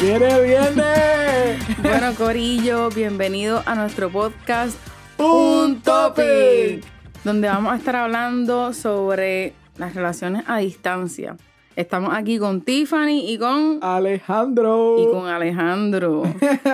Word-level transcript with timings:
¡Viene, 0.00 0.40
viene! 0.42 1.58
Bueno, 1.82 2.14
Corillo, 2.16 2.90
bienvenido 2.90 3.62
a 3.66 3.74
nuestro 3.74 4.10
podcast 4.10 4.76
Un 5.18 5.80
Topic. 5.82 6.84
donde 7.24 7.48
vamos 7.48 7.72
a 7.72 7.76
estar 7.76 7.96
hablando 7.96 8.72
sobre 8.72 9.54
las 9.78 9.94
relaciones 9.94 10.44
a 10.46 10.58
distancia. 10.58 11.36
Estamos 11.76 12.14
aquí 12.14 12.38
con 12.38 12.62
Tiffany 12.62 13.30
y 13.30 13.38
con, 13.38 13.80
Alejandro. 13.82 14.96
y 14.98 15.10
con 15.10 15.26
Alejandro. 15.28 16.22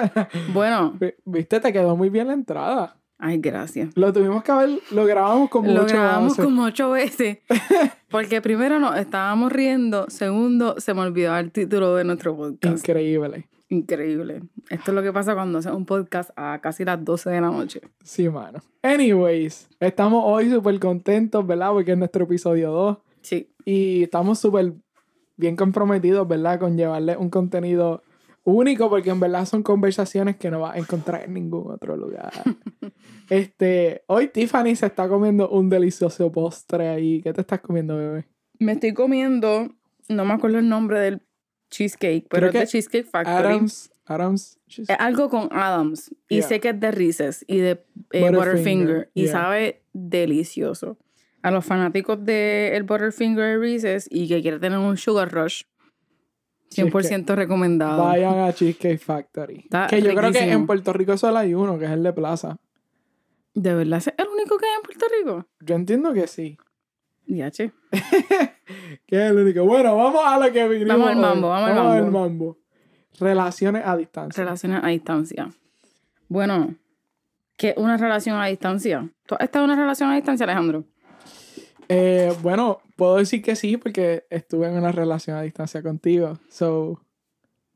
Bueno, 0.53 0.93
Vi- 1.01 1.15
Viste, 1.25 1.61
te 1.61 1.73
quedó 1.73 1.97
muy 1.97 2.09
bien 2.09 2.29
la 2.29 2.35
entrada. 2.35 2.97
Ay, 3.23 3.39
gracias. 3.39 3.91
Lo 3.95 4.13
tuvimos 4.13 4.43
que 4.43 4.51
haber, 4.53 4.81
lo 4.91 5.07
grabamos 5.07 5.49
como 5.49 5.71
Lo 5.71 5.85
ocho 5.85 5.95
grabamos 5.95 6.33
veces. 6.33 6.45
como 6.45 6.65
ocho 6.65 6.91
veces. 6.91 7.39
Porque 8.11 8.43
primero 8.43 8.81
nos 8.81 8.97
estábamos 8.99 9.53
riendo, 9.53 10.07
segundo 10.11 10.75
se 10.79 10.93
me 10.93 11.01
olvidó 11.03 11.37
el 11.39 11.53
título 11.53 11.95
de 11.95 12.05
nuestro 12.05 12.37
podcast. 12.37 12.79
Increíble. 12.79 13.49
Increíble. 13.69 14.43
Esto 14.69 14.91
es 14.91 14.95
lo 14.95 15.03
que 15.03 15.13
pasa 15.13 15.35
cuando 15.35 15.61
haces 15.61 15.73
un 15.73 15.87
podcast 15.87 16.31
a 16.37 16.59
casi 16.61 16.85
las 16.85 17.03
12 17.03 17.31
de 17.31 17.41
la 17.41 17.51
noche. 17.51 17.81
Sí, 18.03 18.29
mano. 18.29 18.59
Anyways, 18.83 19.69
estamos 19.81 20.23
hoy 20.27 20.51
súper 20.51 20.79
contentos, 20.79 21.47
¿verdad? 21.47 21.71
Porque 21.71 21.93
es 21.93 21.99
nuestro 21.99 22.25
episodio 22.25 22.71
2. 22.71 22.99
Sí. 23.23 23.49
Y 23.65 24.03
estamos 24.03 24.41
súper 24.41 24.75
bien 25.37 25.57
comprometidos, 25.57 26.27
¿verdad? 26.29 26.59
Con 26.59 26.77
llevarle 26.77 27.17
un 27.17 27.31
contenido 27.31 28.03
único, 28.45 28.89
porque 28.89 29.11
en 29.11 29.21
verdad 29.21 29.45
son 29.47 29.63
conversaciones 29.63 30.37
que 30.37 30.51
no 30.51 30.61
vas 30.61 30.75
a 30.77 30.79
encontrar 30.79 31.25
en 31.25 31.35
ningún 31.35 31.71
otro 31.73 31.97
lugar. 31.97 32.33
este, 33.31 34.03
hoy 34.07 34.29
Tiffany 34.29 34.75
se 34.77 34.87
está 34.87 35.09
comiendo 35.09 35.49
un 35.49 35.69
delicioso 35.69 36.31
postre 36.33 36.89
ahí. 36.89 37.21
¿Qué 37.23 37.33
te 37.33 37.41
estás 37.41 37.61
comiendo, 37.61 37.97
bebé? 37.97 38.27
Me 38.59 38.73
estoy 38.73 38.95
comiendo, 38.95 39.69
no 40.09 40.25
me 40.25 40.35
acuerdo 40.35 40.59
el 40.59 40.69
nombre 40.69 41.01
del 41.01 41.23
cheesecake, 41.71 42.27
pero 42.29 42.49
Creo 42.51 42.63
es 42.63 42.69
de 42.69 42.73
Cheesecake 42.73 43.07
Factory. 43.07 43.55
Adams, 43.55 43.91
Adams. 44.05 44.59
Es 44.69 44.91
algo 44.99 45.29
con 45.31 45.49
Adams. 45.53 46.11
Y 46.29 46.37
Yeah. 46.37 46.49
sé 46.49 46.61
que 46.61 46.69
es 46.71 46.81
de 46.81 46.91
Reese's 46.91 47.45
y 47.49 47.59
de 47.59 47.71
eh, 47.71 48.21
Butterfinger, 48.21 48.31
Butterfinger. 48.33 49.11
Y 49.15 49.23
yeah. 49.25 49.33
sabe 49.33 49.83
delicioso. 49.93 50.99
A 51.43 51.51
los 51.51 51.65
fanáticos 51.65 52.25
del 52.25 52.83
Butterfinger 52.85 53.45
de 53.45 53.59
Reese's 53.59 54.07
y 54.11 54.29
que 54.29 54.43
quieren 54.43 54.61
tener 54.61 54.79
un 54.79 54.97
Sugar 54.97 55.33
Rush, 55.33 55.63
100% 56.77 57.35
recomendado. 57.35 58.05
Vayan 58.05 58.39
a 58.39 58.53
Cheesecake 58.53 58.99
Factory. 58.99 59.61
Está 59.65 59.87
que 59.87 60.03
yo 60.03 60.15
creo 60.15 60.33
que 60.33 60.51
en 60.51 60.67
Puerto 60.67 60.93
Rico 60.93 61.17
solo 61.17 61.39
hay 61.39 61.55
uno, 61.55 61.79
que 61.79 61.85
es 61.85 61.91
el 61.91 62.03
de 62.03 62.13
Plaza. 62.13 62.59
¿De 63.55 63.75
verdad 63.75 63.99
es 63.99 64.15
el 64.17 64.29
único 64.29 64.57
que 64.59 64.67
hay 64.67 64.73
en 64.77 64.83
Puerto 64.83 65.07
Rico? 65.19 65.47
Yo 65.61 65.75
entiendo 65.75 66.13
que 66.13 66.27
sí. 66.27 66.57
Diache. 67.27 67.73
que 69.07 69.17
es 69.17 69.31
el 69.31 69.39
único. 69.39 69.65
Bueno, 69.65 69.97
vamos 69.97 70.23
a 70.25 70.39
lo 70.39 70.53
que 70.53 70.69
vinimos 70.69 70.97
Vamos 70.97 71.09
al 71.11 71.17
mambo, 71.17 71.49
vamos 71.49 71.71
al 71.71 71.79
al 71.79 72.03
mambo. 72.05 72.21
mambo. 72.21 72.59
Relaciones 73.21 73.83
a 73.85 73.97
distancia. 73.97 74.43
Relaciones 74.43 74.81
a 74.83 74.89
distancia. 74.89 75.51
Bueno, 76.29 76.75
¿qué 77.57 77.71
es 77.71 77.77
una 77.77 77.97
relación 77.97 78.41
a 78.41 78.47
distancia? 78.47 79.09
¿Tú 79.27 79.35
has 79.35 79.43
estado 79.43 79.67
en 79.67 79.71
una 79.73 79.81
relación 79.81 80.11
a 80.11 80.15
distancia, 80.15 80.45
Alejandro? 80.45 80.85
Eh, 81.89 82.33
bueno, 82.43 82.81
puedo 82.97 83.17
decir 83.17 83.43
que 83.43 83.57
sí 83.57 83.77
porque 83.77 84.25
estuve 84.31 84.69
en 84.69 84.75
una 84.75 84.93
relación 84.93 85.37
a 85.37 85.43
distancia 85.43 85.83
contigo. 85.83 86.39
So, 86.49 87.01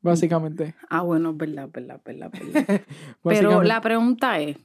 básicamente. 0.03 0.75
Ah, 0.89 1.03
bueno, 1.03 1.31
es 1.31 1.37
verdad, 1.37 1.69
verdad, 1.73 2.01
verdad, 2.05 2.31
verdad. 2.33 2.81
Pero 3.23 3.63
la 3.63 3.81
pregunta 3.81 4.41
es, 4.41 4.57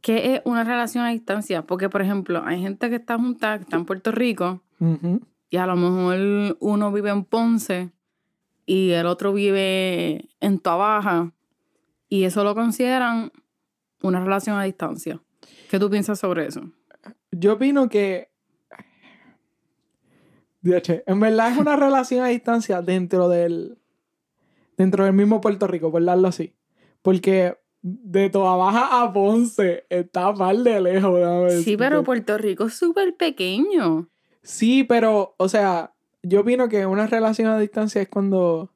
¿qué 0.00 0.34
es 0.34 0.42
una 0.44 0.64
relación 0.64 1.04
a 1.04 1.10
distancia? 1.10 1.62
Porque, 1.62 1.88
por 1.88 2.02
ejemplo, 2.02 2.42
hay 2.44 2.60
gente 2.60 2.90
que 2.90 2.96
está 2.96 3.16
junta, 3.16 3.58
que 3.58 3.64
está 3.64 3.76
en 3.76 3.84
Puerto 3.84 4.12
Rico, 4.12 4.60
y 5.48 5.56
a 5.56 5.66
lo 5.66 5.76
mejor 5.76 6.56
uno 6.60 6.92
vive 6.92 7.10
en 7.10 7.24
Ponce 7.24 7.90
y 8.66 8.90
el 8.90 9.06
otro 9.06 9.32
vive 9.32 10.28
en 10.40 10.60
Baja 10.62 11.32
y 12.08 12.24
eso 12.24 12.44
lo 12.44 12.54
consideran 12.54 13.32
una 14.02 14.20
relación 14.22 14.58
a 14.58 14.64
distancia. 14.64 15.20
¿Qué 15.70 15.78
tú 15.78 15.88
piensas 15.90 16.18
sobre 16.18 16.46
eso? 16.46 16.70
Yo 17.38 17.54
opino 17.54 17.88
que. 17.88 18.28
En 21.06 21.20
verdad 21.20 21.52
es 21.52 21.58
una 21.58 21.76
relación 21.76 22.24
a 22.24 22.28
distancia 22.28 22.82
dentro 22.82 23.28
del. 23.28 23.78
Dentro 24.76 25.04
del 25.04 25.12
mismo 25.12 25.40
Puerto 25.40 25.66
Rico, 25.68 25.92
por 25.92 26.04
darlo 26.04 26.26
así. 26.28 26.54
Porque 27.02 27.56
de 27.82 28.28
Toa 28.30 28.56
Baja 28.56 29.02
a 29.02 29.12
Ponce 29.12 29.84
está 29.88 30.34
par 30.34 30.56
de 30.56 30.80
lejos. 30.80 31.14
déjame 31.20 31.50
Sí, 31.62 31.76
pero 31.76 32.02
Puerto 32.02 32.36
Rico 32.38 32.64
es 32.64 32.74
súper 32.74 33.14
pequeño. 33.16 34.08
Sí, 34.42 34.82
pero, 34.82 35.34
o 35.38 35.48
sea, 35.48 35.94
yo 36.22 36.40
opino 36.40 36.68
que 36.68 36.86
una 36.86 37.06
relación 37.06 37.48
a 37.48 37.58
distancia 37.58 38.02
es 38.02 38.08
cuando 38.08 38.72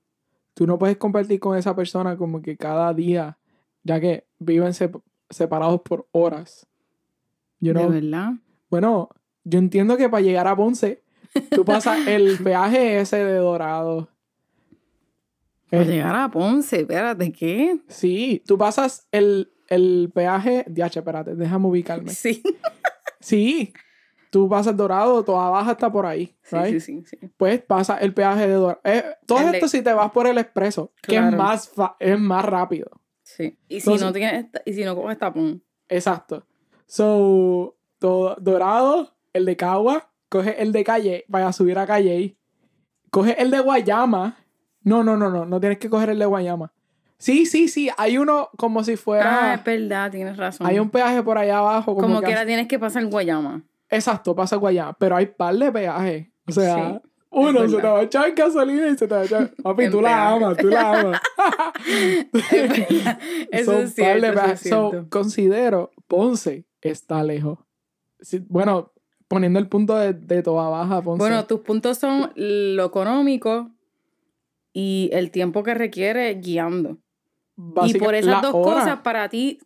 tú 0.55 0.67
no 0.67 0.79
puedes 0.79 0.99
compartir 0.99 1.41
con 1.41 1.57
esa 1.59 1.75
persona 1.75 2.17
como 2.17 2.43
que 2.43 2.57
cada 2.57 2.95
día, 2.95 3.39
ya 3.83 3.99
que 3.99 4.27
viven 4.39 4.73
sep- 4.75 5.03
separados 5.31 5.81
por 5.81 6.07
horas. 6.13 6.67
You 7.61 7.73
¿De 7.73 7.81
know? 7.81 7.91
verdad? 7.91 8.33
Bueno, 8.71 9.09
yo 9.45 9.59
entiendo 9.59 9.97
que 9.97 10.09
para 10.09 10.21
llegar 10.23 10.47
a 10.47 10.57
Ponce, 10.57 11.03
tú 11.51 11.65
pasas 11.65 11.99
el 12.07 12.39
peaje 12.39 13.01
ese 13.01 13.25
de 13.25 13.35
Dorado. 13.37 14.09
Para 15.71 15.85
llegar 15.85 16.15
a 16.17 16.31
Ponce, 16.31 16.81
espérate, 16.81 17.31
¿qué? 17.33 17.79
sí, 17.89 18.43
tú 18.47 18.57
pasas 18.57 19.07
el, 19.13 19.53
el 19.69 20.11
peaje. 20.15 20.65
Diache, 20.69 21.01
espérate, 21.01 21.35
déjame 21.35 21.67
ubicarme. 21.67 22.11
Sí. 22.11 22.43
Sí, 23.21 23.75
tú 24.31 24.49
pasas 24.49 24.77
Dorado, 24.77 25.25
toda 25.25 25.51
baja 25.51 25.73
está 25.73 25.91
por 25.91 26.07
ahí. 26.07 26.37
Sí, 26.45 26.57
right? 26.57 26.81
sí, 26.81 27.03
sí, 27.03 27.05
sí. 27.05 27.31
pues 27.37 27.61
pasa 27.61 27.99
el 27.99 28.15
peaje 28.15 28.47
de 28.47 28.53
Dorado. 28.55 28.81
Eh, 28.85 29.05
todo 29.27 29.41
El 29.41 29.51
de- 29.51 29.59
esto 29.59 29.67
si 29.69 29.83
te 29.83 29.93
vas 29.93 30.13
por 30.13 30.29
el 30.29 30.39
expreso, 30.39 30.93
que 31.03 31.17
es 31.17 31.33
más, 31.35 31.69
fa- 31.69 31.97
es 31.99 32.19
más 32.19 32.45
rápido. 32.45 32.89
Sí. 33.25 33.59
Y 33.69 33.81
si 33.81 33.91
Entonces- 33.91 34.07
no 34.07 34.13
tienes, 34.13 34.47
y 34.65 34.73
si 34.73 34.85
no 34.85 34.95
coges 34.95 35.19
tapón. 35.19 35.65
Exacto. 35.89 36.47
So, 36.87 37.77
todo, 37.99 38.37
Dorado, 38.41 39.15
el 39.33 39.45
de 39.45 39.57
Cagua, 39.57 40.11
coge 40.29 40.63
el 40.63 40.73
de 40.73 40.85
Calle, 40.85 41.25
vaya 41.29 41.49
a 41.49 41.53
subir 41.53 41.79
a 41.79 41.87
Calle, 41.87 42.37
coge 43.11 43.41
el 43.41 43.51
de 43.51 43.61
Guayama. 43.61 44.37
No, 44.83 45.03
no, 45.05 45.17
no, 45.17 45.31
no, 45.31 45.45
no 45.45 45.61
tienes 45.61 45.79
que 45.79 45.91
coger 45.91 46.11
el 46.11 46.19
de 46.19 46.27
Guayama. 46.27 46.73
Sí, 47.19 47.47
sí, 47.47 47.67
sí, 47.69 47.91
hay 47.99 48.17
uno 48.17 48.49
como 48.57 48.85
si 48.85 48.93
Ah, 48.93 48.97
fuera... 48.97 49.55
es 49.55 49.65
verdad, 49.65 50.11
tienes 50.11 50.37
razón. 50.37 50.67
hay 50.67 50.79
un 50.79 50.89
peaje 50.89 51.23
por 51.23 51.37
allá 51.37 51.59
abajo. 51.59 51.95
Como, 51.97 52.07
Como 52.07 52.21
que 52.21 52.27
quiera 52.27 52.43
hace- 52.43 52.47
tienes 52.47 52.69
que 52.69 52.79
pasar 52.79 53.05
Guayama. 53.07 53.63
Exacto, 53.91 54.37
pasa 54.37 54.57
Guayama, 54.57 54.93
pero 54.95 55.17
hay 55.17 55.27
par 55.27 55.55
de 55.57 55.73
peajes. 55.73 56.29
O 56.47 56.53
sea, 56.53 57.01
Sí, 57.03 57.09
uno 57.31 57.69
se 57.69 57.77
te 57.77 57.83
va 57.87 57.99
a 57.99 58.03
echar 58.03 58.29
en 58.29 58.35
gasolina 58.37 58.87
y 58.89 58.97
se 58.97 59.09
te 59.09 59.15
va 59.15 59.21
a 59.21 59.25
echar... 59.25 59.51
Papi, 59.63 59.91
tú 59.91 60.01
la 60.01 60.29
amas, 60.31 60.57
tú 60.59 60.69
la 60.69 61.01
amas. 61.01 61.21
Eso 63.51 63.73
Son 63.73 63.83
es 63.83 63.95
par 63.95 64.21
cierto, 64.21 64.41
de 64.47 64.53
eso 64.53 64.69
So, 64.93 65.07
considero 65.11 65.91
Ponce 66.07 66.65
está 66.81 67.23
lejos. 67.23 67.59
Sí, 68.21 68.45
bueno, 68.49 68.93
poniendo 69.29 69.59
el 69.59 69.69
punto 69.69 69.97
de, 69.97 70.13
de 70.13 70.43
Toa 70.43 70.69
Baja, 70.69 71.03
Ponce. 71.03 71.19
Bueno, 71.19 71.47
tus 71.47 71.61
puntos 71.61 71.99
son 71.99 72.33
lo 72.35 72.85
económico 72.85 73.71
y 74.73 75.11
el 75.13 75.31
tiempo 75.31 75.63
que 75.63 75.75
requiere 75.75 76.35
guiando. 76.35 76.99
Y 77.85 77.99
por 77.99 78.15
esas 78.15 78.43
dos 78.43 78.55
hora. 78.55 78.75
cosas, 78.75 79.01
para 79.01 79.29
ti 79.29 79.59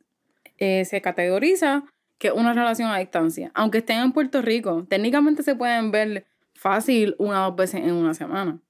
eh, 0.59 0.85
se 0.85 1.03
categoriza 1.03 1.85
que 2.19 2.29
es 2.29 2.35
una 2.35 2.53
relación 2.55 2.89
a 2.91 2.99
distancia. 2.99 3.51
Aunque 3.55 3.79
estén 3.79 3.99
en 3.99 4.13
Puerto 4.13 4.41
Rico, 4.41 4.87
técnicamente 4.89 5.43
se 5.43 5.55
pueden 5.55 5.91
ver 5.91 6.25
fácil 6.55 7.17
una 7.19 7.43
o 7.43 7.51
dos 7.51 7.57
veces 7.57 7.83
en 7.83 7.93
una 7.93 8.15
semana. 8.15 8.61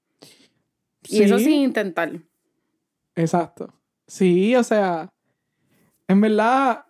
Y 1.07 1.21
eso 1.21 1.37
sin 1.37 1.61
intentar. 1.61 2.11
Exacto. 3.15 3.73
Sí, 4.07 4.55
o 4.55 4.63
sea, 4.63 5.09
en 6.07 6.19
verdad, 6.19 6.85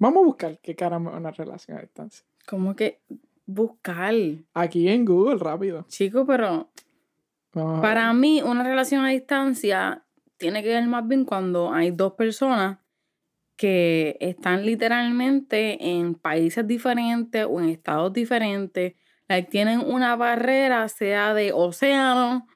vamos 0.00 0.22
a 0.22 0.26
buscar 0.26 0.58
qué 0.60 0.74
caramba 0.74 1.12
es 1.12 1.16
una 1.18 1.30
relación 1.30 1.78
a 1.78 1.82
distancia. 1.82 2.26
Como 2.44 2.74
que 2.74 2.98
buscar. 3.46 4.14
Aquí 4.54 4.88
en 4.88 5.04
Google, 5.04 5.38
rápido. 5.38 5.86
Chico, 5.88 6.26
pero 6.26 6.68
Vamos 7.52 7.80
Para 7.80 8.12
mí, 8.12 8.42
una 8.42 8.62
relación 8.62 9.04
a 9.04 9.08
distancia 9.08 10.04
tiene 10.36 10.62
que 10.62 10.68
ver 10.68 10.86
más 10.86 11.06
bien 11.06 11.24
cuando 11.24 11.72
hay 11.72 11.90
dos 11.90 12.12
personas 12.12 12.78
que 13.56 14.16
están 14.20 14.64
literalmente 14.64 15.90
en 15.98 16.14
países 16.14 16.66
diferentes 16.66 17.44
o 17.44 17.60
en 17.60 17.68
estados 17.68 18.12
diferentes, 18.12 18.94
like, 19.28 19.50
tienen 19.50 19.80
una 19.80 20.16
barrera, 20.16 20.88
sea 20.88 21.34
de 21.34 21.52
océano 21.52 22.46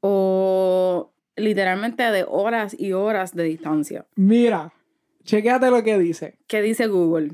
o 0.00 1.12
literalmente 1.36 2.02
de 2.04 2.24
horas 2.26 2.74
y 2.78 2.92
horas 2.92 3.34
de 3.34 3.42
distancia. 3.42 4.06
Mira, 4.14 4.72
chequéate 5.28 5.70
lo 5.70 5.82
que 5.84 5.98
dice. 5.98 6.38
¿Qué 6.46 6.62
dice 6.62 6.86
Google? 6.86 7.32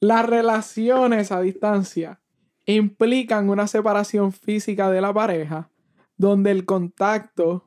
Las 0.00 0.26
relaciones 0.26 1.30
a 1.30 1.40
distancia 1.40 2.20
implican 2.66 3.48
una 3.50 3.66
separación 3.68 4.32
física 4.32 4.90
de 4.90 5.00
la 5.00 5.12
pareja, 5.14 5.70
donde 6.16 6.50
el 6.50 6.64
contacto 6.64 7.64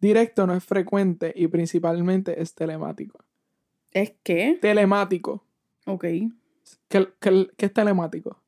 directo 0.00 0.46
no 0.46 0.54
es 0.54 0.64
frecuente 0.64 1.32
y 1.36 1.48
principalmente 1.48 2.40
es 2.40 2.54
telemático. 2.54 3.18
¿Es 3.90 4.14
qué? 4.22 4.58
Telemático. 4.60 5.44
Ok. 5.86 6.04
¿Qué, 6.88 7.08
qué- 7.20 7.48
qué 7.56 7.66
es 7.66 7.72
telemático? 7.74 8.40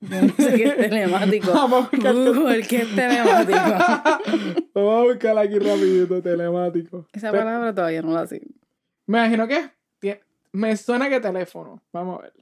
Yo 0.00 0.22
no 0.22 0.28
sé 0.34 0.54
qué 0.56 0.64
es 0.64 0.76
telemático. 0.76 1.50
Vamos 1.54 1.84
a 1.86 1.90
buscar, 1.90 2.14
Google, 2.14 2.62
¿qué 2.66 2.76
es 2.82 2.94
telemático? 2.94 3.58
vamos 4.74 4.94
a 4.94 5.02
buscar 5.12 5.36
aquí 5.38 5.58
rapidito, 5.58 6.22
telemático. 6.22 7.06
Esa 7.12 7.30
palabra 7.32 7.74
todavía 7.74 8.00
no 8.00 8.12
la 8.12 8.26
sé. 8.26 8.40
Me 9.10 9.18
imagino 9.18 9.46
que 9.48 9.70
me 10.52 10.76
suena 10.76 11.08
que 11.08 11.20
teléfono. 11.20 11.80
Vamos 11.92 12.18
a 12.18 12.22
ver. 12.22 12.32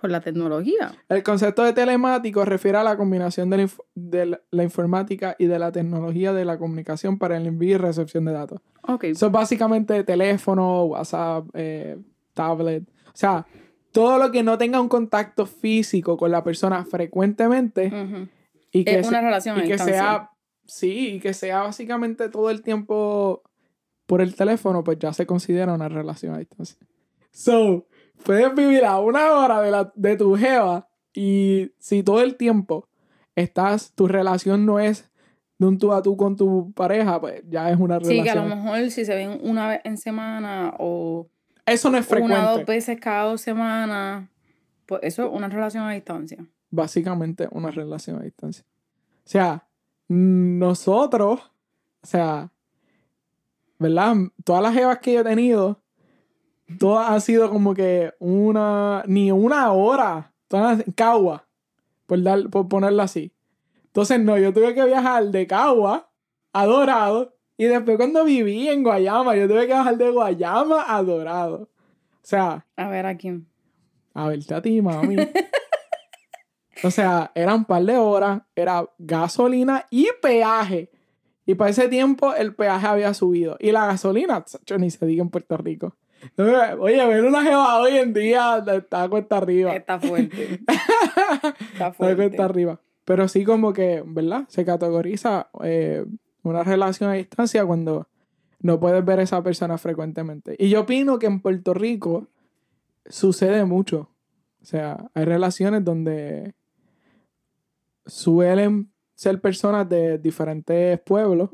Por 0.00 0.10
la 0.10 0.20
tecnología. 0.20 0.90
El 1.08 1.22
concepto 1.22 1.62
de 1.62 1.72
telemático 1.72 2.44
refiere 2.44 2.76
a 2.78 2.82
la 2.82 2.96
combinación 2.96 3.50
de 3.50 3.56
la, 3.58 3.62
inf- 3.62 3.80
de 3.94 4.26
la- 4.26 4.40
la 4.50 4.62
informática 4.64 5.36
y 5.38 5.46
de 5.46 5.60
la 5.60 5.70
tecnología 5.70 6.32
de 6.32 6.44
la 6.44 6.58
comunicación 6.58 7.18
para 7.18 7.36
el 7.36 7.46
envío 7.46 7.76
y 7.76 7.78
recepción 7.78 8.24
de 8.24 8.32
datos. 8.32 8.60
Ok. 8.88 9.04
Eso 9.04 9.26
es 9.26 9.32
básicamente 9.32 10.02
teléfono, 10.02 10.84
WhatsApp, 10.86 11.46
eh, 11.54 11.98
tablet. 12.34 12.82
O 13.06 13.10
sea, 13.14 13.46
todo 13.92 14.18
lo 14.18 14.32
que 14.32 14.42
no 14.42 14.58
tenga 14.58 14.80
un 14.80 14.88
contacto 14.88 15.46
físico 15.46 16.16
con 16.16 16.32
la 16.32 16.42
persona 16.42 16.84
frecuentemente 16.84 17.92
y 18.72 18.84
que, 18.84 18.98
Es 18.98 19.06
se- 19.06 19.10
una 19.10 19.20
relación 19.20 19.58
y 19.58 19.68
que 19.68 19.78
sea, 19.78 20.30
sí, 20.66 21.10
y 21.14 21.20
que 21.20 21.32
sea 21.32 21.62
básicamente 21.62 22.28
todo 22.28 22.50
el 22.50 22.62
tiempo 22.62 23.44
por 24.12 24.20
el 24.20 24.34
teléfono, 24.34 24.84
pues 24.84 24.98
ya 24.98 25.10
se 25.14 25.24
considera 25.24 25.72
una 25.72 25.88
relación 25.88 26.34
a 26.34 26.38
distancia. 26.38 26.76
So, 27.30 27.86
puedes 28.26 28.54
vivir 28.54 28.84
a 28.84 29.00
una 29.00 29.32
hora 29.32 29.62
de, 29.62 29.70
la, 29.70 29.90
de 29.94 30.16
tu 30.18 30.36
jeva 30.36 30.86
y 31.14 31.70
si 31.78 32.02
todo 32.02 32.20
el 32.20 32.36
tiempo 32.36 32.88
estás, 33.34 33.92
tu 33.94 34.06
relación 34.08 34.66
no 34.66 34.78
es 34.78 35.10
de 35.56 35.66
un 35.66 35.78
tú 35.78 35.94
a 35.94 36.02
tú 36.02 36.14
con 36.18 36.36
tu 36.36 36.72
pareja, 36.74 37.18
pues 37.22 37.42
ya 37.48 37.70
es 37.70 37.78
una 37.80 37.98
Sí, 38.00 38.20
relación. 38.20 38.24
que 38.24 38.30
a 38.30 38.34
lo 38.44 38.54
mejor 38.54 38.90
si 38.90 39.06
se 39.06 39.14
ven 39.14 39.38
una 39.42 39.66
vez 39.68 39.80
en 39.84 39.96
semana 39.96 40.74
o 40.78 41.28
Eso 41.64 41.88
no 41.88 41.96
es 41.96 42.06
frecuente. 42.06 42.36
una 42.38 42.52
o 42.52 42.56
dos 42.58 42.66
veces 42.66 42.98
cada 43.00 43.30
dos 43.30 43.40
semanas, 43.40 44.28
pues 44.84 45.00
eso 45.04 45.24
es 45.24 45.30
una 45.32 45.48
relación 45.48 45.84
a 45.84 45.92
distancia. 45.92 46.44
básicamente 46.70 47.48
una 47.50 47.70
relación 47.70 48.18
a 48.18 48.24
distancia. 48.24 48.64
O 49.24 49.28
sea, 49.30 49.66
nosotros, 50.08 51.40
o 52.02 52.06
sea, 52.06 52.50
¿verdad? 53.82 54.14
Todas 54.44 54.62
las 54.62 54.74
jevas 54.74 54.98
que 55.00 55.12
yo 55.12 55.20
he 55.20 55.24
tenido, 55.24 55.82
todas 56.78 57.10
han 57.10 57.20
sido 57.20 57.50
como 57.50 57.74
que 57.74 58.12
una, 58.18 59.02
ni 59.06 59.30
una 59.32 59.72
hora, 59.72 60.32
todas 60.48 60.80
en 60.86 60.92
Cagua, 60.92 61.46
por, 62.06 62.22
dar, 62.22 62.48
por 62.48 62.68
ponerlo 62.68 63.02
así. 63.02 63.32
Entonces, 63.86 64.20
no, 64.20 64.38
yo 64.38 64.52
tuve 64.54 64.74
que 64.74 64.84
viajar 64.84 65.24
de 65.26 65.46
Cagua 65.46 66.10
a 66.52 66.66
Dorado, 66.66 67.34
y 67.58 67.64
después 67.66 67.96
cuando 67.96 68.24
viví 68.24 68.68
en 68.68 68.82
Guayama, 68.82 69.36
yo 69.36 69.46
tuve 69.46 69.66
que 69.66 69.72
bajar 69.74 69.96
de 69.98 70.10
Guayama 70.10 70.84
a 70.88 71.02
Dorado. 71.02 71.68
O 72.14 72.24
sea, 72.24 72.66
A 72.76 72.88
ver 72.88 73.04
a 73.06 73.16
quién. 73.16 73.46
a 74.14 74.28
verte 74.28 74.54
a 74.54 74.62
ti, 74.62 74.80
mami. 74.80 75.16
o 76.84 76.90
sea, 76.90 77.30
eran 77.34 77.56
un 77.56 77.64
par 77.64 77.82
de 77.84 77.96
horas, 77.96 78.42
era 78.54 78.88
gasolina 78.98 79.86
y 79.90 80.08
peaje. 80.20 80.90
Y 81.46 81.54
para 81.54 81.70
ese 81.70 81.88
tiempo 81.88 82.34
el 82.34 82.54
peaje 82.54 82.86
había 82.86 83.14
subido. 83.14 83.56
Y 83.60 83.72
la 83.72 83.86
gasolina, 83.86 84.44
yo 84.66 84.78
ni 84.78 84.90
se 84.90 85.04
diga 85.06 85.22
en 85.22 85.30
Puerto 85.30 85.56
Rico. 85.56 85.96
Oye, 86.78 87.04
ver 87.06 87.24
una 87.24 87.42
jeva 87.42 87.80
hoy 87.80 87.96
en 87.96 88.12
día 88.12 88.64
está 88.76 89.08
cuesta 89.08 89.38
arriba. 89.38 89.74
Está 89.74 89.98
fuerte. 89.98 90.44
Está 90.68 91.48
Está 91.72 91.92
fuerte. 91.92 92.16
cuesta 92.16 92.44
arriba. 92.44 92.80
Pero 93.04 93.26
sí 93.26 93.44
como 93.44 93.72
que, 93.72 94.04
¿verdad? 94.06 94.44
Se 94.48 94.64
categoriza 94.64 95.48
eh, 95.64 96.04
una 96.44 96.62
relación 96.62 97.10
a 97.10 97.14
distancia 97.14 97.66
cuando 97.66 98.06
no 98.60 98.78
puedes 98.78 99.04
ver 99.04 99.18
a 99.18 99.22
esa 99.24 99.42
persona 99.42 99.78
frecuentemente. 99.78 100.54
Y 100.58 100.68
yo 100.68 100.82
opino 100.82 101.18
que 101.18 101.26
en 101.26 101.40
Puerto 101.40 101.74
Rico 101.74 102.28
sucede 103.06 103.64
mucho. 103.64 104.10
O 104.62 104.64
sea, 104.64 105.10
hay 105.14 105.24
relaciones 105.24 105.84
donde 105.84 106.54
suelen 108.06 108.91
ser 109.22 109.40
personas 109.40 109.88
de 109.88 110.18
diferentes 110.18 111.00
pueblos 111.00 111.50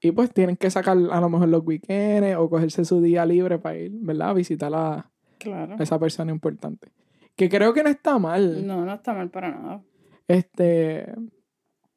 y 0.00 0.10
pues 0.12 0.30
tienen 0.32 0.56
que 0.56 0.70
sacar 0.70 0.96
a 1.10 1.20
lo 1.20 1.28
mejor 1.30 1.48
los 1.48 1.64
weekends 1.66 2.36
o 2.36 2.50
cogerse 2.50 2.84
su 2.84 3.00
día 3.00 3.24
libre 3.24 3.58
para 3.58 3.76
ir, 3.78 3.92
¿verdad? 3.94 4.30
A 4.30 4.34
visitar 4.34 4.72
a, 4.74 5.10
Claro. 5.38 5.76
a 5.78 5.82
esa 5.82 5.98
persona 5.98 6.30
importante. 6.32 6.88
Que 7.34 7.48
creo 7.48 7.72
que 7.72 7.82
no 7.82 7.88
está 7.88 8.18
mal. 8.18 8.66
No, 8.66 8.84
no 8.84 8.92
está 8.94 9.14
mal 9.14 9.30
para 9.30 9.50
nada. 9.50 9.82
Este, 10.28 11.06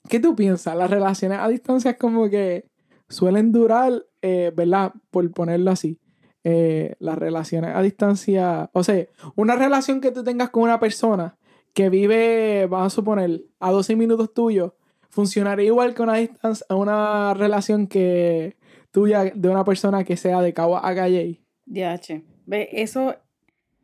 ¿qué 0.07 0.19
tú 0.19 0.35
piensas? 0.35 0.75
Las 0.75 0.89
relaciones 0.89 1.39
a 1.39 1.47
distancia 1.49 1.91
es 1.91 1.97
como 1.97 2.29
que 2.29 2.65
suelen 3.09 3.51
durar, 3.51 3.91
eh, 4.21 4.51
¿verdad? 4.55 4.93
Por 5.11 5.29
ponerlo 5.31 5.71
así. 5.71 5.99
Eh, 6.45 6.95
las 6.99 7.17
relaciones 7.17 7.75
a 7.75 7.81
distancia, 7.81 8.69
o 8.73 8.81
sea, 8.83 9.05
una 9.35 9.55
relación 9.57 9.99
que 9.99 10.11
tú 10.11 10.23
tengas 10.23 10.49
con 10.51 10.63
una 10.63 10.79
persona 10.79 11.37
que 11.73 11.89
vive, 11.89 12.67
vamos 12.67 12.87
a 12.87 12.95
suponer, 12.95 13.43
a 13.59 13.71
12 13.71 13.95
minutos 13.95 14.33
tuyos, 14.33 14.73
funcionaría 15.09 15.65
igual 15.65 15.93
que 15.93 16.01
una, 16.01 16.15
distancia, 16.15 16.65
una 16.69 17.33
relación 17.33 17.87
que 17.87 18.57
tuya 18.91 19.25
de 19.25 19.49
una 19.49 19.63
persona 19.63 20.03
que 20.03 20.17
sea 20.17 20.41
de 20.41 20.53
Cabo 20.53 20.77
a 20.77 20.95
Calle. 20.95 21.41
DH. 21.65 22.23
Ve, 22.45 22.69
eso, 22.71 23.15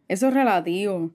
eso 0.07 0.27
es 0.27 0.33
relativo. 0.33 1.11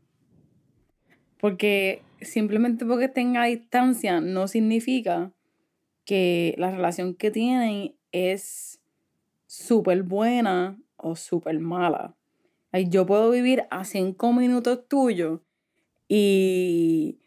Porque 1.39 2.03
simplemente 2.21 2.85
porque 2.85 3.09
tenga 3.09 3.45
distancia 3.45 4.21
no 4.21 4.47
significa 4.47 5.33
que 6.05 6.55
la 6.59 6.71
relación 6.71 7.15
que 7.15 7.31
tienen 7.31 7.95
es 8.13 8.81
súper 9.47 10.03
buena 10.03 10.79
o 10.97 11.17
súper 11.17 11.59
mala. 11.61 12.17
Yo 12.89 13.07
puedo 13.07 13.31
vivir 13.31 13.65
a 13.71 13.85
cinco 13.85 14.33
minutos 14.33 14.87
tuyos 14.87 15.41
y 16.13 17.21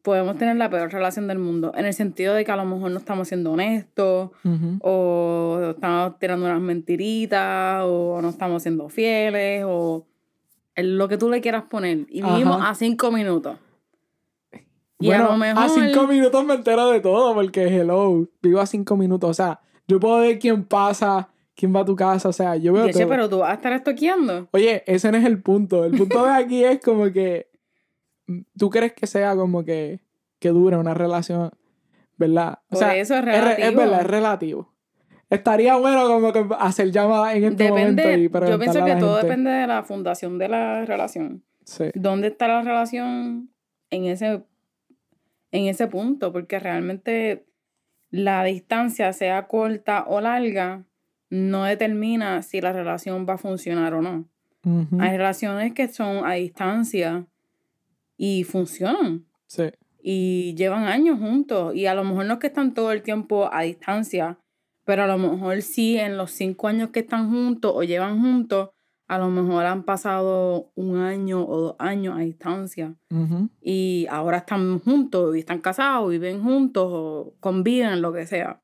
podemos 0.00 0.38
tener 0.38 0.56
la 0.56 0.70
peor 0.70 0.90
relación 0.90 1.28
del 1.28 1.38
mundo. 1.38 1.70
En 1.76 1.84
el 1.84 1.92
sentido 1.92 2.32
de 2.32 2.46
que 2.46 2.50
a 2.50 2.56
lo 2.56 2.64
mejor 2.64 2.90
no 2.90 2.96
estamos 2.98 3.28
siendo 3.28 3.52
honestos, 3.52 4.30
o 4.80 5.58
estamos 5.74 6.18
tirando 6.18 6.46
unas 6.46 6.62
mentiritas, 6.62 7.82
o 7.84 8.20
no 8.22 8.30
estamos 8.30 8.62
siendo 8.62 8.88
fieles, 8.88 9.64
o 9.66 10.06
lo 10.76 11.08
que 11.08 11.18
tú 11.18 11.28
le 11.28 11.42
quieras 11.42 11.64
poner. 11.64 12.06
Y 12.08 12.22
vivimos 12.22 12.56
Ajá. 12.56 12.70
a 12.70 12.74
cinco 12.74 13.12
minutos. 13.12 13.58
Y 14.98 15.10
a 15.10 15.18
Bueno, 15.18 15.32
lo 15.32 15.36
mejor. 15.36 15.62
a 15.62 15.68
cinco 15.68 16.06
minutos 16.06 16.44
me 16.46 16.54
entero 16.54 16.88
de 16.90 17.00
todo, 17.00 17.34
porque 17.34 17.64
hello, 17.64 18.26
vivo 18.40 18.60
a 18.60 18.66
cinco 18.66 18.96
minutos. 18.96 19.28
O 19.28 19.34
sea, 19.34 19.60
yo 19.86 20.00
puedo 20.00 20.20
ver 20.20 20.38
quién 20.38 20.64
pasa, 20.64 21.28
quién 21.62 21.72
va 21.72 21.80
a 21.82 21.84
tu 21.84 21.94
casa, 21.94 22.28
o 22.28 22.32
sea, 22.32 22.56
yo 22.56 22.72
veo 22.72 22.86
Yeche, 22.86 23.00
todo. 23.02 23.08
pero 23.08 23.28
tú 23.28 23.38
vas 23.38 23.50
a 23.52 23.54
estar 23.54 23.72
estoqueando. 23.72 24.48
Oye, 24.50 24.82
ese 24.88 25.12
no 25.12 25.18
es 25.18 25.24
el 25.24 25.40
punto. 25.40 25.84
El 25.84 25.96
punto 25.96 26.24
de 26.24 26.32
aquí 26.32 26.64
es 26.64 26.80
como 26.80 27.04
que 27.12 27.46
mm, 28.26 28.40
tú 28.58 28.68
crees 28.68 28.94
que 28.94 29.06
sea 29.06 29.36
como 29.36 29.64
que, 29.64 30.00
que 30.40 30.48
dure 30.48 30.76
una 30.76 30.92
relación, 30.92 31.52
¿verdad? 32.16 32.58
O 32.66 32.70
Por 32.70 32.78
sea, 32.80 32.96
eso 32.96 33.14
es 33.14 33.24
re- 33.24 33.40
relativo. 33.40 33.68
es 33.68 33.76
verdad, 33.76 34.00
es 34.00 34.06
relativo. 34.08 34.72
Estaría 35.30 35.76
bueno 35.76 36.08
como 36.08 36.32
que 36.32 36.44
hacer 36.58 36.90
llamadas 36.90 37.36
en 37.36 37.44
este 37.44 37.62
Depende, 37.64 38.02
momento 38.02 38.38
y 38.46 38.50
yo 38.50 38.58
pienso 38.58 38.84
que 38.84 38.96
todo 38.96 39.14
gente. 39.18 39.26
depende 39.28 39.50
de 39.52 39.66
la 39.68 39.84
fundación 39.84 40.38
de 40.38 40.48
la 40.48 40.84
relación. 40.84 41.44
Sí. 41.64 41.84
¿Dónde 41.94 42.26
está 42.26 42.48
la 42.48 42.62
relación 42.62 43.50
en 43.90 44.04
ese, 44.06 44.42
en 45.52 45.66
ese 45.68 45.86
punto? 45.86 46.32
Porque 46.32 46.58
realmente 46.58 47.46
la 48.10 48.42
distancia, 48.42 49.12
sea 49.12 49.46
corta 49.46 50.04
o 50.08 50.20
larga, 50.20 50.84
no 51.32 51.64
determina 51.64 52.42
si 52.42 52.60
la 52.60 52.72
relación 52.74 53.24
va 53.26 53.34
a 53.34 53.38
funcionar 53.38 53.94
o 53.94 54.02
no. 54.02 54.28
Hay 55.00 55.16
relaciones 55.16 55.72
que 55.72 55.88
son 55.88 56.24
a 56.26 56.34
distancia 56.34 57.26
y 58.16 58.44
funcionan 58.44 59.24
Sí. 59.46 59.64
y 60.02 60.54
llevan 60.54 60.84
años 60.84 61.18
juntos 61.18 61.74
y 61.74 61.86
a 61.86 61.94
lo 61.94 62.04
mejor 62.04 62.26
no 62.26 62.34
es 62.34 62.38
que 62.38 62.46
están 62.48 62.74
todo 62.74 62.92
el 62.92 63.02
tiempo 63.02 63.48
a 63.52 63.62
distancia, 63.62 64.38
pero 64.84 65.04
a 65.04 65.06
lo 65.06 65.16
mejor 65.18 65.62
sí 65.62 65.96
en 65.98 66.16
los 66.16 66.30
cinco 66.32 66.68
años 66.68 66.90
que 66.90 67.00
están 67.00 67.30
juntos 67.30 67.72
o 67.74 67.82
llevan 67.82 68.20
juntos, 68.20 68.70
a 69.08 69.18
lo 69.18 69.30
mejor 69.30 69.64
han 69.66 69.82
pasado 69.84 70.70
un 70.74 70.98
año 70.98 71.44
o 71.44 71.60
dos 71.60 71.76
años 71.78 72.16
a 72.16 72.20
distancia 72.20 72.94
y 73.60 74.06
ahora 74.10 74.38
están 74.38 74.78
juntos 74.80 75.34
y 75.34 75.40
están 75.40 75.60
casados, 75.60 76.10
viven 76.10 76.42
juntos 76.42 76.86
o 76.88 77.34
conviven, 77.40 78.00
lo 78.02 78.12
que 78.12 78.26
sea. 78.26 78.60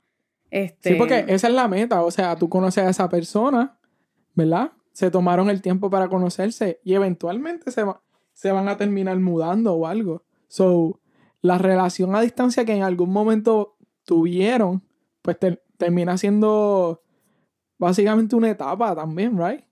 Este, 0.51 0.91
Sí, 0.91 0.95
porque 0.97 1.25
esa 1.29 1.49
es 1.49 1.55
la 1.55 1.69
meta. 1.69 2.03
O 2.05 2.11
sea, 2.11 2.37
tú 2.37 2.49
conoces 2.49 2.85
a 2.85 2.91
esa 2.91 3.09
persona, 3.09 3.79
¿verdad? 4.35 4.73
Se 4.93 5.11
tomaron 5.11 5.51
el 5.51 5.63
tiempo 5.63 5.91
para 5.91 6.09
conocerse 6.09 6.81
y 6.85 6.95
eventualmente 6.95 7.71
se, 7.71 7.83
va- 7.85 8.01
se 8.33 8.51
van 8.53 8.69
a 8.69 8.77
terminar 8.77 9.19
mudando 9.19 9.75
o 9.75 9.87
algo. 9.87 10.25
So, 10.49 11.01
la 11.43 11.59
relación 11.59 12.15
a 12.17 12.21
distancia 12.21 12.65
que 12.65 12.73
en 12.75 12.83
algún 12.83 13.11
momento 13.13 13.77
tuvieron, 14.05 14.83
pues 15.23 15.39
ter- 15.39 15.63
termina 15.77 16.17
siendo 16.19 17.03
básicamente 17.79 18.35
una 18.35 18.51
etapa 18.51 18.95
también, 18.97 19.37
¿right? 19.39 19.63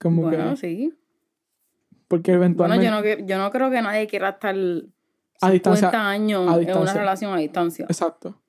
Como 0.00 0.22
bueno, 0.22 0.50
que. 0.52 0.56
sí. 0.56 0.94
Porque 2.08 2.32
Bueno, 2.36 2.44
eventualmente. 2.44 2.84
yo 2.86 2.90
no, 2.90 3.26
yo 3.26 3.38
no 3.38 3.50
creo 3.50 3.70
que 3.70 3.82
nadie 3.82 4.06
quiera 4.06 4.30
estar 4.30 4.54
50 4.54 4.96
A 5.40 5.50
distancia- 5.50 6.08
años 6.08 6.40
a 6.40 6.42
en 6.44 6.48
una 6.48 6.58
distancia. 6.58 6.94
relación 7.00 7.32
a 7.34 7.36
distancia. 7.38 7.84
Exacto. 7.88 8.40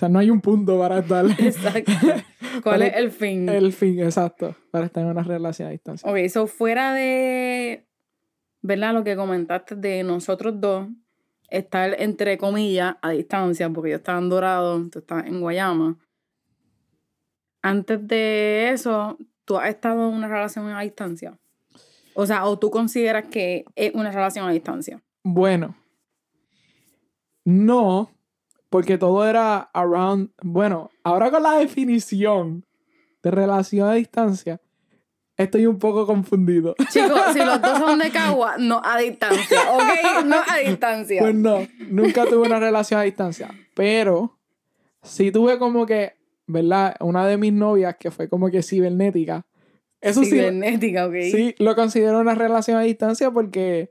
O 0.00 0.04
sea, 0.06 0.08
no 0.08 0.18
hay 0.18 0.30
un 0.30 0.40
punto 0.40 0.78
para 0.78 1.00
estar. 1.00 1.26
Exacto. 1.38 1.92
¿Cuál 2.62 2.80
es 2.80 2.96
el 2.96 3.10
fin? 3.10 3.46
el 3.50 3.70
fin, 3.70 4.00
exacto. 4.00 4.56
Para 4.70 4.86
estar 4.86 5.02
en 5.02 5.10
una 5.10 5.22
relación 5.22 5.68
a 5.68 5.72
distancia. 5.72 6.10
Ok, 6.10 6.26
so 6.30 6.46
fuera 6.46 6.94
de 6.94 7.86
¿verdad? 8.62 8.94
Lo 8.94 9.04
que 9.04 9.14
comentaste 9.14 9.76
de 9.76 10.02
nosotros 10.02 10.58
dos, 10.58 10.88
estar 11.50 12.00
entre 12.00 12.38
comillas 12.38 12.96
a 13.02 13.10
distancia, 13.10 13.68
porque 13.68 13.90
yo 13.90 13.96
estaba 13.96 14.18
en 14.18 14.30
Dorado, 14.30 14.88
tú 14.88 15.00
estás 15.00 15.26
en 15.26 15.38
Guayama. 15.38 15.98
Antes 17.60 18.08
de 18.08 18.70
eso, 18.70 19.18
¿tú 19.44 19.58
has 19.58 19.68
estado 19.68 20.08
en 20.08 20.14
una 20.14 20.28
relación 20.28 20.66
a 20.70 20.80
distancia? 20.80 21.38
O 22.14 22.24
sea, 22.24 22.46
¿o 22.46 22.58
tú 22.58 22.70
consideras 22.70 23.28
que 23.28 23.66
es 23.74 23.94
una 23.94 24.10
relación 24.10 24.48
a 24.48 24.52
distancia? 24.52 25.02
Bueno, 25.22 25.76
no, 27.44 28.10
porque 28.70 28.96
todo 28.96 29.28
era 29.28 29.58
around. 29.74 30.30
Bueno, 30.42 30.90
ahora 31.04 31.30
con 31.30 31.42
la 31.42 31.58
definición 31.58 32.64
de 33.22 33.30
relación 33.30 33.88
a 33.88 33.94
distancia, 33.94 34.60
estoy 35.36 35.66
un 35.66 35.78
poco 35.78 36.06
confundido. 36.06 36.74
Chicos, 36.90 37.20
si 37.32 37.40
los 37.40 37.60
dos 37.60 37.78
son 37.78 37.98
de 37.98 38.10
Cagua, 38.10 38.56
no 38.58 38.80
a 38.82 38.98
distancia, 38.98 39.60
¿ok? 39.72 40.24
No 40.24 40.36
a 40.36 40.58
distancia. 40.58 41.20
Pues 41.20 41.34
no, 41.34 41.66
nunca 41.88 42.24
tuve 42.24 42.46
una 42.46 42.60
relación 42.60 43.00
a 43.00 43.02
distancia. 43.02 43.50
Pero 43.74 44.38
sí 45.02 45.32
tuve 45.32 45.58
como 45.58 45.84
que, 45.84 46.14
¿verdad? 46.46 46.96
Una 47.00 47.26
de 47.26 47.36
mis 47.36 47.52
novias 47.52 47.96
que 47.98 48.10
fue 48.10 48.28
como 48.28 48.50
que 48.50 48.62
cibernética. 48.62 49.46
Eso 50.00 50.24
cibernética, 50.24 51.06
ok. 51.06 51.14
Sí, 51.30 51.54
lo 51.58 51.74
considero 51.74 52.20
una 52.20 52.34
relación 52.34 52.78
a 52.78 52.82
distancia 52.82 53.30
porque, 53.30 53.90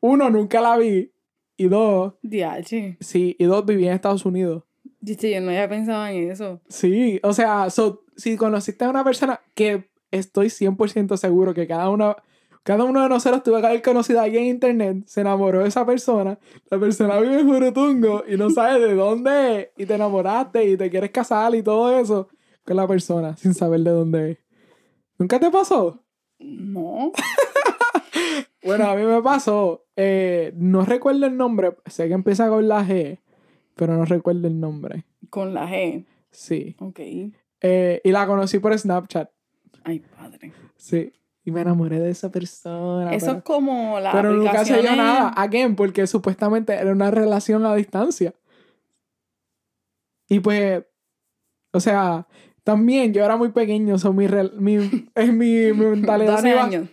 uno, 0.00 0.30
nunca 0.30 0.60
la 0.60 0.76
vi. 0.76 1.12
Y 1.56 1.68
dos. 1.68 2.14
Diache. 2.22 2.96
Sí, 3.00 3.36
y 3.38 3.44
dos, 3.44 3.64
viví 3.64 3.86
en 3.86 3.94
Estados 3.94 4.24
Unidos. 4.24 4.64
Dice, 5.00 5.30
yo 5.30 5.40
no 5.40 5.48
había 5.48 5.68
pensado 5.68 6.06
en 6.06 6.30
eso. 6.30 6.60
Sí, 6.68 7.20
o 7.22 7.32
sea, 7.32 7.68
si 8.16 8.36
conociste 8.36 8.84
a 8.84 8.90
una 8.90 9.04
persona 9.04 9.40
que 9.54 9.90
estoy 10.12 10.46
100% 10.46 11.16
seguro 11.16 11.54
que 11.54 11.66
cada 11.66 11.88
uno, 11.88 12.16
cada 12.62 12.84
uno 12.84 13.02
de 13.02 13.08
nosotros 13.08 13.42
tuvo 13.42 13.60
que 13.60 13.66
haber 13.66 13.82
conocido 13.82 14.20
a 14.20 14.24
alguien 14.24 14.44
en 14.44 14.50
internet, 14.50 15.02
se 15.06 15.22
enamoró 15.22 15.62
de 15.62 15.68
esa 15.68 15.84
persona, 15.84 16.38
la 16.70 16.78
persona 16.78 17.18
vive 17.18 17.40
en 17.40 17.48
Jurutungo 17.48 18.22
y 18.28 18.36
no 18.36 18.50
sabe 18.50 18.78
de 18.86 18.94
dónde 18.94 19.60
es, 19.60 19.68
y 19.76 19.86
te 19.86 19.94
enamoraste 19.94 20.64
y 20.68 20.76
te 20.76 20.88
quieres 20.88 21.10
casar 21.10 21.54
y 21.54 21.62
todo 21.62 21.98
eso 21.98 22.28
con 22.64 22.76
la 22.76 22.86
persona 22.86 23.36
sin 23.36 23.54
saber 23.54 23.80
de 23.80 23.90
dónde 23.90 24.30
es. 24.32 24.38
¿Nunca 25.18 25.40
te 25.40 25.50
pasó? 25.50 26.04
No. 26.38 27.12
bueno, 28.64 28.86
a 28.86 28.94
mí 28.94 29.02
me 29.02 29.22
pasó. 29.22 29.84
Eh, 29.96 30.52
no 30.56 30.84
recuerdo 30.84 31.26
el 31.26 31.36
nombre. 31.36 31.76
Sé 31.86 32.08
que 32.08 32.14
empieza 32.14 32.48
con 32.48 32.68
la 32.68 32.84
G, 32.86 33.18
pero 33.74 33.96
no 33.96 34.04
recuerdo 34.04 34.46
el 34.46 34.60
nombre. 34.60 35.04
¿Con 35.30 35.54
la 35.54 35.68
G? 35.68 36.04
Sí. 36.30 36.76
Ok. 36.78 37.00
Eh, 37.60 38.00
y 38.02 38.10
la 38.10 38.26
conocí 38.26 38.58
por 38.58 38.76
Snapchat. 38.76 39.30
Ay, 39.84 40.00
padre. 40.00 40.52
Sí. 40.76 41.12
Y 41.44 41.50
me 41.50 41.60
enamoré 41.60 41.98
de 41.98 42.10
esa 42.10 42.30
persona. 42.30 43.14
Eso 43.14 43.32
es 43.32 43.42
como 43.42 43.98
la. 43.98 44.12
Pero 44.12 44.32
nunca 44.32 44.64
se 44.64 44.80
dio 44.80 44.94
nada. 44.94 45.28
Again, 45.30 45.74
porque 45.74 46.06
supuestamente 46.06 46.72
era 46.74 46.92
una 46.92 47.10
relación 47.10 47.66
a 47.66 47.74
distancia. 47.74 48.34
Y 50.28 50.40
pues. 50.40 50.84
O 51.72 51.80
sea, 51.80 52.28
también 52.64 53.12
yo 53.12 53.24
era 53.24 53.36
muy 53.36 53.50
pequeño, 53.50 53.98
so 53.98 54.12
mi, 54.12 54.26
mi, 54.58 54.76
es 55.14 55.32
mi, 55.32 55.72
mi 55.72 55.86
mentalidad. 55.86 56.36
12 56.36 56.52
años. 56.52 56.88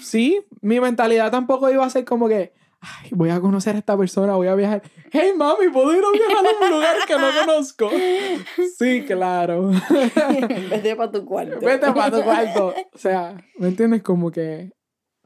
Sí, 0.00 0.40
mi 0.60 0.80
mentalidad 0.80 1.30
tampoco 1.30 1.70
iba 1.70 1.84
a 1.84 1.90
ser 1.90 2.04
como 2.04 2.28
que 2.28 2.52
Ay, 2.80 3.10
voy 3.12 3.30
a 3.30 3.40
conocer 3.40 3.74
a 3.74 3.78
esta 3.78 3.96
persona, 3.96 4.36
voy 4.36 4.46
a 4.46 4.54
viajar. 4.54 4.82
Hey, 5.10 5.32
mami, 5.36 5.68
¿puedo 5.72 5.92
ir 5.92 6.02
a 6.04 6.12
viajar 6.12 6.46
a 6.46 6.64
un 6.64 6.70
lugar 6.70 6.96
que 7.06 7.14
no 7.14 7.28
conozco? 7.40 7.90
Sí, 8.78 9.02
claro. 9.04 9.70
Vete 10.70 10.94
para 10.94 11.10
tu 11.10 11.24
cuarto. 11.24 11.58
Vete 11.60 11.92
para 11.92 12.16
tu 12.16 12.22
cuarto. 12.22 12.74
O 12.92 12.98
sea, 12.98 13.36
¿me 13.58 13.68
entiendes? 13.68 14.02
Como 14.02 14.30
que 14.30 14.72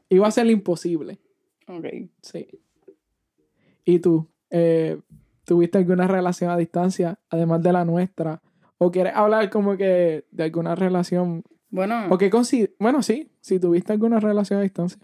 iba 0.09 0.27
a 0.27 0.31
ser 0.31 0.47
imposible. 0.47 1.19
Ok. 1.67 1.85
Sí. 2.21 2.47
¿Y 3.85 3.99
tú? 3.99 4.31
Eh, 4.49 4.99
¿Tuviste 5.45 5.77
alguna 5.77 6.07
relación 6.07 6.49
a 6.49 6.57
distancia, 6.57 7.19
además 7.29 7.61
de 7.61 7.73
la 7.73 7.85
nuestra? 7.85 8.41
¿O 8.79 8.89
quieres 8.89 9.13
hablar 9.15 9.51
como 9.51 9.77
que 9.77 10.25
de 10.31 10.43
alguna 10.43 10.73
relación? 10.73 11.43
Bueno. 11.69 12.07
¿O 12.09 12.17
qué 12.17 12.31
Bueno, 12.79 13.03
sí, 13.03 13.31
si 13.41 13.59
tuviste 13.59 13.93
alguna 13.93 14.19
relación 14.19 14.59
a 14.59 14.63
distancia 14.63 14.99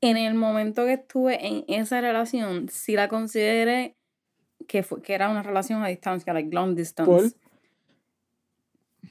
en 0.00 0.16
el 0.16 0.34
momento 0.34 0.84
que 0.84 0.94
estuve 0.94 1.46
en 1.46 1.64
esa 1.68 2.00
relación, 2.00 2.68
sí 2.68 2.94
la 2.94 3.08
consideré 3.08 3.96
que, 4.66 4.82
fue, 4.82 5.02
que 5.02 5.14
era 5.14 5.28
una 5.28 5.42
relación 5.42 5.82
a 5.82 5.88
distancia, 5.88 6.32
like 6.32 6.54
long 6.54 6.74
distance. 6.74 7.36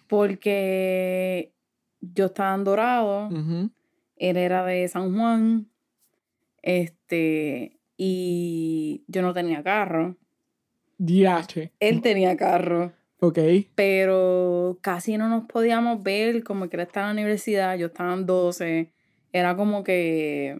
Porque 0.07 1.53
yo 2.01 2.25
estaba 2.25 2.55
en 2.55 2.63
Dorado, 2.63 3.29
él 4.17 4.37
era 4.37 4.65
de 4.65 4.87
San 4.87 5.15
Juan, 5.15 5.67
este, 6.61 7.77
y 7.97 9.03
yo 9.07 9.21
no 9.21 9.33
tenía 9.33 9.63
carro. 9.63 10.17
DH. 10.97 11.71
Él 11.79 12.01
tenía 12.01 12.35
carro. 12.35 12.93
Ok. 13.19 13.39
Pero 13.75 14.79
casi 14.81 15.17
no 15.17 15.29
nos 15.29 15.45
podíamos 15.45 16.03
ver, 16.03 16.43
como 16.43 16.67
que 16.67 16.75
él 16.75 16.81
estaba 16.81 17.09
en 17.09 17.15
la 17.15 17.21
universidad, 17.21 17.77
yo 17.77 17.87
estaba 17.87 18.13
en 18.13 18.25
12 18.25 18.91
era 19.31 19.55
como 19.55 19.83
que 19.83 20.59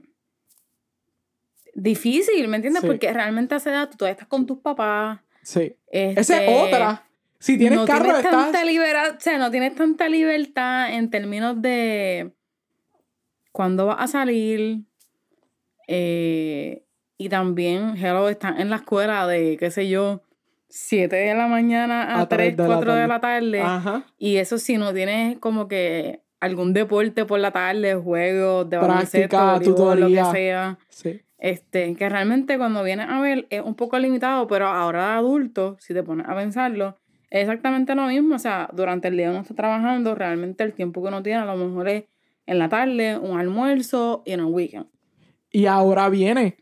difícil, 1.74 2.48
¿me 2.48 2.58
entiendes? 2.58 2.84
Porque 2.86 3.12
realmente 3.12 3.54
a 3.54 3.58
esa 3.58 3.72
edad 3.72 3.90
tú 3.90 3.98
todavía 3.98 4.14
estás 4.14 4.28
con 4.28 4.46
tus 4.46 4.60
papás. 4.60 5.20
Sí. 5.44 5.76
Esa 5.88 6.20
es 6.20 6.30
este, 6.30 6.62
otra. 6.62 7.08
Si 7.40 7.58
tienes 7.58 7.80
no 7.80 7.86
carro, 7.86 8.06
tienes 8.06 8.30
tanta 8.30 8.64
libertad, 8.64 9.16
o 9.18 9.20
sea, 9.20 9.38
no 9.38 9.50
tienes 9.50 9.74
tanta 9.74 10.08
libertad 10.08 10.94
en 10.94 11.10
términos 11.10 11.60
de 11.62 12.34
cuándo 13.52 13.88
vas 13.88 14.00
a 14.00 14.08
salir. 14.08 14.82
Eh, 15.88 16.84
y 17.18 17.30
también, 17.30 17.96
hello, 17.98 18.30
están 18.30 18.60
en 18.60 18.70
la 18.70 18.78
escuela 18.78 19.28
de, 19.28 19.58
qué 19.58 19.72
sé 19.72 19.90
yo, 19.90 20.24
7 20.70 21.16
de 21.16 21.34
la 21.34 21.48
mañana 21.48 22.20
a, 22.20 22.30
3, 22.30 22.56
4 22.56 22.96
de 22.96 23.08
la 23.08 23.20
tarde. 23.20 23.62
Ajá. 23.62 24.06
Y 24.18 24.38
eso 24.38 24.58
si 24.58 24.78
no 24.78 24.94
tienes 24.94 25.38
como 25.40 25.68
que 25.68 26.22
algún 26.42 26.74
deporte 26.74 27.24
por 27.26 27.40
la 27.40 27.52
tarde, 27.52 27.96
juegos 27.96 28.70
de 28.70 28.78
baloncesto, 28.78 29.96
lo 29.96 30.08
que 30.08 30.26
sea. 30.32 30.78
Sí. 30.90 31.22
Este, 31.38 31.96
que 31.96 32.10
realmente 32.10 32.58
cuando 32.58 32.84
vienes 32.84 33.08
a 33.10 33.20
ver 33.22 33.48
es 33.50 33.62
un 33.62 33.76
poco 33.76 33.98
limitado, 33.98 34.48
pero 34.48 34.68
ahora 34.68 35.06
de 35.06 35.14
adulto, 35.14 35.78
si 35.80 35.94
te 35.94 36.04
pones 36.04 36.28
a 36.28 36.36
pensarlo, 36.36 36.98
es 37.30 37.42
exactamente 37.42 37.96
lo 37.96 38.08
mismo. 38.08 38.36
O 38.36 38.40
sea, 38.40 38.70
durante 38.74 39.08
el 39.08 39.18
día 39.18 39.30
uno 39.30 39.42
está 39.42 39.54
trabajando, 39.54 40.14
realmente 40.16 40.64
el 40.64 40.74
tiempo 40.74 41.02
que 41.02 41.08
uno 41.08 41.24
tiene 41.24 41.40
a 41.40 41.46
lo 41.46 41.56
mejor 41.56 41.88
es 41.88 42.04
en 42.46 42.60
la 42.60 42.70
tarde, 42.70 43.18
un 43.18 43.40
almuerzo 43.40 44.24
y 44.26 44.34
en 44.34 44.42
el 44.42 44.48
weekend. 44.48 44.88
Y 45.52 45.68
ahora 45.68 46.10
viene, 46.10 46.58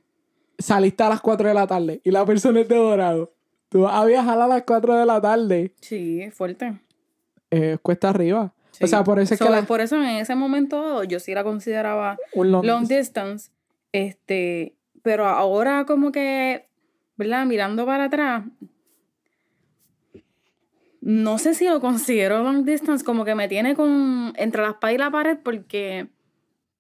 saliste 0.58 1.04
a 1.04 1.10
las 1.10 1.22
4 1.22 1.48
de 1.48 1.54
la 1.54 1.68
tarde 1.68 2.02
y 2.04 2.12
la 2.12 2.26
persona 2.26 2.60
es 2.60 2.68
de 2.68 2.76
dorado. 2.76 3.34
Tú 3.70 3.82
vas 3.82 3.96
a 3.96 4.06
viajar 4.06 4.40
a 4.40 4.48
las 4.48 4.64
4 4.64 4.96
de 4.96 5.06
la 5.06 5.22
tarde. 5.22 5.74
Sí, 5.80 6.22
es 6.22 6.34
fuerte. 6.34 6.80
Eh, 7.52 7.78
cuesta 7.82 8.10
arriba. 8.10 8.54
O 8.82 8.88
sea, 8.88 9.04
por 9.04 9.20
eso 9.20 9.34
es 9.34 9.40
que. 9.40 9.64
Por 9.64 9.82
eso 9.82 9.96
en 9.98 10.18
ese 10.18 10.36
momento 10.36 11.04
yo 11.04 11.20
sí 11.20 11.34
la 11.34 11.44
consideraba 11.44 12.18
long, 12.34 12.88
distance. 12.88 13.52
Este, 13.92 14.76
pero 15.02 15.26
ahora 15.26 15.86
como 15.86 16.12
que, 16.12 16.70
¿verdad? 17.18 17.46
Mirando 17.46 17.86
para 17.86 18.06
atrás, 18.06 18.44
no 21.02 21.38
sé 21.38 21.54
si 21.54 21.66
lo 21.66 21.80
considero 21.80 22.44
long 22.44 22.66
distance, 22.66 23.04
como 23.04 23.26
que 23.26 23.36
me 23.36 23.48
tiene 23.48 23.76
con 23.76 24.34
entre 24.36 24.62
la 24.62 24.70
espalda 24.70 24.94
y 24.94 24.98
la 24.98 25.12
pared 25.12 25.38
porque 25.44 26.08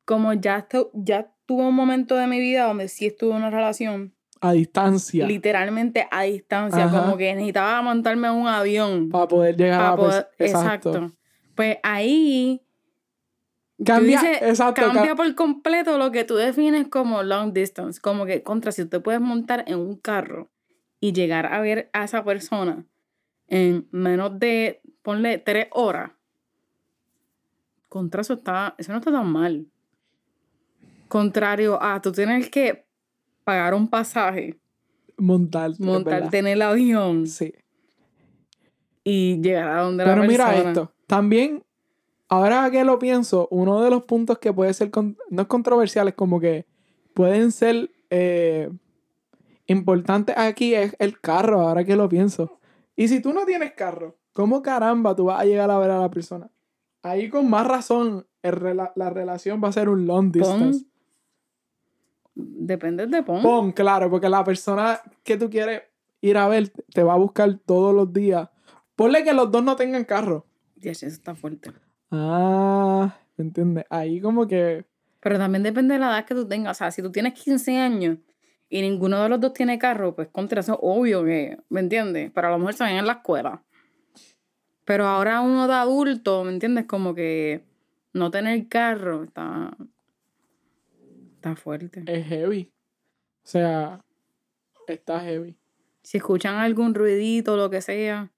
como 0.05 0.33
ya, 0.33 0.67
ya 0.93 1.31
tuve 1.45 1.63
un 1.63 1.75
momento 1.75 2.15
de 2.15 2.27
mi 2.27 2.39
vida 2.39 2.65
donde 2.65 2.87
sí 2.87 3.07
estuve 3.07 3.31
en 3.31 3.37
una 3.37 3.49
relación. 3.49 4.13
A 4.41 4.53
distancia. 4.53 5.27
Literalmente 5.27 6.07
a 6.11 6.23
distancia, 6.23 6.89
como 6.89 7.17
que 7.17 7.33
necesitaba 7.33 7.81
montarme 7.81 8.29
en 8.29 8.35
un 8.35 8.47
avión. 8.47 9.09
Para 9.09 9.27
poder 9.27 9.57
llegar 9.57 9.81
a 9.81 9.95
la 9.97 10.29
Exacto 10.37 11.11
pues 11.59 11.77
ahí 11.83 12.61
cambia, 13.83 14.21
cambia 14.73 15.13
por 15.13 15.35
completo 15.35 15.97
lo 15.97 16.09
que 16.09 16.23
tú 16.23 16.35
defines 16.35 16.87
como 16.87 17.21
long 17.21 17.51
distance. 17.51 17.99
Como 17.99 18.25
que 18.25 18.43
contra 18.43 18.71
si 18.71 18.83
usted 18.83 19.01
puedes 19.01 19.19
montar 19.19 19.65
en 19.67 19.77
un 19.77 19.97
carro 19.97 20.49
y 21.01 21.11
llegar 21.11 21.47
a 21.47 21.59
ver 21.59 21.89
a 21.91 22.05
esa 22.05 22.23
persona 22.23 22.85
en 23.49 23.89
menos 23.91 24.39
de, 24.39 24.79
ponle, 25.01 25.37
tres 25.37 25.67
horas. 25.71 26.11
Contra 27.89 28.21
eso 28.21 28.35
está, 28.35 28.75
eso 28.77 28.93
no 28.93 28.99
está 28.99 29.11
tan 29.11 29.29
mal. 29.29 29.67
Contrario 31.09 31.77
a 31.83 32.01
tú 32.01 32.13
tienes 32.13 32.49
que 32.49 32.85
pagar 33.43 33.73
un 33.73 33.89
pasaje. 33.89 34.57
Montar. 35.17 35.71
Montarte 35.77 36.37
en 36.37 36.47
el 36.47 36.61
avión. 36.61 37.27
Sí. 37.27 37.53
Y 39.03 39.41
llegar 39.41 39.67
a 39.67 39.81
donde 39.81 40.05
la 40.05 40.15
persona. 40.15 40.45
Pero 40.45 40.53
mira 40.53 40.69
esto. 40.69 40.93
También, 41.09 41.63
ahora 42.27 42.69
que 42.69 42.83
lo 42.83 42.99
pienso, 42.99 43.47
uno 43.49 43.81
de 43.81 43.89
los 43.89 44.03
puntos 44.03 44.37
que 44.37 44.53
puede 44.53 44.71
ser, 44.75 44.91
no 45.31 45.41
es 45.41 45.47
controversial, 45.47 46.07
es 46.07 46.13
como 46.13 46.39
que 46.39 46.67
pueden 47.15 47.51
ser 47.51 47.89
eh, 48.11 48.69
importantes 49.65 50.37
aquí 50.37 50.75
es 50.75 50.95
el 50.99 51.19
carro, 51.19 51.61
ahora 51.61 51.83
que 51.83 51.95
lo 51.95 52.07
pienso. 52.07 52.59
Y 52.95 53.07
si 53.07 53.23
tú 53.23 53.33
no 53.33 53.43
tienes 53.47 53.73
carro, 53.73 54.17
¿cómo 54.33 54.61
caramba 54.61 55.15
tú 55.15 55.25
vas 55.25 55.41
a 55.41 55.45
llegar 55.45 55.71
a 55.71 55.79
ver 55.79 55.89
a 55.89 55.99
la 55.99 56.11
persona? 56.11 56.51
Ahí 57.01 57.27
con 57.27 57.49
más 57.49 57.65
razón 57.65 58.27
la 58.43 59.09
relación 59.09 59.59
va 59.63 59.69
a 59.69 59.73
ser 59.73 59.89
un 59.89 60.05
long 60.05 60.31
distance. 60.31 60.85
Depende 62.35 63.07
de 63.07 63.23
pon. 63.23 63.41
Pon, 63.41 63.71
claro, 63.71 64.11
porque 64.11 64.29
la 64.29 64.43
persona 64.43 65.01
que 65.23 65.37
tú 65.37 65.49
quieres 65.49 65.81
ir 66.21 66.37
a 66.37 66.47
ver 66.47 66.71
te 66.93 67.01
va 67.01 67.13
a 67.13 67.17
buscar 67.17 67.51
todos 67.65 67.95
los 67.95 68.13
días. 68.13 68.47
Ponle 68.95 69.23
que 69.23 69.33
los 69.33 69.49
dos 69.49 69.63
no 69.63 69.75
tengan 69.75 70.05
carro. 70.05 70.45
Ya, 70.81 70.91
eso 70.91 71.07
está 71.07 71.35
fuerte. 71.35 71.71
Ah, 72.11 73.17
¿me 73.37 73.45
entiendes? 73.45 73.85
Ahí 73.89 74.21
como 74.21 74.47
que... 74.47 74.85
Pero 75.19 75.37
también 75.37 75.63
depende 75.63 75.95
de 75.95 75.99
la 75.99 76.07
edad 76.07 76.25
que 76.25 76.33
tú 76.33 76.47
tengas. 76.47 76.77
O 76.77 76.79
sea, 76.79 76.91
si 76.91 77.01
tú 77.01 77.11
tienes 77.11 77.33
15 77.33 77.77
años 77.77 78.17
y 78.69 78.81
ninguno 78.81 79.21
de 79.21 79.29
los 79.29 79.39
dos 79.39 79.53
tiene 79.53 79.77
carro, 79.77 80.15
pues 80.15 80.29
contra 80.29 80.61
eso 80.61 80.79
obvio 80.81 81.23
que, 81.25 81.57
¿me 81.69 81.81
entiendes? 81.81 82.31
Pero 82.33 82.47
a 82.47 82.51
lo 82.51 82.57
mejor 82.57 82.73
se 82.73 82.85
ven 82.85 82.97
en 82.97 83.07
la 83.07 83.13
escuela. 83.13 83.63
Pero 84.85 85.05
ahora 85.05 85.41
uno 85.41 85.67
de 85.67 85.73
adulto, 85.73 86.43
¿me 86.43 86.51
entiendes? 86.51 86.85
Como 86.85 87.13
que 87.13 87.65
no 88.13 88.31
tener 88.31 88.67
carro 88.67 89.23
está. 89.23 89.75
Está 91.35 91.55
fuerte. 91.55 92.03
Es 92.07 92.25
heavy. 92.27 92.71
O 93.43 93.47
sea, 93.47 94.03
está 94.87 95.19
heavy. 95.19 95.55
Si 96.01 96.17
escuchan 96.17 96.55
algún 96.55 96.95
ruidito, 96.95 97.55
lo 97.55 97.69
que 97.69 97.81
sea, 97.81 98.31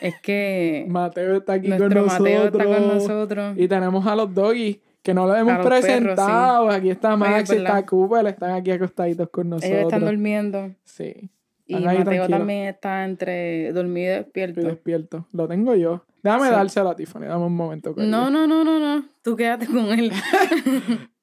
es 0.00 0.20
que. 0.20 0.86
Mateo 0.88 1.36
está 1.36 1.54
aquí 1.54 1.68
con 1.68 1.78
nosotros. 1.88 2.06
Mateo 2.20 2.44
está 2.46 2.64
con 2.64 2.88
nosotros. 2.88 3.54
Y 3.58 3.68
tenemos 3.68 4.06
a 4.06 4.16
los 4.16 4.34
doggies 4.34 4.78
que 5.02 5.14
no 5.14 5.26
los 5.26 5.36
hemos 5.36 5.56
perros, 5.58 5.80
presentado. 5.80 6.70
Aquí 6.70 6.90
está 6.90 7.16
Max 7.16 7.50
y 7.50 7.56
verdad. 7.56 7.78
está 7.78 7.86
Cooper. 7.86 8.26
Están 8.26 8.50
aquí 8.52 8.70
acostaditos 8.70 9.28
con 9.30 9.50
nosotros. 9.50 9.72
Ellos 9.72 9.92
están 9.92 10.04
durmiendo. 10.04 10.70
Sí. 10.84 11.30
Y 11.66 11.76
Mateo 11.76 12.28
también 12.28 12.68
está 12.68 13.04
entre 13.04 13.72
dormido 13.72 14.12
y 14.14 14.16
despierto. 14.18 14.60
Estoy 14.60 14.74
despierto. 14.74 15.26
Lo 15.32 15.48
tengo 15.48 15.74
yo. 15.74 16.04
Déjame 16.22 16.46
Sí. 16.46 16.50
dárselo 16.52 16.90
a 16.90 16.96
Tiffany. 16.96 17.26
Dame 17.26 17.44
un 17.46 17.56
momento. 17.56 17.94
No, 17.96 18.30
no, 18.30 18.46
no, 18.46 18.62
no, 18.64 18.78
no. 18.78 19.04
Tú 19.22 19.36
quédate 19.36 19.66
con 19.66 19.86
él. 19.86 20.12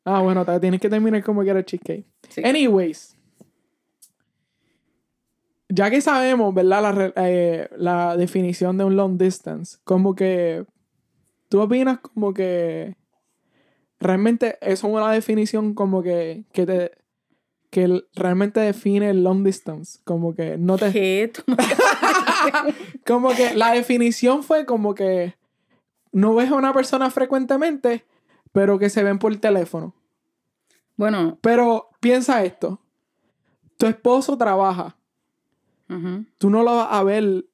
Ah, 0.05 0.21
bueno, 0.21 0.43
tienes 0.59 0.79
que 0.79 0.89
terminar 0.89 1.21
como 1.23 1.43
quiera 1.43 1.59
el 1.59 1.65
cheesecake. 1.65 2.03
Sí. 2.29 2.41
Anyways. 2.43 3.15
Ya 5.69 5.89
que 5.91 6.01
sabemos, 6.01 6.53
¿verdad? 6.53 6.81
La, 6.81 7.13
eh, 7.15 7.69
la 7.77 8.17
definición 8.17 8.77
de 8.77 8.85
un 8.85 8.95
long 8.95 9.17
distance. 9.17 9.77
Como 9.83 10.15
que. 10.15 10.65
¿Tú 11.47 11.61
opinas 11.61 11.99
como 11.99 12.33
que. 12.33 12.95
Realmente 13.99 14.57
eso 14.61 14.87
es 14.87 14.93
una 14.93 15.11
definición 15.11 15.73
como 15.75 16.01
que. 16.01 16.43
que 16.51 16.65
te. 16.65 16.91
que 17.69 18.03
realmente 18.15 18.59
define 18.59 19.11
el 19.11 19.23
long 19.23 19.43
distance. 19.43 19.99
Como 20.03 20.33
que 20.33 20.57
no 20.57 20.77
te. 20.77 20.91
¿Qué? 20.91 21.31
Como 23.05 23.29
que 23.29 23.53
la 23.55 23.73
definición 23.73 24.43
fue 24.43 24.65
como 24.65 24.95
que. 24.95 25.35
No 26.11 26.33
ves 26.33 26.49
a 26.51 26.55
una 26.55 26.73
persona 26.73 27.11
frecuentemente, 27.11 28.05
pero 28.51 28.79
que 28.79 28.89
se 28.89 29.03
ven 29.03 29.19
por 29.19 29.35
teléfono. 29.37 29.93
Bueno, 30.95 31.37
Pero 31.41 31.89
piensa 32.01 32.43
esto. 32.43 32.81
Tu 33.77 33.85
esposo 33.85 34.37
trabaja. 34.37 34.97
Tú 36.37 36.49
no 36.49 36.63
lo 36.63 36.75
vas 36.75 36.87
a 36.91 37.03
ver. 37.03 37.45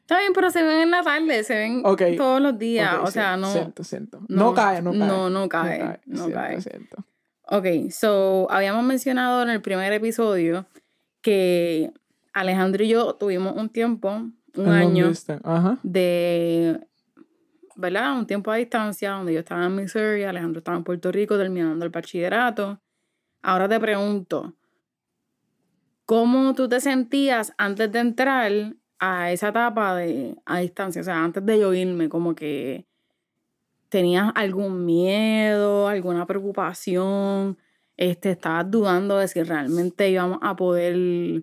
Está 0.00 0.20
bien, 0.20 0.32
pero 0.34 0.50
se 0.50 0.62
ven 0.62 0.82
en 0.82 0.90
la 0.90 1.02
tarde, 1.02 1.42
se 1.44 1.54
ven 1.54 1.82
todos 2.16 2.40
los 2.40 2.58
días. 2.58 2.96
O 3.02 3.06
sea, 3.10 3.32
siento, 3.34 3.46
no. 3.46 3.52
Siento, 3.52 3.84
siento. 3.84 4.20
No, 4.28 4.54
cae, 4.54 4.82
no 4.82 4.90
cae. 4.92 4.98
No, 5.00 5.30
no 5.30 5.48
cae. 5.48 6.00
No 6.06 6.24
Siento, 6.24 6.34
cae. 6.34 6.60
siento. 6.60 6.96
Ok, 7.48 7.90
so 7.90 8.48
habíamos 8.50 8.84
mencionado 8.84 9.42
en 9.42 9.50
el 9.50 9.60
primer 9.62 9.92
episodio 9.92 10.66
que 11.22 11.92
Alejandro 12.32 12.84
y 12.84 12.88
yo 12.88 13.14
tuvimos 13.14 13.56
un 13.56 13.68
tiempo, 13.68 14.22
un 14.56 14.68
año 14.68 15.10
Ajá. 15.44 15.78
de, 15.82 16.80
¿verdad? 17.76 18.18
Un 18.18 18.26
tiempo 18.26 18.50
a 18.50 18.56
distancia 18.56 19.10
donde 19.12 19.32
yo 19.32 19.40
estaba 19.40 19.64
en 19.66 19.76
Missouri, 19.76 20.24
Alejandro 20.24 20.58
estaba 20.58 20.76
en 20.76 20.84
Puerto 20.84 21.10
Rico 21.12 21.36
terminando 21.36 21.84
el 21.84 21.90
bachillerato. 21.90 22.80
Ahora 23.42 23.68
te 23.68 23.78
pregunto, 23.78 24.54
¿cómo 26.06 26.54
tú 26.54 26.68
te 26.68 26.80
sentías 26.80 27.52
antes 27.58 27.92
de 27.92 27.98
entrar 27.98 28.74
a 28.98 29.32
esa 29.32 29.48
etapa 29.48 29.94
de 29.96 30.36
a 30.46 30.60
distancia? 30.60 31.02
O 31.02 31.04
sea, 31.04 31.22
antes 31.22 31.44
de 31.44 31.58
yo 31.58 31.74
irme, 31.74 32.08
como 32.08 32.34
que 32.34 32.86
tenías 33.88 34.32
algún 34.34 34.84
miedo, 34.86 35.88
alguna 35.88 36.26
preocupación, 36.26 37.58
este, 37.96 38.30
estabas 38.30 38.70
dudando 38.70 39.18
de 39.18 39.28
si 39.28 39.42
realmente 39.42 40.10
íbamos 40.10 40.38
a 40.42 40.56
poder 40.56 41.42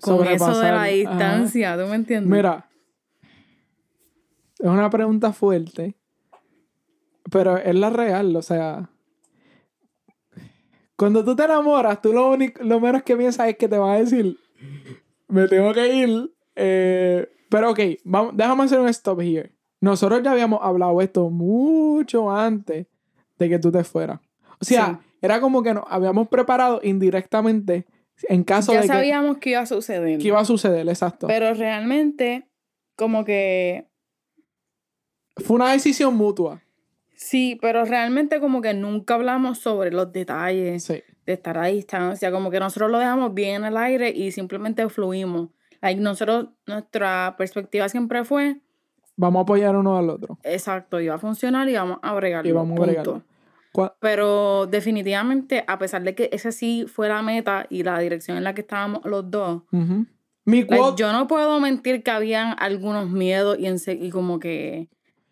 con 0.00 0.26
eso 0.26 0.58
de 0.60 0.70
la 0.70 0.82
ajá. 0.82 0.90
distancia, 0.90 1.76
¿tú 1.76 1.88
me 1.88 1.96
entiendes? 1.96 2.30
Mira. 2.30 2.68
Es 4.58 4.66
una 4.66 4.90
pregunta 4.90 5.32
fuerte. 5.32 5.96
Pero 7.30 7.58
es 7.58 7.74
la 7.74 7.90
real, 7.90 8.34
o 8.34 8.42
sea. 8.42 8.90
Cuando 10.98 11.24
tú 11.24 11.36
te 11.36 11.44
enamoras, 11.44 12.02
tú 12.02 12.12
lo, 12.12 12.30
único, 12.32 12.60
lo 12.64 12.80
menos 12.80 13.04
que 13.04 13.16
piensas 13.16 13.46
es 13.48 13.56
que 13.56 13.68
te 13.68 13.78
va 13.78 13.92
a 13.94 13.98
decir. 14.00 14.36
Me 15.28 15.46
tengo 15.46 15.72
que 15.72 15.94
ir. 15.94 16.32
eh, 16.56 17.28
pero 17.48 17.70
ok, 17.70 17.78
vamos, 18.04 18.36
déjame 18.36 18.64
hacer 18.64 18.80
un 18.80 18.88
stop 18.88 19.20
here. 19.20 19.52
Nosotros 19.80 20.20
ya 20.24 20.32
habíamos 20.32 20.58
hablado 20.60 21.00
esto 21.00 21.30
mucho 21.30 22.30
antes 22.30 22.88
de 23.38 23.48
que 23.48 23.58
tú 23.60 23.70
te 23.70 23.84
fueras. 23.84 24.18
O 24.60 24.64
sea, 24.64 24.98
Sí. 25.00 25.06
era 25.22 25.40
como 25.40 25.62
que 25.62 25.72
nos 25.72 25.84
habíamos 25.88 26.26
preparado 26.28 26.80
indirectamente 26.82 27.86
en 28.28 28.42
caso 28.42 28.72
ya 28.72 28.80
de 28.80 28.88
que, 28.88 28.92
sabíamos 28.92 29.38
que 29.38 29.50
iba 29.50 29.60
a 29.60 29.66
suceder. 29.66 30.18
que 30.18 30.26
iba 30.26 30.40
a 30.40 30.44
suceder, 30.44 30.88
exacto. 30.88 31.28
Pero 31.28 31.54
realmente, 31.54 32.48
como 32.96 33.24
que 33.24 33.86
Fue 35.36 35.54
una 35.54 35.70
decisión 35.70 36.16
mutua. 36.16 36.60
Sí, 37.18 37.58
pero 37.60 37.84
realmente 37.84 38.38
como 38.40 38.62
que 38.62 38.72
nunca 38.74 39.14
hablamos 39.14 39.58
sobre 39.58 39.90
los 39.90 40.12
detalles 40.12 40.84
Sí. 40.84 41.02
de 41.26 41.32
estar 41.32 41.58
a 41.58 41.66
distancia. 41.66 42.30
Como 42.30 42.50
que 42.50 42.60
nosotros 42.60 42.90
lo 42.90 42.98
dejamos 42.98 43.34
bien 43.34 43.56
en 43.56 43.64
el 43.72 43.76
aire 43.76 44.10
y 44.10 44.30
simplemente 44.30 44.88
fluimos. 44.88 45.48
Like, 45.82 46.00
nosotros, 46.00 46.48
nuestra 46.66 47.34
perspectiva 47.36 47.88
siempre 47.88 48.24
fue, 48.24 48.60
Vamos 49.16 49.40
a 49.40 49.42
apoyar 49.42 49.74
uno 49.74 49.98
al 49.98 50.10
otro. 50.10 50.38
exacto, 50.44 51.00
iba 51.00 51.16
a 51.16 51.18
funcionar 51.18 51.68
y 51.68 51.74
vamos 51.74 51.98
a 52.02 52.14
bregarlo. 52.14 52.48
Y 52.48 52.52
vamos 52.52 52.78
a 52.78 52.82
bregarlo. 52.82 53.22
Pero 54.00 54.66
definitivamente, 54.66 55.64
a 55.66 55.78
pesar 55.78 56.02
de 56.02 56.14
que 56.14 56.30
ese 56.32 56.52
sí 56.52 56.86
fue 56.88 57.08
la 57.08 57.20
meta 57.22 57.66
y 57.68 57.82
la 57.82 57.98
dirección 57.98 58.36
en 58.36 58.44
la 58.44 58.54
que 58.54 58.60
estábamos 58.62 59.04
los 59.04 59.28
dos. 59.30 59.62
Mi 60.44 60.62
Like, 60.64 60.94
yo 60.96 61.12
no 61.12 61.26
puedo 61.26 61.60
mentir 61.60 62.02
que 62.02 62.10
habían 62.10 62.54
algunos 62.58 63.10
miedos 63.10 63.58
y, 63.58 63.66
y 63.92 64.10
como 64.10 64.38
que 64.38 64.88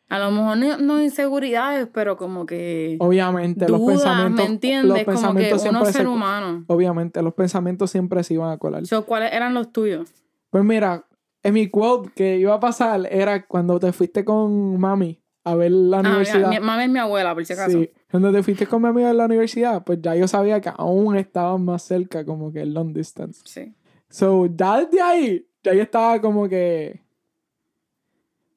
a 0.09 0.19
lo 0.19 0.31
mejor 0.31 0.57
no, 0.59 0.79
no 0.79 1.03
inseguridades, 1.03 1.88
pero 1.92 2.16
como 2.16 2.47
que 2.47 2.97
obviamente, 3.01 3.69
los 3.69 3.81
pensamientos. 3.83 4.45
¿me 4.47 4.53
entiendes? 4.53 4.85
Los 4.88 4.99
Como 4.99 5.05
que 5.05 5.12
pensamientos 5.12 5.61
uno 5.62 5.71
siempre 5.71 5.88
es 5.90 5.97
ser 5.97 6.03
se- 6.03 6.09
humano. 6.09 6.64
Obviamente, 6.69 7.23
los 7.23 7.35
pensamientos 7.35 7.90
siempre 7.90 8.23
se 8.25 8.35
iban 8.35 8.51
a 8.51 8.59
colar. 8.59 8.87
So, 8.87 9.05
¿Cuáles 9.05 9.33
eran 9.33 9.55
los 9.55 9.73
tuyos? 9.73 10.09
Pues 10.51 10.64
mira, 10.64 11.05
en 11.42 11.55
mi 11.55 11.69
quote 11.69 12.11
que 12.14 12.37
iba 12.38 12.55
a 12.55 12.61
pasar 12.61 13.07
era 13.11 13.47
cuando 13.47 13.79
te 13.81 13.92
fuiste 13.92 14.25
con 14.25 14.79
mami 14.79 15.21
a 15.45 15.55
ver 15.55 15.71
la 15.73 15.99
Ah, 15.99 16.01
universidad. 16.01 16.49
mi, 16.51 16.55
mi 16.59 16.61
mamá 16.61 16.85
es 16.85 16.90
mi 16.90 16.99
abuela, 16.99 17.35
por 17.35 17.45
si 17.45 17.53
acaso. 17.53 17.71
Sí, 17.79 17.90
cuando 18.11 18.33
te 18.33 18.42
fuiste 18.42 18.66
con 18.66 18.83
mi 18.83 18.88
amiga 18.88 19.11
a 19.11 19.12
la 19.12 19.27
universidad, 19.27 19.85
pues 19.85 20.01
ya 20.03 20.14
yo 20.16 20.27
sabía 20.29 20.61
que 20.61 20.71
aún 20.77 21.16
estaban 21.16 21.64
más 21.64 21.83
cerca, 21.83 22.25
como 22.25 22.53
que 22.53 22.62
el 22.62 22.73
long 22.75 22.92
distance. 22.92 23.42
Sí. 23.45 23.75
So, 24.09 24.47
ya 24.47 24.79
desde 24.81 25.01
ahí, 25.01 25.47
ya 25.62 25.75
yo 25.75 25.83
estaba 25.83 26.21
como 26.21 26.49
que. 26.49 27.01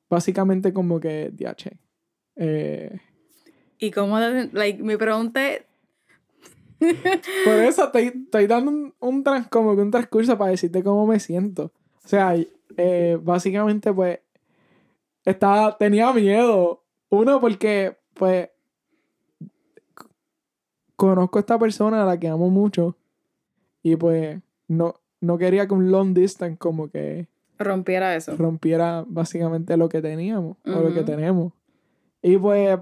Básicamente, 0.10 0.74
como 0.74 1.00
que, 1.00 1.32
DH. 1.32 1.78
Eh, 2.36 3.00
Y 3.78 3.92
como, 3.92 4.18
like, 4.20 4.82
mi 4.82 4.98
pregunta 4.98 5.48
es, 5.48 5.64
por 6.80 7.56
eso 7.56 7.86
estoy, 7.86 8.06
estoy 8.26 8.48
dando 8.48 8.72
un, 8.72 8.94
un 9.00 9.24
trans, 9.24 9.48
como 9.50 9.76
que 9.76 9.82
un 9.82 9.92
transcurso 9.92 10.38
para 10.38 10.52
decirte 10.52 10.84
cómo 10.84 11.06
me 11.06 11.20
siento. 11.20 11.72
O 12.04 12.08
sea, 12.08 12.36
eh, 12.78 13.20
básicamente, 13.22 13.94
pues. 13.94 14.20
Estaba, 15.26 15.78
tenía 15.78 16.12
miedo. 16.14 16.84
Uno, 17.10 17.42
porque, 17.42 17.98
pues. 18.14 18.50
Conozco 20.96 21.40
a 21.40 21.42
esta 21.42 21.60
persona 21.60 22.04
a 22.04 22.06
la 22.06 22.20
que 22.20 22.28
amo 22.30 22.50
mucho. 22.50 22.96
Y 23.84 23.96
pues. 23.96 24.40
No, 24.68 24.96
no 25.22 25.38
quería 25.38 25.68
que 25.68 25.74
un 25.74 25.92
long 25.92 26.14
distance, 26.14 26.58
como 26.58 26.90
que. 26.90 27.28
Rompiera 27.60 28.16
eso. 28.16 28.36
rompiera 28.36 29.04
básicamente 29.08 29.78
lo 29.78 29.90
que 29.90 30.02
teníamos 30.02 30.58
o 30.66 30.80
lo 30.80 30.94
que 30.94 31.04
tenemos. 31.04 31.54
Y 32.22 32.38
pues 32.38 32.80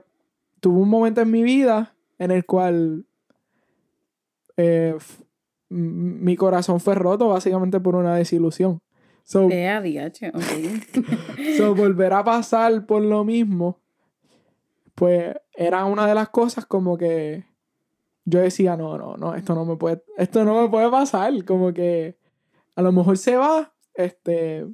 tuve 0.59 0.79
un 0.81 0.89
momento 0.89 1.21
en 1.21 1.31
mi 1.31 1.43
vida 1.43 1.95
en 2.19 2.31
el 2.31 2.45
cual 2.45 3.05
eh, 4.55 4.95
mi 5.69 6.35
corazón 6.35 6.79
fue 6.79 6.95
roto 6.95 7.29
básicamente 7.29 7.79
por 7.79 7.95
una 7.95 8.15
desilusión. 8.15 8.81
So, 9.23 9.49
Eh, 9.51 9.67
ADH, 9.67 10.31
ok. 10.33 11.57
so, 11.57 11.75
volver 11.75 12.13
a 12.13 12.23
pasar 12.23 12.85
por 12.85 13.01
lo 13.01 13.25
mismo, 13.25 13.81
pues 14.95 15.35
era 15.53 15.83
una 15.85 16.07
de 16.07 16.15
las 16.15 16.29
cosas 16.29 16.65
como 16.65 16.97
que 16.97 17.43
yo 18.23 18.39
decía, 18.39 18.77
no, 18.77 18.97
no, 18.97 19.17
no, 19.17 19.35
esto 19.35 19.53
no 19.53 19.65
me 19.65 19.75
puede, 19.75 20.01
esto 20.17 20.45
no 20.45 20.61
me 20.61 20.69
puede 20.69 20.89
pasar, 20.89 21.43
como 21.45 21.73
que 21.73 22.17
a 22.75 22.81
lo 22.81 22.91
mejor 22.91 23.17
se 23.17 23.35
va, 23.35 23.73
este, 23.97 24.65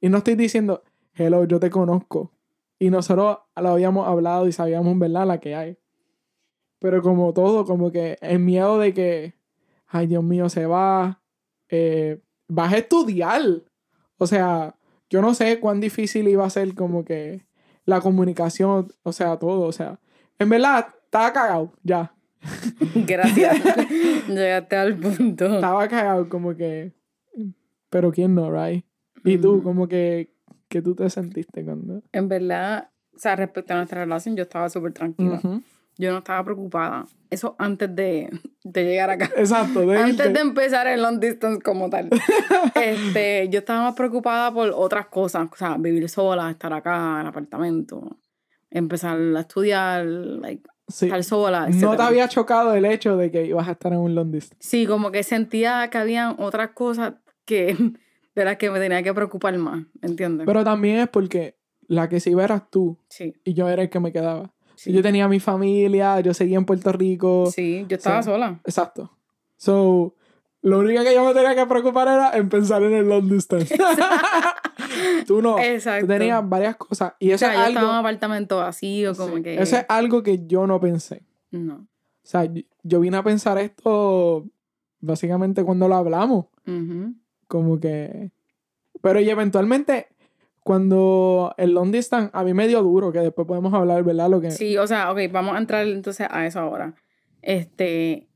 y 0.00 0.08
no 0.08 0.18
estoy 0.18 0.34
diciendo, 0.34 0.82
hello, 1.14 1.44
yo 1.44 1.60
te 1.60 1.70
conozco. 1.70 2.32
Y 2.78 2.90
nosotros 2.90 3.38
lo 3.56 3.68
habíamos 3.68 4.08
hablado 4.08 4.48
y 4.48 4.52
sabíamos, 4.52 4.98
¿verdad? 4.98 5.26
La 5.26 5.38
que 5.38 5.54
hay. 5.54 5.76
pero 6.78 7.02
como 7.02 7.34
todo, 7.34 7.66
como 7.66 7.92
que 7.92 8.16
el 8.22 8.38
miedo 8.38 8.78
de 8.78 8.94
que, 8.94 9.34
ay 9.86 10.06
Dios 10.06 10.24
mío, 10.24 10.48
se 10.48 10.64
va, 10.66 11.20
eh, 11.68 12.22
vas 12.48 12.72
a 12.72 12.78
estudiar. 12.78 13.42
O 14.16 14.26
sea, 14.26 14.76
yo 15.10 15.20
no 15.20 15.34
sé 15.34 15.60
cuán 15.60 15.80
difícil 15.80 16.28
iba 16.28 16.46
a 16.46 16.50
ser 16.50 16.74
como 16.74 17.04
que 17.04 17.44
la 17.84 18.00
comunicación, 18.00 18.88
o 19.02 19.12
sea, 19.12 19.38
todo, 19.38 19.62
o 19.62 19.72
sea, 19.72 20.00
en 20.38 20.48
verdad, 20.48 20.86
estaba 21.04 21.32
cagado, 21.32 21.72
ya. 21.82 22.14
Gracias. 22.94 23.56
Llegaste 24.28 24.76
al 24.76 24.96
punto. 24.96 25.54
Estaba 25.56 25.86
cagado, 25.88 26.28
como 26.30 26.56
que, 26.56 26.94
pero 27.90 28.10
quién 28.12 28.34
no, 28.34 28.50
right? 28.50 28.84
Y 29.24 29.36
tú, 29.38 29.54
Ujú. 29.54 29.62
como 29.62 29.88
que, 29.88 30.32
que 30.68 30.80
tú 30.80 30.94
te 30.94 31.10
sentiste 31.10 31.64
cuando... 31.64 32.02
En 32.12 32.28
verdad, 32.28 32.90
o 33.14 33.18
sea, 33.18 33.36
respecto 33.36 33.74
a 33.74 33.76
nuestra 33.76 34.02
relación, 34.04 34.36
yo 34.36 34.44
estaba 34.44 34.68
súper 34.70 34.92
tranquila. 34.92 35.40
Yo 35.98 36.12
no 36.12 36.18
estaba 36.18 36.42
preocupada. 36.44 37.04
Eso 37.28 37.56
antes 37.58 37.94
de, 37.94 38.30
de 38.64 38.84
llegar 38.84 39.10
acá. 39.10 39.28
Exacto, 39.36 39.80
de 39.80 39.98
Antes 39.98 40.26
irte. 40.26 40.32
de 40.32 40.40
empezar 40.40 40.86
el 40.86 41.02
long 41.02 41.20
distance 41.20 41.60
como 41.60 41.90
tal. 41.90 42.08
este, 42.74 43.48
yo 43.50 43.58
estaba 43.58 43.82
más 43.82 43.94
preocupada 43.94 44.52
por 44.52 44.70
otras 44.74 45.06
cosas. 45.08 45.48
O 45.52 45.56
sea, 45.56 45.76
vivir 45.78 46.08
sola, 46.08 46.50
estar 46.50 46.72
acá 46.72 47.14
en 47.16 47.20
el 47.22 47.26
apartamento, 47.26 48.16
empezar 48.70 49.18
a 49.18 49.40
estudiar, 49.40 50.06
like, 50.06 50.62
Sí. 50.88 51.04
estar 51.06 51.22
sola. 51.22 51.68
No 51.68 51.96
te 51.96 52.02
había 52.02 52.26
chocado 52.28 52.74
el 52.74 52.84
hecho 52.84 53.16
de 53.16 53.30
que 53.30 53.44
ibas 53.46 53.68
a 53.68 53.72
estar 53.72 53.92
en 53.92 54.00
un 54.00 54.14
long 54.16 54.32
distance. 54.32 54.56
Sí, 54.66 54.86
como 54.86 55.12
que 55.12 55.22
sentía 55.22 55.88
que 55.88 55.98
habían 55.98 56.34
otras 56.38 56.70
cosas 56.70 57.14
que, 57.50 57.76
de 58.34 58.44
las 58.44 58.56
que 58.56 58.70
me 58.70 58.78
tenía 58.78 59.02
que 59.02 59.12
preocupar 59.12 59.56
más, 59.58 59.84
¿entiendes? 60.00 60.46
Pero 60.46 60.64
también 60.64 60.98
es 60.98 61.08
porque 61.08 61.56
la 61.88 62.08
que 62.08 62.20
se 62.20 62.30
iba 62.30 62.44
eras 62.44 62.70
tú 62.70 62.96
sí, 63.08 63.34
y 63.44 63.54
yo 63.54 63.68
era 63.68 63.82
el 63.82 63.90
que 63.90 63.98
me 63.98 64.12
quedaba. 64.12 64.52
sí. 64.76 64.92
Yo 64.92 65.02
tenía 65.02 65.26
mi 65.28 65.40
familia, 65.40 66.20
yo 66.20 66.32
seguía 66.32 66.56
en 66.56 66.64
Puerto 66.64 66.92
Rico. 66.92 67.50
Sí, 67.52 67.84
yo 67.88 67.96
estaba 67.96 68.22
sola. 68.22 68.60
Exacto. 68.64 69.10
So, 69.56 70.14
lo 70.62 70.78
único 70.78 71.02
que 71.02 71.12
yo 71.12 71.24
me 71.24 71.34
tenía 71.34 71.54
que 71.54 71.66
preocupar 71.66 72.06
era 72.08 72.36
en 72.36 72.48
pensar 72.48 72.82
en 72.82 72.92
el 72.92 73.08
long 73.08 73.28
distance. 73.28 73.76
tú 75.26 75.42
no. 75.42 75.58
Exacto. 75.58 76.06
Tú 76.06 76.12
tenías 76.12 76.48
varias 76.48 76.76
cosas. 76.76 77.14
Y 77.18 77.32
o 77.32 77.34
eso 77.34 77.46
sea, 77.46 77.50
es 77.50 77.56
yo 77.56 77.60
algo. 77.64 77.70
estaba 77.70 77.86
en 77.88 77.92
un 77.92 77.98
apartamento 77.98 78.56
vacío, 78.58 79.14
como 79.14 79.36
sí, 79.36 79.42
que... 79.42 79.60
Eso 79.60 79.76
es 79.76 79.86
algo 79.88 80.22
que 80.22 80.46
yo 80.46 80.66
no 80.66 80.80
pensé. 80.80 81.24
No. 81.50 81.74
O 82.22 82.26
sea, 82.30 82.48
yo, 82.84 83.00
vine 83.00 83.16
a 83.16 83.22
pensar 83.22 83.58
esto 83.58 84.46
básicamente 85.00 85.64
cuando 85.64 85.88
lo 85.88 85.96
hablamos. 85.96 86.46
Ujú. 86.66 87.14
Como 87.50 87.80
que. 87.80 88.30
Pero 89.02 89.18
y 89.18 89.28
eventualmente, 89.28 90.06
cuando 90.62 91.52
el 91.58 91.72
long 91.72 91.90
distance 91.90 92.30
a 92.32 92.44
mí 92.44 92.54
me 92.54 92.68
dio 92.68 92.80
duro, 92.80 93.10
que 93.10 93.18
después 93.18 93.44
podemos 93.48 93.74
hablar, 93.74 94.04
¿verdad? 94.04 94.30
Lo 94.30 94.40
que. 94.40 94.52
Sí, 94.52 94.78
o 94.78 94.86
sea, 94.86 95.10
ok, 95.10 95.18
vamos 95.32 95.56
a 95.56 95.58
entrar 95.58 95.84
entonces 95.84 96.28
a 96.30 96.46
eso 96.46 96.60
ahora. 96.60 96.94
Este, 97.42 98.28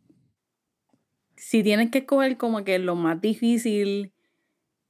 si 1.36 1.62
tienes 1.62 1.92
que 1.92 1.98
escoger 1.98 2.36
como 2.36 2.64
que 2.64 2.80
lo 2.80 2.96
más 2.96 3.20
difícil 3.20 4.12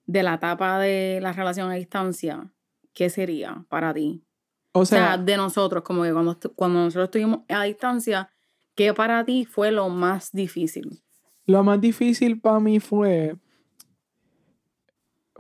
de 0.07 0.23
la 0.23 0.37
etapa 0.37 0.79
de 0.79 1.19
la 1.21 1.35
relación 1.35 1.71
a 1.71 1.75
distancia, 1.75 2.51
¿qué 2.95 3.11
sería 3.11 3.67
para 3.69 3.93
ti? 3.93 4.25
o 4.73 4.81
O 4.81 4.87
sea, 4.87 5.17
sea, 5.17 5.19
de 5.19 5.37
nosotros, 5.37 5.83
como 5.83 6.05
que 6.05 6.15
cuando, 6.15 6.39
cuando 6.57 6.79
nosotros 6.79 7.09
estuvimos 7.09 7.41
a 7.51 7.65
distancia, 7.65 8.31
¿qué 8.75 8.95
para 8.95 9.23
ti 9.27 9.45
fue 9.45 9.71
lo 9.71 9.91
más 9.91 10.33
difícil? 10.33 11.03
lo 11.47 11.63
más 11.63 11.79
difícil 11.79 12.41
para 12.41 12.59
mí 12.59 12.81
fue. 12.81 13.37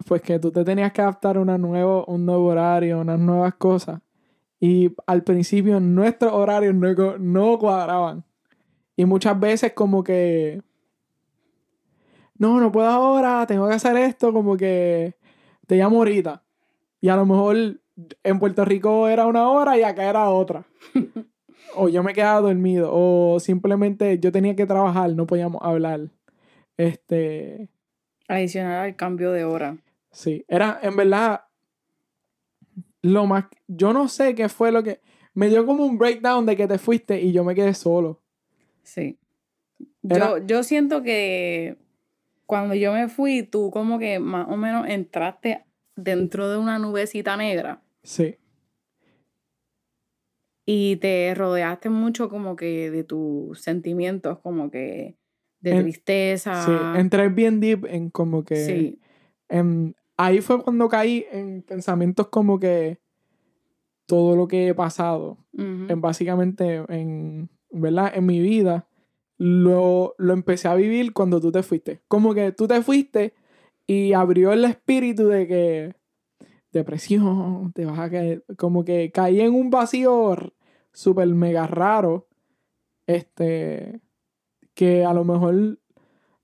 Pues 0.07 0.23
que 0.23 0.39
tú 0.39 0.51
te 0.51 0.65
tenías 0.65 0.93
que 0.93 1.03
adaptar 1.03 1.37
a 1.37 1.41
una 1.41 1.57
nuevo, 1.57 2.05
un 2.07 2.27
nuevo 2.27 2.47
horario, 2.47 3.01
unas 3.01 3.19
nuevas 3.19 3.55
cosas. 3.55 4.01
Y 4.61 4.95
al 5.07 5.23
principio 5.23 5.79
nuestros 5.81 6.33
horarios 6.33 6.75
no, 6.75 7.19
no 7.19 7.59
cuadraban. 7.59 8.25
Y 8.97 9.05
muchas 9.05 9.39
veces 9.39 9.73
como 9.73 10.03
que... 10.03 10.63
No, 12.37 12.61
no 12.61 12.73
puedo 12.73 12.89
ahora, 12.89 13.47
tengo 13.47 13.69
que 13.69 13.75
hacer 13.75 13.97
esto, 13.97 14.33
como 14.33 14.57
que 14.57 15.15
te 15.67 15.77
llamo 15.77 15.99
ahorita. 15.99 16.43
Y 17.01 17.09
a 17.09 17.17
lo 17.17 17.27
mejor 17.27 17.81
en 18.23 18.39
Puerto 18.39 18.65
Rico 18.65 19.09
era 19.09 19.27
una 19.27 19.49
hora 19.49 19.79
y 19.79 19.83
acá 19.83 20.09
era 20.09 20.29
otra. 20.31 20.65
o 21.77 21.89
yo 21.89 22.03
me 22.03 22.15
quedaba 22.15 22.41
dormido. 22.41 22.91
O 22.93 23.39
simplemente 23.41 24.19
yo 24.19 24.33
tenía 24.33 24.57
que 24.57 24.67
trabajar, 24.67 25.15
no 25.15 25.27
podíamos 25.27 25.61
hablar. 25.63 26.11
Este... 26.77 27.69
Adicional 28.29 28.87
al 28.87 28.97
cambio 28.97 29.33
de 29.33 29.45
hora. 29.45 29.77
Sí, 30.15 30.45
era 30.49 30.79
en 30.83 30.97
verdad 30.97 31.43
lo 33.03 33.27
más... 33.27 33.45
Yo 33.67 33.93
no 33.93 34.09
sé 34.09 34.35
qué 34.35 34.49
fue 34.49 34.73
lo 34.73 34.83
que... 34.83 35.01
Me 35.35 35.49
dio 35.49 35.67
como 35.67 35.85
un 35.85 35.99
breakdown 35.99 36.47
de 36.47 36.57
que 36.57 36.67
te 36.69 36.79
fuiste 36.79 37.21
y 37.21 37.33
yo 37.33 37.45
me 37.45 37.55
quedé 37.55 37.75
solo. 37.75 38.23
Sí. 38.83 39.19
Era- 40.09 40.39
Yo, 40.39 40.47
yo 40.47 40.63
siento 40.63 41.03
que 41.03 41.77
cuando 42.47 42.75
yo 42.75 42.93
me 42.93 43.09
fui, 43.09 43.43
tú 43.43 43.71
como 43.71 43.99
que 43.99 44.19
más 44.21 44.47
o 44.49 44.57
menos 44.57 44.87
entraste 44.89 45.65
dentro 45.97 46.49
de 46.51 46.59
una 46.59 46.79
nubecita 46.79 47.37
negra 47.37 47.83
Sí, 48.03 48.37
y 50.67 50.97
te 50.97 51.35
rodeaste 51.35 51.91
mucho 51.91 52.29
como 52.29 52.57
que 52.57 52.91
de 52.91 53.05
tus 53.05 53.61
sentimientos, 53.61 54.39
como 54.41 54.71
que 54.71 55.17
de 55.61 55.71
En- 55.73 55.83
tristeza. 55.83 56.65
sí. 56.67 56.99
Entré 56.99 57.29
bien 57.29 57.61
deep 57.61 57.87
en 57.87 58.11
como 58.11 58.45
que... 58.45 58.57
Sí, 58.57 59.01
en- 59.49 59.95
ahí 60.17 60.41
fue 60.41 60.63
cuando 60.63 60.89
caí 60.89 61.27
en 61.31 61.63
pensamientos 61.63 62.29
como 62.29 62.59
que 62.59 62.99
todo 64.07 64.37
lo 64.37 64.49
que 64.49 64.69
he 64.69 64.75
pasado, 64.75 65.39
en 65.57 66.01
básicamente 66.01 66.85
en, 66.89 67.49
¿verdad? 67.71 68.13
En 68.15 68.27
mi 68.27 68.41
vida, 68.41 68.87
lo, 69.39 70.15
lo 70.19 70.33
empecé 70.35 70.69
a 70.69 70.75
vivir 70.75 71.13
cuando 71.13 71.41
tú 71.41 71.51
te 71.51 71.63
fuiste. 71.63 72.03
Como 72.07 72.35
que 72.35 72.53
tú 72.53 72.69
te 72.69 72.83
fuiste 72.83 73.35
y 73.87 74.13
abrió 74.13 74.53
el 74.53 74.65
espíritu 74.65 75.27
de 75.29 75.47
que 75.47 75.95
depresión, 76.73 77.73
te 77.73 77.87
vas 77.87 77.99
a 77.99 78.11
caer, 78.11 78.45
como 78.59 78.85
que 78.85 79.11
caí 79.11 79.41
en 79.41 79.55
un 79.55 79.71
vacío 79.71 80.37
súper 80.93 81.29
mega 81.29 81.67
raro, 81.67 82.27
este, 83.07 84.01
que 84.75 85.05
a 85.05 85.15
lo 85.15 85.25
mejor 85.25 85.79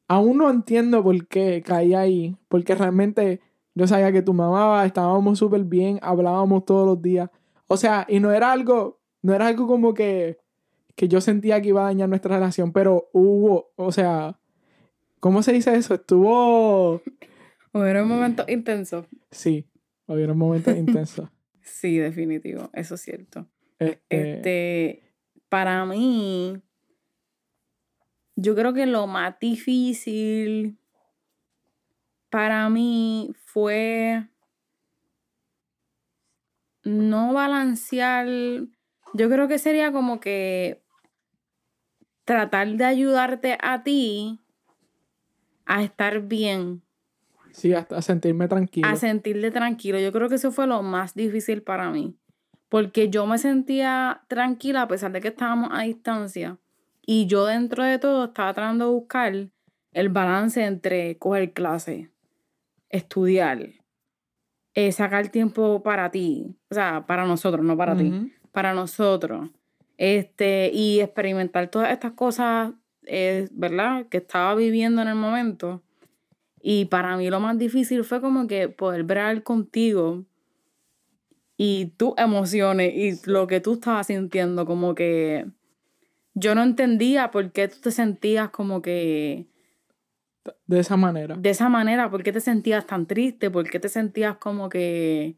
aún 0.09 0.39
no 0.39 0.51
entiendo 0.51 1.03
por 1.03 1.27
qué 1.27 1.63
caí 1.63 1.95
ahí, 1.95 2.37
porque 2.49 2.75
realmente 2.75 3.41
yo 3.75 3.87
sabía 3.87 4.13
que 4.13 4.23
tu 4.23 4.33
mamá 4.33 4.85
estábamos 4.85 5.39
súper 5.39 5.65
bien, 5.65 5.99
hablábamos 6.03 6.65
todos 6.65 6.87
los 6.87 7.01
días, 7.01 7.31
o 7.67 7.77
sea, 7.77 8.07
y 8.09 8.21
no 8.21 8.33
era 8.33 8.53
algo, 8.53 9.01
no 9.23 9.35
era 9.35 9.47
algo 9.47 9.67
como 9.67 9.95
que, 9.95 10.39
que 10.97 11.09
yo 11.09 11.21
sentía 11.21 11.61
que 11.63 11.69
iba 11.69 11.83
a 11.83 11.85
dañar 11.87 12.09
nuestra 12.09 12.37
relación, 12.37 12.73
pero 12.73 13.09
hubo, 13.13 13.73
o 13.77 13.93
sea, 13.93 14.39
¿cómo 15.21 15.43
se 15.43 15.53
dice 15.53 15.75
eso? 15.75 15.95
Estuvo, 15.95 17.03
Hubieron 17.73 18.09
momentos 18.09 18.49
intensos. 18.49 19.07
sí, 19.31 19.69
hubieron 20.07 20.37
momentos 20.37 20.77
intensos. 20.77 21.29
Sí, 21.63 21.99
definitivo, 21.99 22.69
eso 22.73 22.97
es 22.97 23.01
cierto. 23.03 23.47
Este, 23.79 24.33
Este, 24.33 25.03
para 25.49 25.85
mí, 25.85 26.61
yo 28.35 28.55
creo 28.57 28.73
que 28.75 28.87
lo 28.87 29.07
más 29.07 29.39
difícil 29.39 30.79
para 32.29 32.69
mí 32.71 33.33
fue 33.53 34.27
no 36.85 37.33
balancear. 37.33 38.27
Yo 39.15 39.29
creo 39.29 39.49
que 39.49 39.59
sería 39.59 39.93
como 39.93 40.21
que 40.21 40.83
tratar 42.25 42.69
de 42.69 42.85
ayudarte 42.85 43.59
a 43.61 43.83
ti 43.83 44.41
a 45.67 45.83
estar 45.83 46.21
bien, 46.23 46.83
sí, 47.53 47.73
hasta 47.75 48.03
sentirme 48.03 48.49
tranquilo. 48.49 48.89
a 48.89 48.97
sentirte 48.97 49.51
tranquilo. 49.51 49.99
Yo 49.99 50.13
creo 50.13 50.29
que 50.29 50.37
eso 50.37 50.53
fue 50.53 50.67
lo 50.67 50.83
más 50.83 51.15
difícil 51.15 51.63
para 51.63 51.91
mí. 51.91 52.17
Porque 52.69 53.11
yo 53.11 53.27
me 53.27 53.39
sentía 53.39 54.23
tranquila 54.29 54.83
a 54.83 54.89
pesar 54.89 55.11
de 55.13 55.21
que 55.21 55.29
estábamos 55.29 55.71
a 55.73 55.83
distancia. 55.83 56.59
Y 57.05 57.27
yo 57.27 57.47
dentro 57.47 57.83
de 57.83 57.99
todo 57.99 58.27
estaba 58.27 58.55
tratando 58.55 58.87
de 58.87 58.93
buscar 58.93 59.49
el 59.93 60.09
balance 60.09 60.65
entre 60.65 61.19
coger 61.19 61.53
clase, 61.53 62.10
estudiar, 62.91 63.71
eh, 64.75 64.93
sacar 64.93 65.29
tiempo 65.29 65.83
para 65.83 66.11
ti. 66.11 66.55
O 66.71 66.75
sea, 66.75 67.07
para 67.07 67.25
nosotros, 67.25 67.65
no 67.65 67.77
para 67.77 67.97
ti. 67.97 68.33
Para 68.53 68.75
nosotros. 68.75 69.51
Este, 69.97 70.71
y 70.73 71.01
experimentar 71.01 71.71
todas 71.71 71.93
estas 71.93 72.13
cosas, 72.13 72.73
eh, 73.07 73.49
¿verdad? 73.53 74.07
Que 74.07 74.19
estaba 74.19 74.55
viviendo 74.55 75.03
en 75.03 75.09
el 75.09 75.15
momento. 75.15 75.83
Y 76.63 76.87
para 76.87 77.17
mí 77.17 77.31
lo 77.31 77.41
más 77.41 77.57
difícil 77.59 78.05
fue 78.05 78.21
como 78.21 78.47
que 78.47 78.69
poder 78.69 79.05
ver 79.05 79.43
contigo 79.43 80.25
y 81.57 81.93
tus 81.97 82.15
emociones 82.17 82.93
y 82.95 83.31
lo 83.31 83.47
que 83.47 83.61
tú 83.61 83.75
estabas 83.75 84.07
sintiendo, 84.07 84.65
como 84.67 84.95
que 84.95 85.47
yo 86.35 86.55
no 86.55 86.63
entendía 86.63 87.31
por 87.31 87.53
qué 87.53 87.69
tú 87.69 87.81
te 87.81 87.91
sentías 87.91 88.51
como 88.51 88.81
que 88.81 89.47
De 90.67 90.81
esa 90.81 90.97
manera. 90.97 91.37
de 91.37 91.51
esa 91.51 91.69
manera, 91.69 92.11
por 92.11 92.23
qué 92.23 92.33
te 92.33 92.41
sentías 92.41 92.87
tan 92.87 93.07
triste, 93.07 93.51
por 93.51 93.69
qué 93.69 93.79
te 93.79 93.89
sentías 93.89 94.37
como 94.39 94.69
que 94.69 95.37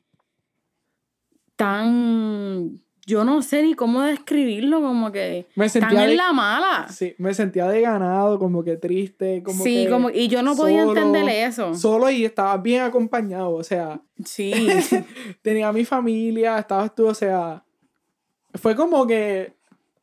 tan 1.57 2.81
yo 3.05 3.25
no 3.25 3.43
sé 3.43 3.65
ni 3.65 3.75
cómo 3.75 4.01
describirlo, 4.03 4.81
como 4.81 5.11
que 5.11 5.49
Me 5.57 5.69
sentía 5.69 6.05
en 6.05 6.11
de- 6.11 6.17
la 6.17 6.33
mala. 6.33 6.87
Sí, 6.89 7.17
me 7.19 7.35
sentía 7.35 7.67
de 7.67 7.81
ganado, 7.81 8.39
como 8.39 8.63
que 8.63 8.77
triste, 8.77 9.43
como 9.43 9.65
sí, 9.65 9.85
que 9.85 9.91
como, 9.91 10.09
y 10.11 10.29
yo 10.29 10.41
no 10.45 10.55
podía 10.55 10.85
solo, 10.85 11.01
entender 11.01 11.29
eso. 11.29 11.75
Solo 11.75 12.11
y 12.11 12.25
estaba 12.25 12.57
bien 12.59 12.83
acompañado, 12.83 13.55
o 13.55 13.65
sea, 13.65 14.01
Sí, 14.25 14.53
tenía 15.43 15.69
a 15.69 15.73
mi 15.73 15.85
familia, 15.85 16.59
estabas 16.61 16.95
tú, 16.95 17.09
o 17.09 17.15
sea, 17.15 17.65
fue 18.55 18.77
como 18.77 19.05
que, 19.05 19.57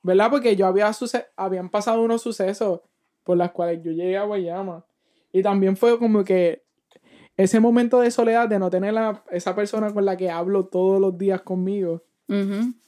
¿verdad? 0.04 0.30
Porque 0.30 0.58
yo 0.58 0.68
había 0.68 0.92
suce 0.92 1.26
habían 1.38 1.70
pasado 1.70 2.02
unos 2.02 2.22
sucesos 2.22 2.82
por 3.24 3.38
los 3.38 3.50
cuales 3.52 3.80
yo 3.82 3.92
llegué 3.92 4.18
a 4.18 4.24
Guayama. 4.24 4.84
Y 5.32 5.42
también 5.44 5.78
fue 5.78 5.98
como 6.00 6.24
que 6.24 6.64
ese 7.38 7.60
momento 7.60 8.00
de 8.02 8.12
soledad, 8.12 8.50
de 8.50 8.60
no 8.60 8.70
tener 8.70 8.98
a 8.98 9.24
esa 9.32 9.56
persona 9.56 9.94
con 9.94 10.04
la 10.06 10.18
que 10.18 10.30
hablo 10.30 10.66
todos 10.66 11.00
los 11.00 11.18
días 11.18 11.42
conmigo, 11.42 12.04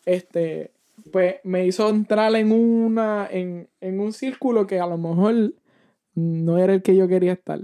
este, 0.06 0.72
pues 1.12 1.36
me 1.44 1.66
hizo 1.66 1.90
entrar 1.90 2.34
en 2.36 2.52
una, 2.52 3.28
en, 3.32 3.70
en 3.80 4.00
un 4.00 4.14
círculo 4.14 4.68
que 4.68 4.80
a 4.80 4.86
lo 4.88 4.98
mejor 4.98 5.54
no 6.16 6.58
era 6.58 6.74
el 6.74 6.82
que 6.82 6.96
yo 6.96 7.08
quería 7.08 7.34
estar. 7.34 7.60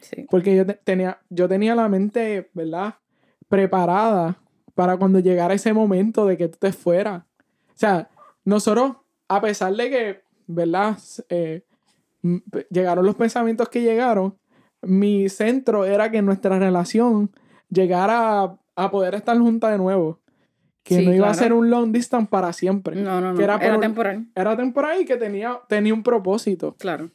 sí. 0.00 0.26
Porque 0.30 0.54
yo 0.54 0.66
te- 0.66 0.74
tenía, 0.74 1.20
yo 1.30 1.48
tenía 1.48 1.74
la 1.74 1.88
mente, 1.88 2.50
¿verdad? 2.52 2.94
Preparada 3.48 4.38
para 4.74 4.96
cuando 4.98 5.18
llegara 5.20 5.54
ese 5.54 5.72
momento 5.72 6.26
de 6.26 6.36
que 6.36 6.48
tú 6.48 6.58
te 6.60 6.72
fueras. 6.72 7.22
O 7.68 7.74
sea, 7.78 8.10
nosotros, 8.44 8.96
a 9.28 9.40
pesar 9.40 9.74
de 9.74 9.90
que, 9.90 10.20
¿verdad? 10.46 10.98
Eh, 11.30 11.62
llegaron 12.70 13.04
los 13.06 13.14
pensamientos 13.14 13.68
que 13.68 13.82
llegaron, 13.82 14.36
mi 14.82 15.28
centro 15.28 15.84
era 15.84 16.10
que 16.10 16.22
nuestra 16.22 16.58
relación 16.58 17.30
llegara 17.70 18.42
a, 18.42 18.58
a 18.76 18.90
poder 18.90 19.14
estar 19.14 19.36
junta 19.38 19.70
de 19.70 19.78
nuevo. 19.78 20.20
Que 20.82 20.98
Sí, 21.00 21.06
no 21.06 21.12
iba 21.12 21.28
a 21.28 21.34
ser 21.34 21.52
un 21.52 21.68
long 21.68 21.90
distance 21.90 22.28
para 22.30 22.52
siempre. 22.52 22.94
No, 22.94 23.20
no, 23.20 23.32
no. 23.32 23.36
Que 23.38 23.42
Era, 23.44 23.56
era 23.56 23.72
por- 23.74 23.80
temporal. 23.80 24.26
Era 24.36 24.56
temporal 24.56 25.00
y 25.00 25.04
que 25.04 25.16
tenía, 25.16 25.58
tenía 25.68 25.92
un 25.92 26.04
propósito. 26.04 26.76
Claro. 26.78 27.10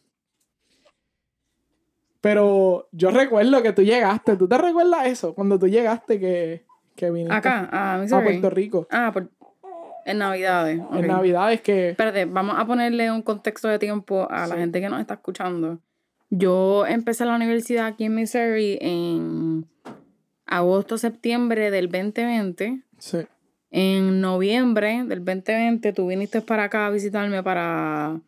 Pero 2.19 2.87
yo 2.91 3.09
recuerdo 3.11 3.61
que 3.63 3.73
tú 3.73 3.81
llegaste. 3.81 4.35
¿Tú 4.37 4.47
te 4.47 4.57
recuerdas 4.57 5.07
eso? 5.07 5.33
Cuando 5.33 5.57
tú 5.57 5.67
llegaste 5.67 6.19
que, 6.19 6.65
que 6.95 7.09
viniste 7.09 7.35
Acá, 7.35 7.67
a 7.71 8.01
a. 8.01 8.07
Puerto 8.23 8.49
Rico. 8.49 8.87
Ah, 8.91 9.11
por... 9.13 9.29
en 10.05 10.17
Navidades. 10.19 10.79
En 10.93 11.07
Navidades 11.07 11.61
que... 11.61 11.89
Espérate, 11.91 12.25
vamos 12.25 12.55
a 12.57 12.65
ponerle 12.65 13.11
un 13.11 13.21
contexto 13.21 13.67
de 13.67 13.79
tiempo 13.79 14.27
a 14.29 14.47
la 14.47 14.55
gente 14.55 14.79
que 14.81 14.89
nos 14.89 14.99
está 15.01 15.15
escuchando. 15.15 15.79
Yo 16.29 16.85
empecé 16.85 17.25
la 17.25 17.35
universidad 17.35 17.87
aquí 17.87 18.05
en 18.05 18.15
Missouri 18.15 18.77
en 18.81 19.65
agosto, 20.45 20.97
septiembre 20.97 21.71
del 21.71 21.89
2020. 21.89 22.81
Sí. 22.97 23.17
En 23.69 24.21
noviembre 24.21 25.03
del 25.05 25.23
2020 25.23 25.93
tú 25.93 26.07
viniste 26.07 26.41
para 26.41 26.63
acá 26.65 26.87
a 26.87 26.89
visitarme 26.89 27.41
para 27.43 28.19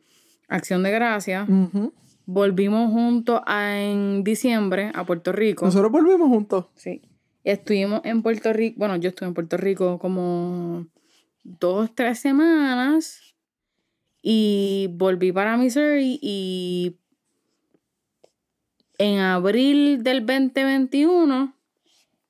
Acción 0.47 0.83
de 0.83 0.91
Gracias. 0.91 1.47
Ujú. 1.49 1.93
Volvimos 2.25 2.91
juntos 2.91 3.41
a- 3.45 3.77
en 3.81 4.23
diciembre 4.23 4.91
a 4.95 5.03
Puerto 5.05 5.31
Rico. 5.33 5.65
Nosotros 5.65 5.91
volvimos 5.91 6.29
juntos. 6.29 6.65
Sí. 6.75 7.01
Estuvimos 7.43 7.99
en 8.05 8.21
Puerto 8.21 8.53
Rico, 8.53 8.75
bueno, 8.79 8.95
yo 8.95 9.09
estuve 9.09 9.27
en 9.27 9.33
Puerto 9.33 9.57
Rico 9.57 9.99
como 9.99 10.87
dos, 11.43 11.93
tres 11.93 12.19
semanas 12.19 13.35
y 14.21 14.89
volví 14.93 15.31
para 15.31 15.57
Missouri 15.57 16.19
y 16.21 16.97
en 18.97 19.19
abril 19.19 20.03
del 20.03 20.25
2021 20.25 21.53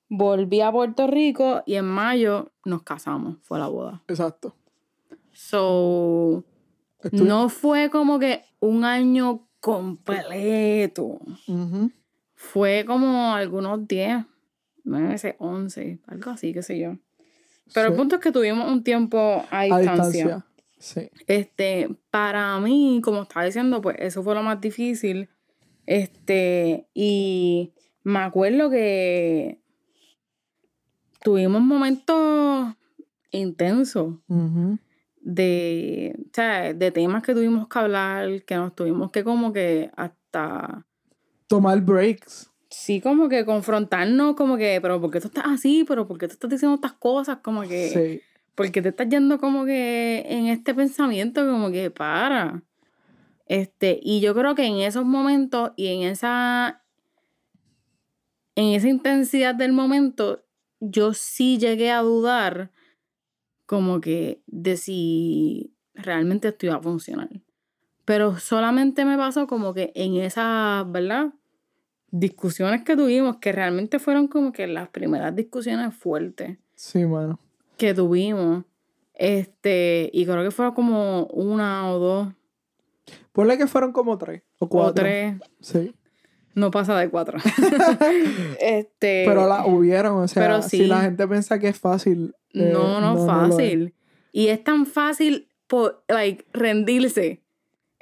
volví 0.10 0.62
a 0.62 0.71
Puerto 0.71 1.08
Rico 1.08 1.63
y 1.65 1.76
en 1.76 1.86
mayo 1.86 2.52
nos 2.65 2.84
casamos, 2.84 3.38
fue 3.41 3.60
la 3.60 3.67
boda. 3.67 4.04
Exacto. 4.08 4.56
So, 5.32 6.43
no 7.12 7.49
fue 7.49 7.89
como 7.89 8.19
que 8.19 8.43
un 8.60 8.86
año 8.86 9.47
completo. 9.60 11.19
Fue 12.36 12.84
como 12.86 13.34
algunos 13.34 13.88
10, 13.88 14.26
meses, 14.84 15.36
11, 15.39 15.99
algo 16.08 16.32
así, 16.32 16.54
qué 16.54 16.62
sé 16.62 16.80
yo. 16.80 16.97
Pero 17.73 17.89
el 17.89 17.95
punto 17.95 18.15
es 18.15 18.21
que 18.21 18.32
tuvimos 18.32 18.71
un 18.71 18.84
tiempo 18.84 19.45
a 19.49 19.60
A 19.62 19.63
distancia. 19.63 20.06
distancia. 20.06 20.45
Sí. 20.80 21.10
Este, 21.28 21.89
para 22.12 22.60
mí, 22.60 22.99
como 23.04 23.21
estaba 23.23 23.45
diciendo, 23.45 23.82
pues 23.82 23.95
eso 23.99 24.21
fue 24.21 24.36
lo 24.36 24.43
más 24.43 24.60
difícil. 24.60 25.30
Este, 25.86 26.88
y 26.93 27.73
me 28.04 28.19
acuerdo 28.19 28.69
que 28.69 29.60
tuvimos 31.23 31.62
momentos 31.62 32.76
intensos 33.32 34.15
de, 35.21 36.15
o 36.19 36.30
sea, 36.34 36.73
de 36.73 36.91
temas 36.91 37.23
que 37.23 37.34
tuvimos 37.34 37.67
que 37.67 37.80
hablar, 37.80 38.43
que 38.43 38.56
nos 38.56 38.76
tuvimos 38.76 39.12
que 39.12 39.23
como 39.23 39.54
que 39.54 39.89
hasta 39.95 40.86
Tomar 41.47 41.82
breaks. 41.82 42.49
Sí, 42.75 43.01
como 43.01 43.29
que 43.29 43.45
confrontarnos, 43.45 44.36
como 44.36 44.57
que, 44.57 44.79
pero 44.81 44.99
¿por 44.99 45.12
qué 45.12 45.21
tú 45.21 45.27
estás 45.27 45.45
así? 45.45 45.86
¿Pero 45.88 46.07
por 46.07 46.17
qué 46.17 46.27
tú 46.27 46.33
estás 46.33 46.49
diciendo 46.49 46.73
estas 46.73 46.93
cosas? 46.93 47.38
Como 47.43 47.62
que, 47.62 47.89
Sí. 47.89 48.21
¿por 48.55 48.71
qué 48.71 48.81
te 48.81 48.89
estás 48.89 49.07
yendo 49.09 49.38
como 49.38 49.63
que 49.63 50.25
en 50.27 50.47
este 50.47 50.73
pensamiento? 50.73 51.45
Como 51.45 51.69
que 51.71 51.91
para. 51.91 52.63
Este, 53.45 53.99
y 54.01 54.21
yo 54.21 54.33
creo 54.33 54.55
que 54.55 54.65
en 54.65 54.77
esos 54.79 55.05
momentos 55.05 55.71
y 55.75 55.88
en 55.89 56.01
esa, 56.01 56.83
en 58.55 58.73
esa 58.73 58.89
intensidad 58.89 59.53
del 59.53 59.71
momento, 59.71 60.43
yo 60.79 61.13
sí 61.13 61.59
llegué 61.59 61.91
a 61.91 62.01
dudar 62.01 62.71
como 63.67 64.01
que 64.01 64.41
de 64.47 64.77
si 64.77 65.75
realmente 65.93 66.47
esto 66.47 66.65
iba 66.65 66.75
a 66.75 66.81
funcionar. 66.81 67.29
Pero 68.03 68.39
solamente 68.39 69.05
me 69.05 69.15
pasó 69.15 69.45
como 69.45 69.75
que 69.75 69.91
en 69.93 70.15
esas, 70.15 70.91
¿verdad? 70.91 71.33
Discusiones 72.15 72.84
que 72.84 72.95
tuvimos, 72.95 73.38
que 73.38 73.52
realmente 73.52 73.97
fueron 73.97 74.28
como 74.28 74.52
que 74.52 74.67
las 74.67 74.88
primeras 74.89 75.36
discusiones 75.36 75.95
fuertes 75.95 76.60
Sí, 76.76 77.06
mano. 77.08 77.39
que 77.76 77.95
tuvimos. 77.95 78.65
Este, 79.15 80.12
y 80.13 80.23
creo 80.26 80.43
que 80.43 80.52
fueron 80.52 80.76
como 80.76 81.26
una 81.28 81.89
o 81.91 81.97
dos 81.99 82.28
Ponle 83.32 83.58
que 83.58 83.65
fueron 83.65 83.91
como 83.91 84.17
tres 84.19 84.43
o 84.60 84.69
cuatro. 84.69 84.91
o 84.91 84.93
tres. 84.93 85.36
Sí. 85.60 85.95
No 86.54 86.69
pasa 86.69 86.95
de 86.99 87.10
cuatro. 87.10 87.39
este. 88.60 89.23
Pero 89.28 89.47
la 89.47 89.65
hubieron, 89.65 90.17
o 90.17 90.28
sea, 90.28 90.43
pero 90.43 90.62
si 90.62 90.86
la 90.86 91.02
gente 91.02 91.28
piensa 91.28 91.58
que 91.60 91.67
es 91.69 91.80
fácil. 91.80 92.36
eh, 92.54 92.69
no, 92.71 93.02
no, 93.02 93.17
es. 93.19 93.26
fácil. 93.26 93.95
y 94.32 94.47
es 94.47 94.63
tan 94.63 94.86
fácil 94.86 95.49
por, 95.67 96.04
like, 96.08 96.45
rendirse. 96.54 97.41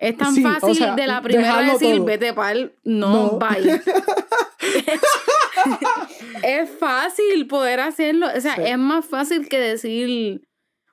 Es 0.01 0.17
tan 0.17 0.33
Sí, 0.33 0.43
o 0.43 0.49
fácil 0.49 0.75
sea, 0.75 0.95
de 0.95 1.05
la 1.05 1.21
primera 1.21 1.61
decir, 1.61 1.97
todo. 1.97 2.05
vete 2.05 2.33
pa'l, 2.33 2.73
no, 2.83 3.33
No. 3.33 3.39
bye. 3.39 3.79
es 6.43 6.69
fácil 6.71 7.47
poder 7.47 7.79
hacerlo. 7.79 8.27
O 8.35 8.41
sea, 8.41 8.55
Sí. 8.55 8.61
es 8.65 8.77
más 8.77 9.05
fácil 9.05 9.47
que 9.47 9.59
decir, 9.59 10.47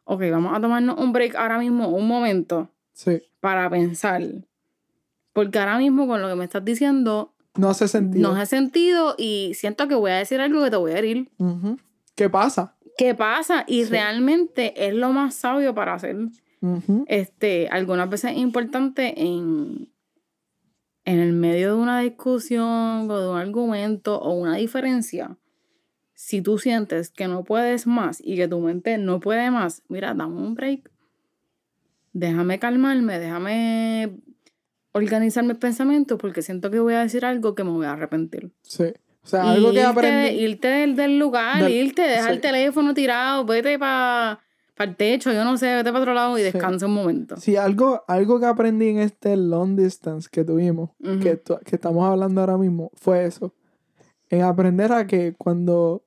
ok, 0.05 0.23
vamos 0.31 0.57
a 0.57 0.61
tomarnos 0.61 0.99
un 0.99 1.13
break 1.13 1.35
ahora 1.37 1.59
mismo, 1.59 1.89
un 1.89 2.07
momento, 2.07 2.71
Sí. 2.93 3.23
para 3.41 3.69
pensar. 3.71 4.23
Porque 5.33 5.59
ahora 5.59 5.79
mismo 5.79 6.07
con 6.07 6.21
lo 6.21 6.29
que 6.29 6.35
me 6.35 6.45
estás 6.45 6.65
diciendo, 6.65 7.35
No 7.57 7.71
hace 7.71 7.89
sentido. 7.89 8.29
no 8.31 8.37
hace 8.37 8.57
sentido 8.57 9.15
y 9.17 9.53
siento 9.55 9.89
que 9.89 9.95
voy 9.95 10.11
a 10.11 10.17
decir 10.17 10.41
algo 10.41 10.63
que 10.63 10.71
te 10.71 10.77
voy 10.77 10.93
a 10.93 10.99
herir. 10.99 11.31
Ujú. 11.39 11.79
¿Qué 12.15 12.29
pasa? 12.29 12.77
¿Qué 12.99 13.15
pasa? 13.15 13.65
Y 13.67 13.85
Sí. 13.85 13.91
realmente 13.91 14.87
es 14.87 14.93
lo 14.95 15.11
más 15.13 15.35
sabio 15.35 15.75
para 15.75 15.95
hacer. 15.95 16.17
Ujú. 16.61 17.05
Este, 17.09 17.69
algunas 17.69 18.09
veces 18.11 18.33
es 18.33 18.39
importante 18.39 19.15
en, 19.23 19.89
en 21.05 21.19
el 21.21 21.33
medio 21.33 21.75
de 21.77 21.81
una 21.83 22.01
discusión 22.01 23.11
o 23.11 23.21
de 23.21 23.29
un 23.31 23.37
argumento 23.39 24.19
o 24.21 24.33
una 24.35 24.57
diferencia. 24.57 25.37
Si 26.15 26.43
tú 26.43 26.59
sientes 26.59 27.11
que 27.11 27.29
no 27.29 27.45
puedes 27.45 27.87
más 27.87 28.21
y 28.25 28.37
que 28.37 28.49
tu 28.49 28.59
mente 28.59 28.99
no 28.99 29.21
puede 29.21 29.51
más, 29.53 29.83
mira, 29.89 30.15
dame 30.15 30.35
un 30.35 30.55
break. 30.55 30.91
Déjame 32.13 32.59
calmarme, 32.59 33.19
déjame 33.19 34.17
organizar 34.93 35.45
mis 35.45 35.57
pensamientos 35.59 36.19
porque 36.19 36.43
siento 36.43 36.71
que 36.71 36.81
voy 36.81 36.95
a 36.95 37.01
decir 37.03 37.25
algo 37.25 37.55
que 37.55 37.63
me 37.63 37.71
voy 37.71 37.87
a 37.87 37.93
arrepentir. 37.93 38.51
Sí. 38.63 38.85
O 39.23 39.27
sea, 39.29 39.51
algo 39.53 39.73
que 39.73 39.83
aprendí. 39.83 40.41
irte 40.41 40.69
del, 40.69 40.97
del 40.97 41.19
lugar, 41.19 41.63
Del- 41.63 41.73
irte, 41.73 42.03
dejar 42.03 42.33
el 42.33 42.41
teléfono 42.41 42.95
tirado, 42.95 43.45
vete 43.45 43.79
para 43.79 44.41
el 44.85 44.97
techo, 44.97 45.33
yo 45.33 45.45
no 45.45 45.57
sé, 45.57 45.75
vete 45.75 45.91
para 45.91 46.01
otro 46.01 46.15
lado 46.15 46.39
y 46.39 46.43
Sí. 46.43 46.51
descansa 46.53 46.87
un 46.87 46.95
momento. 46.95 47.37
Sí, 47.37 47.57
algo, 47.57 48.05
algo 48.09 48.39
que 48.41 48.47
aprendí 48.47 48.89
en 48.89 48.99
este 48.99 49.37
long 49.37 49.77
distance 49.77 50.29
que 50.31 50.45
tuvimos, 50.45 50.91
que, 51.21 51.41
estamos 51.73 52.05
hablando 52.09 52.41
ahora 52.41 52.57
mismo, 52.59 52.91
fue 52.95 53.25
eso. 53.25 53.55
En 54.31 54.43
aprender 54.43 54.93
a 54.93 55.07
que 55.07 55.35
cuando 55.37 56.03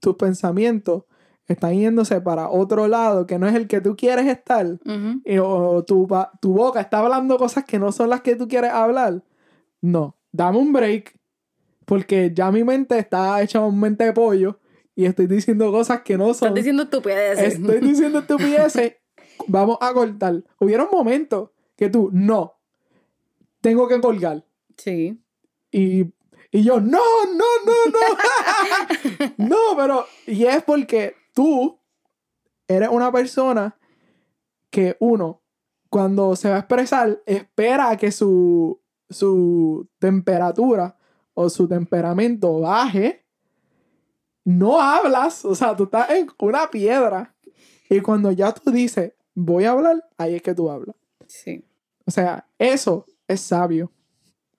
tus 0.00 0.16
pensamientos 0.16 1.04
están 1.46 1.74
yéndose 1.74 2.20
para 2.20 2.48
otro 2.50 2.88
lado, 2.88 3.26
que 3.26 3.38
no 3.38 3.46
es 3.46 3.54
el 3.54 3.68
que 3.68 3.80
tú 3.80 3.96
quieres 3.96 4.26
estar, 4.26 4.66
y- 5.24 5.38
o 5.38 5.84
tu, 5.84 6.08
tu 6.40 6.52
boca 6.52 6.80
está 6.80 6.98
hablando 6.98 7.38
cosas 7.38 7.64
que 7.64 7.78
no 7.78 7.92
son 7.92 8.10
las 8.10 8.20
que 8.20 8.36
tú 8.36 8.48
quieres 8.48 8.72
hablar, 8.72 9.22
no, 9.80 10.16
dame 10.32 10.58
un 10.58 10.72
break, 10.72 11.16
porque 11.84 12.32
ya 12.34 12.50
mi 12.50 12.64
mente 12.64 12.98
está 12.98 13.40
hecha 13.42 13.60
un 13.60 13.78
mente 13.78 14.04
de 14.04 14.12
pollo 14.12 14.58
y 14.96 15.04
estoy 15.04 15.26
diciendo 15.26 15.70
cosas 15.70 16.00
que 16.00 16.16
no 16.16 16.32
son. 16.32 16.48
Estás 16.48 16.54
diciendo 16.54 16.84
estupideces. 16.84 17.54
Estoy 17.54 17.80
diciendo 17.80 18.20
estupideces. 18.20 18.94
Vamos 19.46 19.76
a 19.82 19.92
cortar. 19.92 20.42
Hubieron 20.58 20.88
momentos 20.90 21.50
que 21.76 21.90
tú, 21.90 22.08
no, 22.14 22.58
tengo 23.60 23.86
que 23.88 24.00
colgar. 24.00 24.42
Sí. 24.78 25.22
Y, 25.70 26.06
y 26.50 26.64
yo, 26.64 26.80
no, 26.80 27.02
no, 27.26 27.44
no, 27.66 27.74
no. 27.92 29.36
no, 29.48 29.76
pero, 29.76 30.06
y 30.26 30.46
es 30.46 30.62
porque 30.64 31.14
tú 31.34 31.78
eres 32.66 32.88
una 32.88 33.12
persona 33.12 33.78
que 34.70 34.96
uno, 34.98 35.42
cuando 35.90 36.34
se 36.36 36.48
va 36.48 36.56
a 36.56 36.60
expresar, 36.60 37.22
espera 37.26 37.90
a 37.90 37.96
que 37.98 38.10
su, 38.10 38.80
su 39.10 39.90
temperatura 39.98 40.96
o 41.34 41.50
su 41.50 41.68
temperamento 41.68 42.60
baje. 42.60 43.25
No 44.46 44.80
hablas, 44.80 45.44
o 45.44 45.56
sea, 45.56 45.74
tú 45.74 45.84
estás 45.84 46.08
en 46.10 46.28
una 46.38 46.70
piedra. 46.70 47.34
Y 47.90 48.00
cuando 48.00 48.30
ya 48.30 48.54
tú 48.54 48.70
dices, 48.70 49.12
voy 49.34 49.64
a 49.64 49.72
hablar, 49.72 50.08
ahí 50.16 50.36
es 50.36 50.42
que 50.42 50.54
tú 50.54 50.70
hablas. 50.70 50.94
Sí. 51.26 51.64
O 52.04 52.12
sea, 52.12 52.46
eso 52.56 53.06
es 53.26 53.40
sabio. 53.40 53.90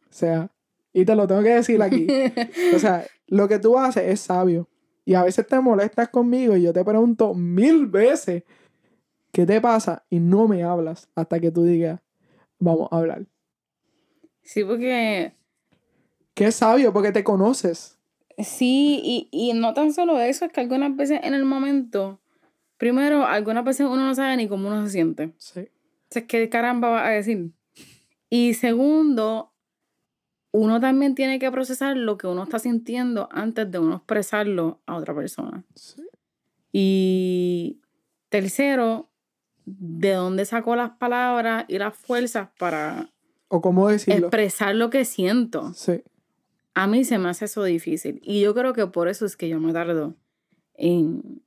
O 0.10 0.13
sea, 0.13 0.52
y 0.91 1.06
te 1.06 1.15
lo 1.15 1.26
tengo 1.26 1.41
que 1.41 1.56
decir 1.56 1.82
aquí. 1.82 2.06
O 2.76 2.80
sea, 2.80 3.06
lo 3.28 3.47
que 3.47 3.60
tú 3.60 3.78
haces 3.78 4.04
es 4.04 4.19
sabio. 4.19 4.67
Y 5.06 5.13
a 5.13 5.23
veces 5.23 5.47
te 5.47 5.58
molestas 5.62 6.10
conmigo 6.10 6.58
y 6.58 6.63
yo 6.63 6.73
te 6.73 6.84
pregunto 6.84 7.34
mil 7.34 7.88
veces 7.88 8.43
qué 9.32 9.45
te 9.45 9.62
pasa 9.62 10.06
y 10.10 10.19
no 10.19 10.50
me 10.50 10.63
hablas 10.63 11.08
hasta 11.15 11.39
que 11.39 11.50
tú 11.50 11.63
digas, 11.63 12.02
vamos 12.60 12.89
a 12.91 12.97
hablar. 12.97 13.26
Sí, 14.41 14.65
porque 14.65 15.34
Que 16.34 16.47
es 16.47 16.56
sabio 16.56 16.91
porque 16.91 17.13
te 17.13 17.23
conoces. 17.23 17.97
Sí, 18.38 19.00
y, 19.04 19.30
y 19.32 19.54
no 19.54 19.73
tan 19.73 19.93
solo 19.93 20.19
eso, 20.19 20.45
es 20.45 20.52
que 20.52 20.62
algunas 20.62 20.95
veces 20.95 21.19
en 21.23 21.34
el 21.34 21.45
momento, 21.45 22.19
primero, 22.78 23.26
algunas 23.26 23.63
veces 23.63 23.86
uno 23.88 24.06
no 24.06 24.15
sabe 24.15 24.38
ni 24.38 24.47
cómo 24.47 24.67
uno 24.67 24.84
se 24.86 24.91
siente. 24.91 25.34
Sí. 25.38 25.62
O 25.62 26.12
sea, 26.12 26.26
¿qué 26.28 26.47
caramba 26.50 26.89
va 26.89 27.08
a 27.08 27.12
decir? 27.12 27.52
Y 28.30 28.54
segundo, 28.54 29.52
uno 30.52 30.80
también 30.80 31.15
tiene 31.15 31.39
que 31.39 31.52
procesar 31.52 31.97
lo 31.97 32.17
que 32.17 32.28
uno 32.28 32.43
está 32.43 32.60
sintiendo 32.60 33.28
antes 33.32 33.69
de 33.71 33.80
uno 33.80 33.95
expresarlo 33.97 34.80
a 34.86 34.95
otra 34.95 35.13
persona. 35.15 35.63
Sí. 35.76 36.02
Y 36.71 37.80
tercero, 38.30 39.10
de 39.65 40.13
dónde 40.13 40.45
sacó 40.45 40.76
las 40.76 40.91
palabras 40.91 41.65
y 41.67 41.78
las 41.78 41.95
fuerzas 41.95 42.50
para 42.58 43.10
O 43.50 43.62
cómo 43.62 43.88
decirlo. 43.89 44.28
expresar 44.28 44.76
lo 44.76 44.89
que 44.89 45.04
siento. 45.06 45.73
Sí. 45.73 46.04
A 46.78 46.88
mí 46.88 47.04
se 47.06 47.18
me 47.18 47.30
hace 47.30 47.46
eso 47.46 47.63
difícil. 47.63 48.20
Y 48.24 48.42
yo 48.42 48.54
creo 48.54 48.74
que 48.74 48.86
por 48.88 49.08
eso 49.08 49.26
es 49.26 49.36
que 49.36 49.50
yo 49.50 49.60
me 49.60 49.74
tardo 49.74 50.16
en, 50.76 51.42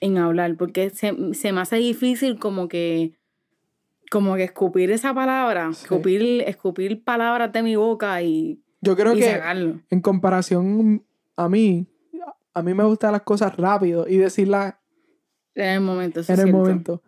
en 0.00 0.18
hablar. 0.18 0.56
Porque 0.56 0.90
se, 0.90 1.14
se 1.34 1.52
me 1.52 1.60
hace 1.60 1.76
difícil 1.76 2.38
como 2.38 2.66
que, 2.68 3.12
como 4.10 4.36
que 4.36 4.44
escupir 4.44 4.90
esa 4.90 5.12
palabra. 5.14 5.72
Sí. 5.72 5.82
Escupir, 5.84 6.22
escupir 6.46 7.04
palabras 7.04 7.52
de 7.52 7.62
mi 7.62 7.76
boca 7.76 8.22
y, 8.22 8.62
Yo 8.80 8.96
creo 8.96 9.14
y 9.14 9.18
que 9.20 9.30
sacarlo. 9.32 9.80
en 9.90 10.00
comparación 10.00 11.04
a 11.36 11.48
mí, 11.48 11.86
a 12.54 12.62
mí 12.62 12.72
me 12.74 12.84
gustan 12.84 13.12
las 13.12 13.22
cosas 13.22 13.54
rápido 13.56 14.06
y 14.08 14.16
decirlas 14.16 14.74
En 15.54 15.68
el 15.68 15.80
momento. 15.80 16.20
en 16.20 16.26
el 16.28 16.36
cierto. 16.36 16.52
momento. 16.56 17.02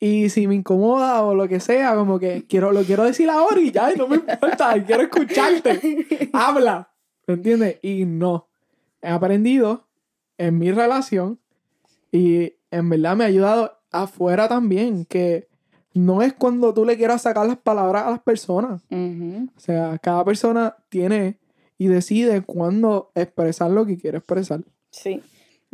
Y 0.00 0.28
si 0.28 0.46
me 0.46 0.54
incomoda 0.54 1.22
o 1.24 1.34
lo 1.34 1.48
que 1.48 1.58
sea, 1.58 1.94
como 1.96 2.18
que 2.20 2.44
quiero, 2.48 2.70
lo 2.70 2.82
quiero 2.82 3.02
decir 3.04 3.28
ahora 3.30 3.60
y 3.60 3.72
ya, 3.72 3.92
y 3.92 3.96
no 3.96 4.06
me 4.06 4.16
importa, 4.16 4.74
quiero 4.84 5.02
escucharte. 5.02 6.30
Habla, 6.32 6.88
¿me 7.28 7.34
entiendes? 7.34 7.78
Y 7.82 8.04
no. 8.06 8.48
He 9.00 9.08
aprendido 9.08 9.86
en 10.38 10.58
mi 10.58 10.72
relación 10.72 11.38
y 12.10 12.54
en 12.70 12.88
verdad 12.88 13.16
me 13.16 13.24
ha 13.24 13.28
ayudado 13.28 13.78
afuera 13.92 14.48
también, 14.48 15.04
que 15.04 15.46
no 15.94 16.22
es 16.22 16.32
cuando 16.32 16.74
tú 16.74 16.84
le 16.84 16.96
quieras 16.96 17.22
sacar 17.22 17.46
las 17.46 17.58
palabras 17.58 18.04
a 18.04 18.10
las 18.10 18.20
personas. 18.20 18.82
O 18.90 19.60
sea, 19.60 19.98
cada 19.98 20.24
persona 20.24 20.76
tiene 20.88 21.38
y 21.76 21.88
decide 21.88 22.42
cuándo 22.42 23.12
expresar 23.14 23.70
lo 23.70 23.86
que 23.86 23.98
quiere 23.98 24.18
expresar. 24.18 24.64
Sí. 24.90 25.22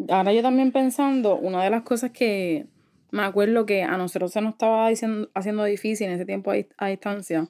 Ahora 0.08 0.32
yo 0.32 0.42
también 0.42 0.72
pensando, 0.72 1.36
una 1.36 1.62
de 1.62 1.70
las 1.70 1.82
cosas 1.82 2.10
que 2.10 2.66
me 3.10 3.22
acuerdo 3.22 3.64
que 3.64 3.84
a 3.84 3.96
nosotros 3.96 4.32
se 4.32 4.40
nos 4.40 4.54
estaba 4.54 4.88
diciendo, 4.88 5.30
haciendo 5.34 5.62
difícil 5.64 6.08
en 6.08 6.14
ese 6.14 6.26
tiempo 6.26 6.52
a 6.76 6.86
distancia, 6.88 7.48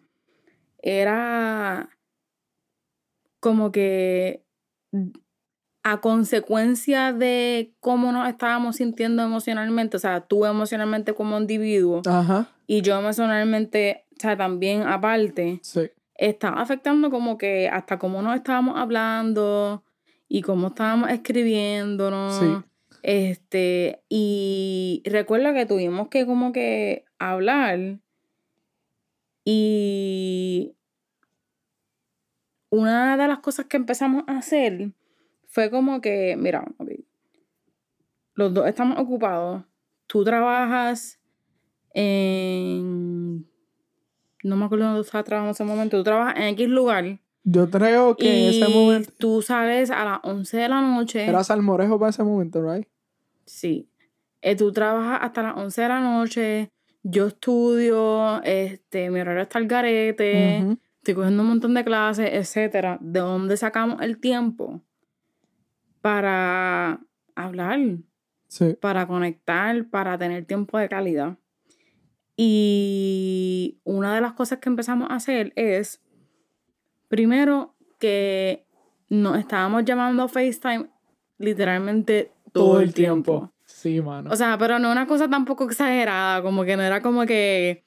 era 0.82 1.88
como 3.44 3.72
que 3.72 4.42
a 5.82 6.00
consecuencia 6.00 7.12
de 7.12 7.74
cómo 7.78 8.10
nos 8.10 8.26
estábamos 8.26 8.76
sintiendo 8.76 9.22
emocionalmente, 9.22 9.98
o 9.98 10.00
sea, 10.00 10.22
tú 10.22 10.46
emocionalmente 10.46 11.12
como 11.12 11.36
individuo 11.36 12.00
Ajá, 12.06 12.48
y 12.66 12.80
yo 12.80 12.98
emocionalmente, 12.98 14.06
o 14.16 14.20
sea, 14.20 14.34
también 14.34 14.84
aparte, 14.84 15.60
sí. 15.62 15.90
estaba 16.14 16.62
afectando 16.62 17.10
como 17.10 17.36
que 17.36 17.68
hasta 17.68 17.98
cómo 17.98 18.22
nos 18.22 18.34
estábamos 18.34 18.78
hablando 18.78 19.84
y 20.26 20.40
cómo 20.40 20.68
estábamos 20.68 21.10
escribiéndonos. 21.10 22.38
Sí. 22.38 22.46
Este, 23.02 24.00
y 24.08 25.02
recuerdo 25.04 25.52
que 25.52 25.66
tuvimos 25.66 26.08
que 26.08 26.24
como 26.24 26.50
que 26.52 27.04
hablar 27.18 27.98
y 29.44 30.76
una 32.74 33.16
de 33.16 33.28
las 33.28 33.38
cosas 33.38 33.66
que 33.66 33.76
empezamos 33.76 34.24
a 34.26 34.38
hacer 34.38 34.92
fue 35.46 35.70
como 35.70 36.00
que, 36.00 36.36
mira, 36.36 36.64
los 38.34 38.52
dos 38.52 38.66
estamos 38.66 38.98
ocupados, 38.98 39.62
tú 40.06 40.24
trabajas 40.24 41.20
en... 41.92 43.46
No 44.42 44.56
me 44.56 44.64
acuerdo 44.66 44.86
dónde 44.86 44.98
tú 44.98 45.06
estabas 45.06 45.24
trabajando 45.24 45.50
en 45.50 45.54
ese 45.54 45.64
momento. 45.64 45.96
Tú 45.96 46.04
trabajas 46.04 46.36
en 46.36 46.42
X 46.48 46.68
lugar. 46.68 47.18
Yo 47.44 47.70
creo 47.70 48.16
que 48.16 48.48
en 48.48 48.50
ese 48.50 48.68
momento 48.68 49.10
tú 49.16 49.40
sales 49.40 49.90
a 49.90 50.04
las 50.04 50.20
11 50.22 50.56
de 50.56 50.68
la 50.68 50.80
noche. 50.82 51.24
era 51.24 51.42
salmorejo 51.44 51.98
para 51.98 52.10
ese 52.10 52.24
momento, 52.24 52.60
¿right? 52.60 52.86
Sí. 53.46 53.88
Eh, 54.42 54.56
tú 54.56 54.72
trabajas 54.72 55.20
hasta 55.22 55.42
las 55.42 55.56
11 55.56 55.80
de 55.82 55.88
la 55.88 56.00
noche. 56.00 56.70
Yo 57.02 57.28
estudio. 57.28 58.42
Este, 58.42 59.08
mi 59.10 59.20
horario 59.20 59.42
está 59.42 59.58
al 59.58 59.66
garete. 59.66 60.76
Estoy 61.04 61.16
cogiendo 61.16 61.42
un 61.42 61.50
montón 61.50 61.74
de 61.74 61.84
clases, 61.84 62.30
etcétera. 62.32 62.96
¿De 63.02 63.20
dónde 63.20 63.58
sacamos 63.58 64.00
el 64.00 64.16
tiempo 64.20 64.80
para 66.00 66.98
hablar? 67.34 67.78
Sí, 68.48 68.74
para 68.80 69.06
conectar, 69.06 69.86
para 69.90 70.16
tener 70.16 70.46
tiempo 70.46 70.78
de 70.78 70.88
calidad. 70.88 71.36
Y 72.38 73.82
una 73.84 74.14
de 74.14 74.22
las 74.22 74.32
cosas 74.32 74.60
que 74.60 74.70
empezamos 74.70 75.10
a 75.10 75.16
hacer 75.16 75.52
es, 75.56 76.02
primero, 77.08 77.74
que 77.98 78.64
nos 79.10 79.36
estábamos 79.36 79.84
llamando 79.84 80.22
a 80.22 80.28
FaceTime 80.28 80.86
literalmente 81.36 82.32
todo, 82.50 82.80
el 82.80 82.94
tiempo. 82.94 83.52
Sí, 83.66 84.00
mano. 84.00 84.30
O 84.30 84.36
sea, 84.36 84.56
pero 84.56 84.78
no 84.78 84.90
una 84.90 85.06
cosa 85.06 85.28
tampoco 85.28 85.64
exagerada, 85.64 86.40
como 86.40 86.64
que 86.64 86.78
no 86.78 86.82
era 86.82 87.02
como 87.02 87.26
que, 87.26 87.83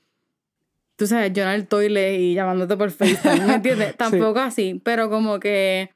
tú 0.98 1.08
sabes, 1.08 1.32
yo 1.32 1.44
en 1.44 1.50
el 1.50 1.68
toilet 1.68 2.20
y 2.20 2.34
llamándote 2.34 2.76
por 2.76 2.92
FaceTime, 2.92 3.46
¿me 3.46 3.54
entiendes? 3.56 3.96
Tampoco 3.98 4.40
así, 4.40 4.82
pero 4.84 5.10
como 5.10 5.40
que 5.40 5.92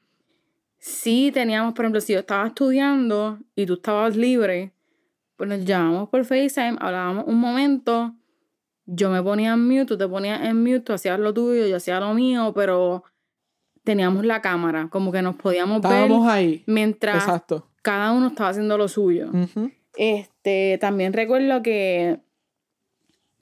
sí 0.78 1.30
teníamos, 1.34 1.74
por 1.74 1.84
ejemplo, 1.84 2.00
si 2.00 2.14
yo 2.14 2.20
estaba 2.20 2.46
estudiando 2.46 3.38
y 3.54 3.66
tú 3.66 3.74
estabas 3.74 4.16
libre, 4.16 4.72
pues 5.36 5.50
nos 5.50 5.64
llamábamos 5.64 6.08
por 6.08 6.24
FaceTime, 6.24 6.76
hablábamos 6.80 7.24
un 7.26 7.38
momento, 7.38 8.14
yo 8.86 9.10
me 9.10 9.22
ponía 9.22 9.52
en 9.52 9.66
mute, 9.66 9.86
tú 9.86 9.98
te 9.98 10.08
ponías 10.08 10.40
en 10.42 10.62
mute, 10.62 10.80
tú 10.80 10.92
hacías 10.92 11.18
lo 11.18 11.34
tuyo, 11.34 11.66
yo 11.66 11.76
hacía 11.76 12.00
lo 12.00 12.14
mío, 12.14 12.52
pero 12.54 13.04
teníamos 13.84 14.24
la 14.24 14.40
cámara, 14.40 14.88
como 14.90 15.10
que 15.10 15.22
nos 15.22 15.34
podíamos 15.34 15.76
Estábamos 15.76 16.26
ver 16.26 16.34
ahí. 16.34 16.64
mientras 16.66 17.16
Exacto. 17.24 17.68
cada 17.82 18.12
uno 18.12 18.28
estaba 18.28 18.50
haciendo 18.50 18.78
lo 18.78 18.86
suyo. 18.86 19.32
Este, 19.96 20.78
también 20.80 21.12
recuerdo 21.12 21.62
que 21.62 22.20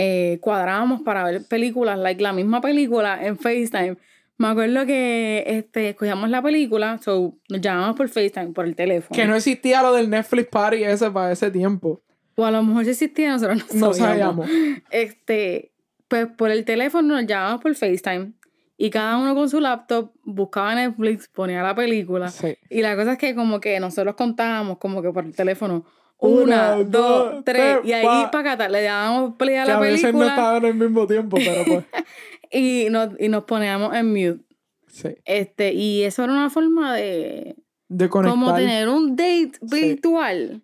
eh, 0.03 0.39
cuadrábamos 0.41 1.03
para 1.03 1.25
ver 1.25 1.47
películas, 1.47 1.99
like 1.99 2.23
la 2.23 2.33
misma 2.33 2.61
película 2.61 3.19
en 3.23 3.39
FaceTime. 3.39 3.97
Me 4.39 4.49
acuerdo 4.49 4.87
que 4.87 5.45
este, 5.47 5.91
escogíamos 5.91 6.31
la 6.31 6.41
película, 6.41 6.99
so, 7.03 7.37
nos 7.51 7.61
llamábamos 7.61 7.97
por 7.97 8.09
FaceTime, 8.09 8.53
por 8.53 8.65
el 8.65 8.75
teléfono. 8.75 9.15
Que 9.15 9.27
no 9.27 9.35
existía 9.37 9.83
lo 9.83 9.93
del 9.93 10.09
Netflix 10.09 10.49
Party 10.49 10.83
ese 10.85 11.11
para 11.11 11.33
ese 11.33 11.51
tiempo. 11.51 12.01
O 12.37 12.47
a 12.47 12.51
lo 12.51 12.63
mejor 12.63 12.85
si 12.85 12.91
existía, 12.93 13.33
nosotros 13.33 13.63
no, 13.75 13.89
No 13.89 13.93
sabíamos. 13.93 14.47
sabíamos. 14.47 14.83
Este, 14.91 15.73
pues 16.09 16.27
por 16.27 16.51
el 16.51 16.65
teléfono 16.65 17.17
nos 17.17 17.27
llamábamos 17.27 17.61
por 17.61 17.75
FaceTime. 17.75 18.33
Y 18.79 18.89
cada 18.89 19.19
uno 19.19 19.35
con 19.35 19.51
su 19.51 19.61
laptop 19.61 20.13
buscaba 20.25 20.75
Netflix, 20.75 21.29
ponía 21.29 21.63
la 21.63 21.75
película. 21.75 22.31
Sí. 22.31 22.57
Y 22.71 22.81
la 22.81 22.97
cosa 22.97 23.13
es 23.13 23.19
que 23.19 23.35
como 23.35 23.61
que 23.61 23.79
nosotros 23.79 24.15
contábamos 24.15 24.79
como 24.79 25.03
que 25.03 25.11
por 25.11 25.27
el 25.27 25.35
teléfono. 25.37 25.85
Una, 26.21 26.77
dos, 26.85 27.45
tres. 27.45 27.79
Y 27.85 27.93
ahí 27.93 28.05
pa. 28.05 28.31
para 28.31 28.53
acá 28.53 28.69
le 28.69 28.83
dábamos 28.83 29.37
play 29.37 29.57
a 29.57 29.63
Que 29.65 29.69
la 29.71 29.77
a 29.77 29.81
veces 29.81 30.03
no 30.03 30.09
película 30.09 30.29
estaban 30.29 30.65
al 30.67 30.75
mismo 30.75 31.07
tiempo, 31.07 31.37
pero 31.39 31.65
pues. 31.65 31.85
y 32.53 32.87
nos, 32.91 33.09
y 33.19 33.29
nos 33.29 33.45
poníamos 33.45 33.95
en 33.95 34.09
mute. 34.09 34.45
Sí. 34.89 35.09
Este, 35.25 35.73
y 35.73 36.03
eso 36.03 36.25
era 36.25 36.33
una 36.33 36.51
forma 36.51 36.95
de, 36.95 37.57
de 37.89 38.09
conectar. 38.09 38.39
como 38.39 38.55
tener 38.55 38.89
un 38.89 39.17
date 39.17 39.53
virtual. 39.63 40.63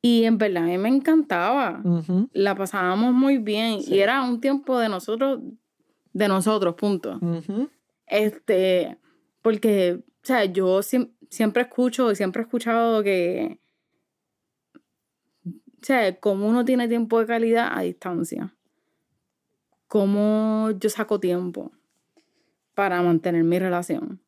Y 0.00 0.24
en 0.24 0.38
verdad 0.38 0.62
a 0.62 0.66
mí 0.66 0.78
me 0.78 0.88
encantaba. 0.88 1.82
La 2.32 2.54
pasábamos 2.54 3.12
muy 3.12 3.38
bien. 3.38 3.82
Sí. 3.82 3.96
Y 3.96 3.98
era 3.98 4.22
un 4.22 4.40
tiempo 4.40 4.78
de 4.78 4.88
nosotros, 4.88 5.40
de 6.12 6.28
nosotros, 6.28 6.76
punto. 6.76 7.18
Este, 8.06 8.96
porque, 9.42 9.98
o 10.00 10.02
sea, 10.26 10.44
yo 10.44 10.78
siem- 10.82 11.10
siempre 11.28 11.62
escucho 11.62 12.10
y 12.10 12.16
siempre 12.16 12.42
he 12.42 12.44
escuchado 12.44 13.02
que, 13.02 13.58
o 15.80 15.84
sea, 15.84 16.14
como 16.18 16.46
uno 16.48 16.64
tiene 16.64 16.88
tiempo 16.88 17.20
de 17.20 17.26
calidad 17.26 17.68
a 17.72 17.82
distancia. 17.82 18.54
Cómo 19.86 20.70
yo 20.78 20.90
saco 20.90 21.18
tiempo 21.18 21.72
para 22.74 23.00
mantener 23.02 23.42
mi 23.44 23.58
relación. 23.58 24.20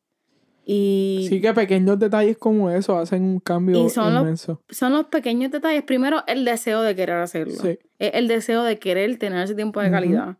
Y 0.65 1.25
Sí 1.29 1.41
que 1.41 1.53
pequeños 1.53 1.99
detalles 1.99 2.37
como 2.37 2.69
eso 2.71 2.97
hacen 2.97 3.23
un 3.23 3.39
cambio 3.39 3.85
Y 3.85 3.89
son 3.89 4.13
los- 4.13 4.21
inmenso. 4.23 4.61
son 4.69 4.93
los 4.93 5.05
pequeños 5.05 5.51
detalles. 5.51 5.83
Primero, 5.83 6.23
el 6.27 6.45
deseo 6.45 6.81
de 6.81 6.95
querer 6.95 7.17
hacerlo. 7.17 7.55
Sí. 7.61 7.79
Es 7.99 8.11
el 8.13 8.27
deseo 8.27 8.63
de 8.63 8.79
querer 8.79 9.17
tener 9.17 9.43
ese 9.43 9.55
tiempo 9.55 9.81
de 9.81 9.91
calidad. 9.91 10.37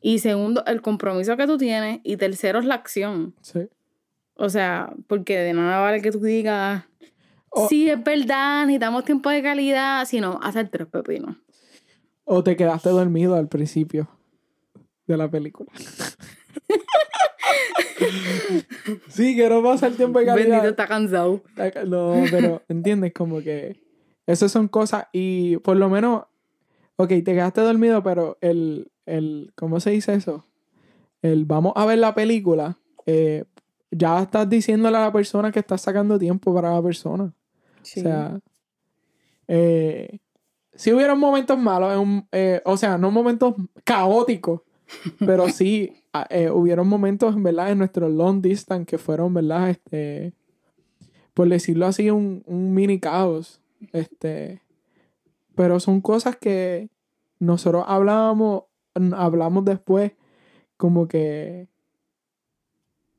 Y 0.00 0.18
segundo, 0.18 0.64
el 0.66 0.82
compromiso 0.82 1.36
que 1.36 1.46
tú 1.46 1.58
tienes. 1.58 2.00
Y 2.02 2.16
tercero 2.16 2.58
es 2.58 2.64
la 2.64 2.74
acción. 2.74 3.34
Sí. 3.40 3.68
O 4.34 4.48
sea, 4.48 4.92
porque 5.06 5.38
de 5.38 5.52
nada 5.52 5.80
vale 5.80 6.02
que 6.02 6.10
tú 6.10 6.20
digas, 6.20 6.84
O- 7.54 7.68
sí, 7.68 7.88
es 7.90 8.02
verdad, 8.02 8.62
necesitamos 8.66 9.04
tiempo 9.04 9.28
de 9.30 9.42
calidad, 9.42 10.04
sino 10.06 10.40
hacer 10.42 10.68
tres 10.70 10.86
pepinos. 10.88 11.36
O 12.24 12.42
te 12.42 12.56
quedaste 12.56 12.88
dormido 12.88 13.34
al 13.34 13.48
principio 13.48 14.08
de 15.06 15.16
la 15.16 15.30
película. 15.30 15.70
sí, 19.08 19.36
que 19.36 19.48
no 19.48 19.62
pasa 19.62 19.86
el 19.86 19.96
tiempo 19.96 20.18
de 20.18 20.26
calidad. 20.26 20.48
Bendito 20.48 20.70
está 20.70 20.86
cansado. 20.88 21.42
No, 21.86 22.24
pero 22.30 22.62
entiendes 22.68 23.12
como 23.12 23.40
que 23.40 23.80
esas 24.26 24.50
son 24.52 24.68
cosas 24.68 25.06
y 25.12 25.56
por 25.58 25.76
lo 25.76 25.88
menos, 25.88 26.24
ok, 26.96 27.08
te 27.08 27.24
quedaste 27.24 27.60
dormido, 27.60 28.02
pero 28.02 28.38
el, 28.40 28.90
el 29.06 29.52
¿cómo 29.56 29.80
se 29.80 29.90
dice 29.90 30.14
eso? 30.14 30.46
El 31.20 31.44
vamos 31.44 31.72
a 31.76 31.86
ver 31.86 31.98
la 31.98 32.14
película, 32.14 32.78
eh, 33.06 33.44
ya 33.90 34.22
estás 34.22 34.48
diciéndole 34.48 34.96
a 34.96 35.00
la 35.02 35.12
persona 35.12 35.52
que 35.52 35.60
estás 35.60 35.82
sacando 35.82 36.18
tiempo 36.18 36.54
para 36.54 36.74
la 36.74 36.82
persona. 36.82 37.32
O 38.00 38.02
sea, 38.02 38.40
eh, 39.48 40.18
si 40.74 40.92
hubieron 40.92 41.18
momentos 41.18 41.58
malos, 41.58 41.92
en 41.92 41.98
un- 41.98 42.28
eh, 42.32 42.62
o 42.64 42.76
sea, 42.76 42.96
no 42.98 43.10
momentos 43.10 43.54
caóticos, 43.84 44.62
pero 45.18 45.48
sí 45.48 45.92
ah, 46.12 46.26
eh, 46.30 46.50
hubieron 46.50 46.88
momentos, 46.88 47.34
en 47.34 47.42
verdad, 47.42 47.70
en 47.70 47.78
nuestro 47.78 48.08
long 48.08 48.40
distance 48.42 48.86
que 48.86 48.98
fueron, 48.98 49.34
¿verdad? 49.34 49.70
Este, 49.70 50.32
por 51.34 51.48
decirlo 51.48 51.86
así, 51.86 52.10
un, 52.10 52.42
un 52.46 52.74
mini 52.74 53.00
caos. 53.00 53.60
Este, 53.92 54.62
pero 55.54 55.80
son 55.80 56.00
cosas 56.00 56.36
que 56.36 56.88
nosotros 57.38 57.84
hablábamos, 57.86 58.64
hablamos 59.14 59.64
después, 59.64 60.12
como 60.76 61.08
que, 61.08 61.68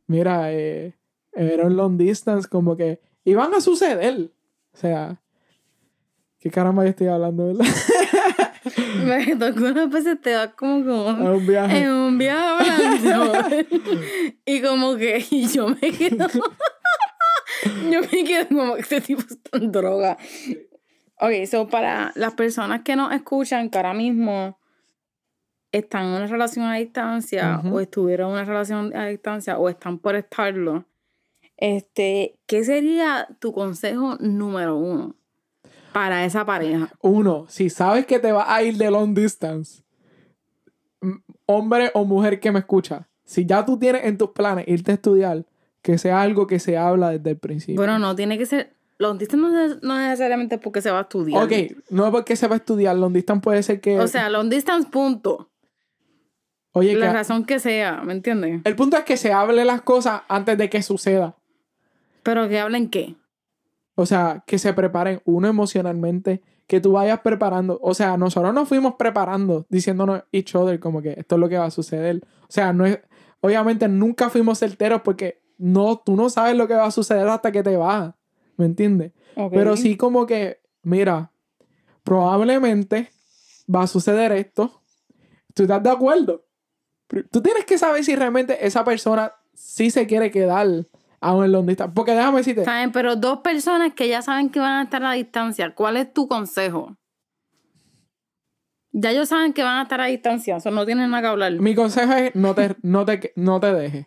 mira, 0.07 0.53
eh, 0.53 0.93
era 1.33 1.65
un 1.67 1.75
long 1.75 1.97
distance, 1.97 2.47
como 2.47 2.75
que 2.77 3.01
iban 3.25 3.53
a 3.53 3.61
suceder. 3.61 4.31
O 4.73 4.77
sea, 4.77 5.21
¿qué 6.39 6.49
caramba 6.49 6.83
yo 6.83 6.89
estoy 6.89 7.07
hablando, 7.07 7.47
verdad? 7.47 7.65
Me 9.05 9.35
tocó 9.35 9.65
unas 9.65 9.89
veces 9.89 10.21
te 10.21 10.35
vas 10.35 10.53
como, 10.55 10.83
como 10.85 11.27
A 11.27 11.33
un 11.33 11.45
viaje. 11.45 11.79
en 11.79 11.89
un 11.89 12.17
viaje 12.17 12.71
hablando. 13.11 13.33
y 14.45 14.61
como 14.61 14.95
que 14.95 15.25
y 15.29 15.47
yo 15.47 15.67
me 15.67 15.91
quedo. 15.91 16.27
yo 17.91 18.01
me 18.01 18.23
quedo 18.23 18.47
como 18.47 18.75
que 18.75 18.81
este 18.81 19.01
tipo 19.01 19.21
está 19.21 19.57
en 19.57 19.71
droga. 19.71 20.17
Ok, 21.19 21.45
so 21.49 21.67
para 21.67 22.11
las 22.15 22.33
personas 22.33 22.81
que 22.81 22.95
nos 22.95 23.13
escuchan 23.13 23.69
que 23.69 23.77
ahora 23.77 23.93
mismo 23.93 24.57
están 25.71 26.05
en 26.05 26.11
una 26.11 26.27
relación 26.27 26.65
a 26.65 26.75
distancia 26.75 27.61
o 27.63 27.79
estuvieron 27.79 28.29
en 28.29 28.33
una 28.35 28.45
relación 28.45 28.95
a 28.95 29.07
distancia 29.07 29.57
o 29.57 29.69
están 29.69 29.99
por 29.99 30.15
estarlo, 30.15 30.85
este, 31.57 32.37
¿qué 32.47 32.63
sería 32.63 33.27
tu 33.39 33.53
consejo 33.53 34.17
número 34.19 34.75
uno 34.77 35.15
para 35.93 36.25
esa 36.25 36.45
pareja? 36.45 36.91
Uno, 37.01 37.45
si 37.49 37.69
sabes 37.69 38.05
que 38.05 38.19
te 38.19 38.31
vas 38.31 38.45
a 38.49 38.63
ir 38.63 38.77
de 38.77 38.89
long 38.91 39.13
distance, 39.13 39.83
hombre 41.45 41.91
o 41.93 42.05
mujer 42.05 42.39
que 42.39 42.51
me 42.51 42.59
escucha, 42.59 43.07
si 43.25 43.45
ya 43.45 43.65
tú 43.65 43.77
tienes 43.77 44.05
en 44.05 44.17
tus 44.17 44.29
planes 44.31 44.65
irte 44.67 44.91
a 44.91 44.95
estudiar, 44.95 45.45
que 45.81 45.97
sea 45.97 46.21
algo 46.21 46.47
que 46.47 46.59
se 46.59 46.77
habla 46.77 47.09
desde 47.09 47.31
el 47.31 47.37
principio. 47.37 47.75
Bueno, 47.75 47.99
no 47.99 48.15
tiene 48.15 48.37
que 48.37 48.45
ser. 48.45 48.73
Los 48.99 49.17
distance 49.17 49.41
no, 49.45 49.59
es- 49.65 49.83
no 49.83 49.97
necesariamente 49.97 50.57
porque 50.57 50.81
se 50.81 50.91
va 50.91 50.99
a 50.99 51.01
estudiar. 51.01 51.43
ok, 51.43 51.51
no 51.89 52.05
es 52.05 52.11
porque 52.11 52.35
se 52.35 52.47
va 52.47 52.55
a 52.55 52.57
estudiar, 52.57 52.95
long 52.95 53.11
distance 53.11 53.41
puede 53.41 53.61
ser 53.63 53.81
que... 53.81 53.99
O 53.99 54.07
sea, 54.07 54.29
long 54.29 54.49
distance, 54.49 54.87
punto. 54.89 55.49
oye, 56.71 56.95
La 56.95 57.07
que- 57.07 57.13
razón 57.13 57.45
que 57.45 57.59
sea, 57.59 58.01
¿me 58.03 58.13
entiendes? 58.13 58.61
el 58.63 58.75
punto 58.75 58.95
es 58.97 59.03
que 59.03 59.17
se 59.17 59.33
hable 59.33 59.65
las 59.65 59.81
cosas 59.81 60.21
antes 60.29 60.57
de 60.57 60.69
que 60.69 60.81
suceda. 60.81 61.35
Pero 62.23 62.47
que 62.47 62.59
hablen 62.59 62.89
qué. 62.89 63.15
O 63.95 64.05
sea, 64.05 64.43
que 64.47 64.57
se 64.57 64.73
preparen 64.73 65.21
uno 65.25 65.47
emocionalmente, 65.47 66.41
que 66.67 66.79
tú 66.79 66.93
vayas 66.93 67.19
preparando. 67.19 67.79
O 67.81 67.93
sea, 67.93 68.17
nosotros 68.17 68.53
nos 68.53 68.67
fuimos 68.67 68.95
preparando, 68.95 69.65
diciéndonos 69.69 70.23
each 70.31 70.55
other 70.55 70.79
como 70.79 71.01
que 71.01 71.13
esto 71.17 71.35
es 71.35 71.39
lo 71.39 71.49
que 71.49 71.57
va 71.57 71.65
a 71.65 71.71
suceder. 71.71 72.21
O 72.43 72.51
sea, 72.51 72.73
no 72.73 72.85
es, 72.85 72.99
obviamente 73.41 73.87
nunca 73.87 74.29
fuimos 74.29 74.59
certeros 74.59 75.01
porque 75.01 75.41
no, 75.57 75.97
tú 75.99 76.15
no 76.15 76.29
sabes 76.29 76.55
lo 76.55 76.67
que 76.67 76.73
va 76.73 76.85
a 76.85 76.91
suceder 76.91 77.27
hasta 77.27 77.51
que 77.51 77.61
te 77.61 77.77
vas. 77.77 78.13
¿Me 78.57 78.65
entiendes? 78.65 79.11
Pero 79.51 79.75
sí 79.77 79.97
como 79.97 80.25
que, 80.25 80.59
mira, 80.83 81.31
probablemente 82.03 83.09
va 83.73 83.83
a 83.83 83.87
suceder 83.87 84.31
esto. 84.31 84.81
¿Tú 85.53 85.63
estás 85.63 85.81
de 85.81 85.89
acuerdo? 85.89 86.45
Tú 87.31 87.41
tienes 87.41 87.65
que 87.65 87.77
saber 87.77 88.03
si 88.03 88.15
realmente 88.15 88.65
esa 88.65 88.83
persona 88.83 89.33
sí 89.53 89.91
se 89.91 90.07
quiere 90.07 90.31
quedar 90.31 90.85
aún 91.23 91.45
en 91.45 91.51
long 91.51 91.65
distance. 91.65 91.93
Porque 91.95 92.11
déjame 92.11 92.37
decirte, 92.39 92.65
¿Saben? 92.65 92.91
Pero 92.91 93.15
dos 93.15 93.39
personas 93.39 93.93
que 93.93 94.07
ya 94.07 94.21
saben 94.21 94.49
que 94.49 94.59
van 94.59 94.79
a 94.79 94.83
estar 94.83 95.03
a 95.03 95.13
distancia, 95.13 95.73
¿cuál 95.73 95.97
es 95.97 96.13
tu 96.13 96.27
consejo? 96.27 96.97
Ya 98.91 99.11
ellos 99.11 99.29
saben 99.29 99.53
que 99.53 99.63
van 99.63 99.79
a 99.79 99.83
estar 99.83 99.99
a 100.01 100.05
distancia, 100.05 100.57
eso 100.57 100.69
no 100.69 100.85
tienen 100.85 101.09
nada 101.09 101.23
que 101.23 101.27
hablar. 101.27 101.53
Mi 101.53 101.73
consejo 101.73 102.13
es 102.13 102.35
no 102.35 102.53
te, 102.53 102.75
no 102.83 103.05
te, 103.05 103.33
no 103.35 103.59
te 103.59 103.73
dejes. 103.73 104.05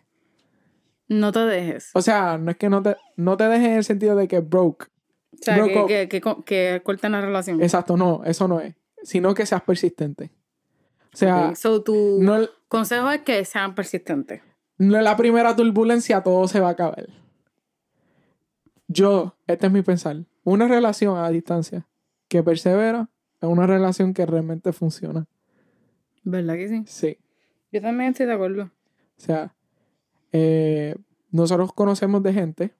No 1.09 1.31
te 1.31 1.39
dejes. 1.39 1.91
O 1.93 2.01
sea, 2.01 2.37
no 2.37 2.51
es 2.51 2.57
que 2.57 2.69
no 2.69 2.81
te, 2.81 2.95
no 3.15 3.35
te 3.37 3.45
dejes 3.45 3.67
en 3.67 3.73
el 3.75 3.83
sentido 3.83 4.15
de 4.15 4.27
que 4.27 4.39
broke. 4.39 4.85
O 5.33 5.37
sea, 5.41 5.57
broke 5.57 5.87
que, 5.87 6.07
que, 6.07 6.21
que, 6.21 6.35
que 6.45 6.81
corten 6.83 7.11
la 7.11 7.21
relación. 7.21 7.61
Exacto, 7.61 7.97
no, 7.97 8.23
eso 8.25 8.47
no 8.47 8.59
es. 8.59 8.75
Sino 9.03 9.33
que 9.33 9.45
seas 9.45 9.61
persistente. 9.61 10.31
O 11.13 11.17
sea, 11.17 11.49
Ok, 11.49 11.55
So, 11.55 11.81
tu 11.81 12.19
no, 12.21 12.47
consejo 12.67 13.09
es 13.11 13.21
que 13.21 13.43
sean 13.45 13.75
persistentes. 13.75 14.41
No 14.77 14.97
es 14.97 15.03
la 15.03 15.17
primera 15.17 15.55
turbulencia, 15.55 16.21
todo 16.21 16.47
se 16.47 16.59
va 16.59 16.69
a 16.69 16.71
acabar. 16.71 17.07
Yo, 18.87 19.35
este 19.47 19.67
es 19.67 19.73
mi 19.73 19.81
pensar. 19.81 20.25
Una 20.43 20.67
relación 20.67 21.17
a 21.17 21.29
distancia 21.29 21.87
que 22.27 22.43
persevera 22.43 23.09
es 23.41 23.49
una 23.49 23.67
relación 23.67 24.13
que 24.13 24.25
realmente 24.25 24.71
funciona. 24.71 25.25
¿Verdad 26.23 26.55
que 26.55 26.67
sí? 26.69 26.83
Sí. 26.87 27.17
Yo 27.71 27.81
también 27.81 28.11
estoy 28.11 28.25
de 28.25 28.33
acuerdo. 28.33 28.63
O 28.63 29.19
sea, 29.19 29.55
eh, 30.31 30.95
nosotros 31.31 31.73
conocemos 31.73 32.23
de 32.23 32.33
gente 32.33 32.73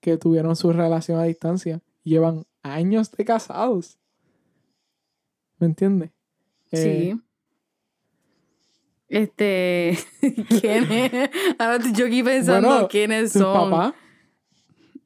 que 0.00 0.16
tuvieron 0.16 0.56
su 0.56 0.72
relación 0.72 1.18
a 1.20 1.24
distancia 1.24 1.80
llevan 2.02 2.44
años 2.62 3.10
de 3.12 3.24
casados. 3.24 3.98
¿Me 5.58 5.66
entiendes? 5.68 6.10
Eh, 6.72 7.12
Sí. 7.12 7.22
Este, 9.12 9.98
¿quién 10.60 10.90
es? 10.90 11.12
Ahora 11.58 11.76
estoy 11.76 11.92
yo 11.92 12.06
aquí 12.06 12.22
pensando 12.22 12.66
Bueno, 12.68 12.88
quiénes 12.88 13.32
tus 13.32 13.42
son. 13.42 13.70
papás, 13.70 13.94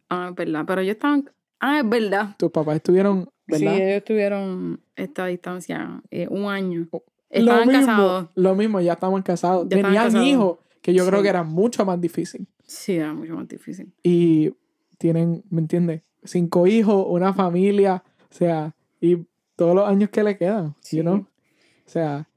Ah, 0.09 0.28
es 0.30 0.36
verdad, 0.36 0.64
pero 0.64 0.80
ellos 0.82 0.94
estaban. 0.94 1.28
Ah, 1.59 1.80
es 1.80 1.88
verdad. 1.88 2.36
tus 2.38 2.52
papás 2.52 2.76
estuvieron, 2.76 3.28
¿verdad? 3.48 3.74
Sí, 3.74 3.82
ellos 3.82 4.04
tuvieron 4.04 4.80
esta 4.94 5.26
distancia 5.26 6.00
eh, 6.12 6.28
un 6.30 6.44
año. 6.44 6.86
lo 6.92 7.02
Estaban 7.28 7.66
mismo, 7.68 7.86
casados. 7.86 8.28
Lo 8.36 8.54
mismo, 8.54 8.80
ya 8.80 8.92
estaban 8.92 9.22
casados. 9.22 9.66
Ya 9.68 9.76
Tenían 9.82 10.04
casados. 10.04 10.24
hijos, 10.26 10.59
que 10.80 10.94
yo 10.94 11.04
creo 11.04 11.22
que 11.22 11.28
era 11.28 11.42
mucho 11.42 11.84
más 11.84 12.00
difícil. 12.00 12.46
Sí, 12.62 12.94
era 12.94 13.12
mucho 13.12 13.34
más 13.34 13.48
difícil. 13.48 13.92
Y 14.04 14.52
tienen, 14.98 15.42
¿me 15.50 15.61
entiendes? 15.62 16.02
Cinco 16.22 16.68
hijos, 16.68 17.04
una 17.09 17.32
familia, 17.34 18.04
o 18.30 18.34
sea, 18.34 18.72
y 19.00 19.26
todos 19.57 19.74
los 19.74 19.88
años 19.88 20.11
que 20.11 20.22
le 20.22 20.36
quedan, 20.38 20.76
Sí. 20.80 20.98
you 20.98 21.02
know? 21.02 21.16
O 21.16 21.88
sea, 21.88 22.28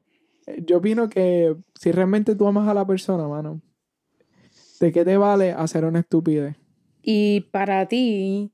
yo 0.65 0.77
opino 0.77 1.09
que 1.09 1.55
si 1.75 1.91
realmente 1.91 2.35
tú 2.35 2.47
amas 2.47 2.67
a 2.67 2.73
la 2.73 2.85
persona, 2.85 3.27
mano, 3.27 3.61
¿de 4.79 4.91
qué 4.91 5.03
te 5.05 5.17
vale 5.17 5.51
hacer 5.51 5.85
una 5.85 5.99
estupidez? 5.99 6.55
Y 7.01 7.41
para 7.51 7.87
ti, 7.87 8.51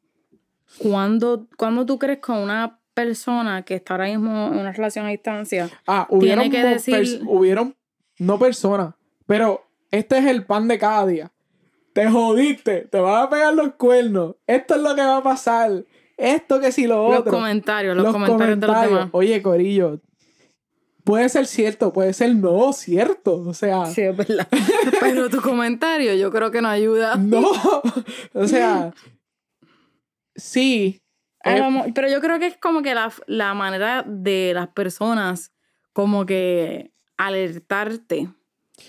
¿cuándo, 0.78 1.48
¿cuándo 1.58 1.86
tú 1.86 1.98
crees 2.00 2.20
que 2.20 2.32
una 2.32 2.80
persona 2.94 3.64
que 3.64 3.76
está 3.76 3.94
ahora 3.96 4.06
mismo 4.08 4.48
en 4.48 4.58
una 4.60 4.72
relación 4.72 5.06
a 5.06 5.10
distancia 5.10 5.70
Ah, 5.86 6.08
hubieron, 6.10 6.50
que 6.50 6.62
mo- 6.64 6.70
decir- 6.70 7.22
hubieron, 7.28 7.76
no 8.20 8.40
personas, 8.40 8.96
pero 9.26 9.66
este 9.92 10.18
es 10.18 10.26
el 10.26 10.46
pan 10.46 10.68
de 10.68 10.78
cada 10.80 11.06
día. 11.06 11.32
te 11.94 12.10
jodiste, 12.10 12.82
te 12.92 13.00
van 13.00 13.24
a 13.24 13.30
pegar 13.30 13.54
los 13.54 13.74
cuernos, 13.76 14.36
esto 14.48 14.76
es 14.76 14.82
lo 14.82 14.96
que 14.96 15.02
va 15.02 15.18
a 15.18 15.24
pasar, 15.24 15.86
esto 16.18 16.60
que 16.60 16.74
si 16.74 16.88
lo 16.88 17.06
otro. 17.06 17.32
Los 17.32 17.34
comentarios, 17.42 17.96
los, 17.96 18.12
comentarios, 18.14 18.60
de 18.60 18.68
los 18.68 18.82
demás. 18.82 19.10
Oye, 19.14 19.42
Corillo, 19.42 20.02
puede 21.06 21.30
ser 21.30 21.46
cierto, 21.46 21.94
puede 21.94 22.12
ser 22.12 22.36
no 22.36 22.74
cierto, 22.74 23.36
o 23.38 23.54
sea. 23.54 23.86
Sí, 23.86 24.02
es 24.02 24.18
verdad. 24.18 24.48
Pero 25.00 25.30
tu 25.30 25.40
comentario 25.40 26.14
yo 26.16 26.32
creo 26.32 26.52
que 26.52 26.62
no 26.62 26.68
ayuda. 26.68 27.16
No, 27.16 27.46
o 28.34 28.48
sea, 28.48 28.94
sí. 30.36 31.02
Eh, 31.46 31.62
pero 31.94 32.10
yo 32.10 32.22
creo 32.22 32.40
que 32.40 32.48
es 32.48 32.58
como 32.58 32.82
que 32.82 32.96
la, 32.96 33.14
la 33.28 33.54
manera 33.54 34.04
de 34.08 34.52
las 34.56 34.68
personas 34.70 35.52
como 35.94 36.26
que 36.26 36.92
alertarte 37.18 38.30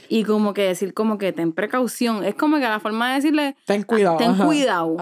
y 0.09 0.25
como 0.25 0.55
que 0.55 0.63
decir 0.63 0.95
como 0.95 1.19
que 1.19 1.35
ten 1.35 1.53
precaución. 1.53 2.25
Es 2.25 2.35
como 2.35 2.57
que 2.57 2.63
la 2.63 2.81
forma 2.81 3.11
de 3.11 3.15
decirle... 3.17 3.57
Ten 3.67 3.83
cuidado. 3.83 4.17
Ten 4.17 4.37
cuidado. 4.37 4.97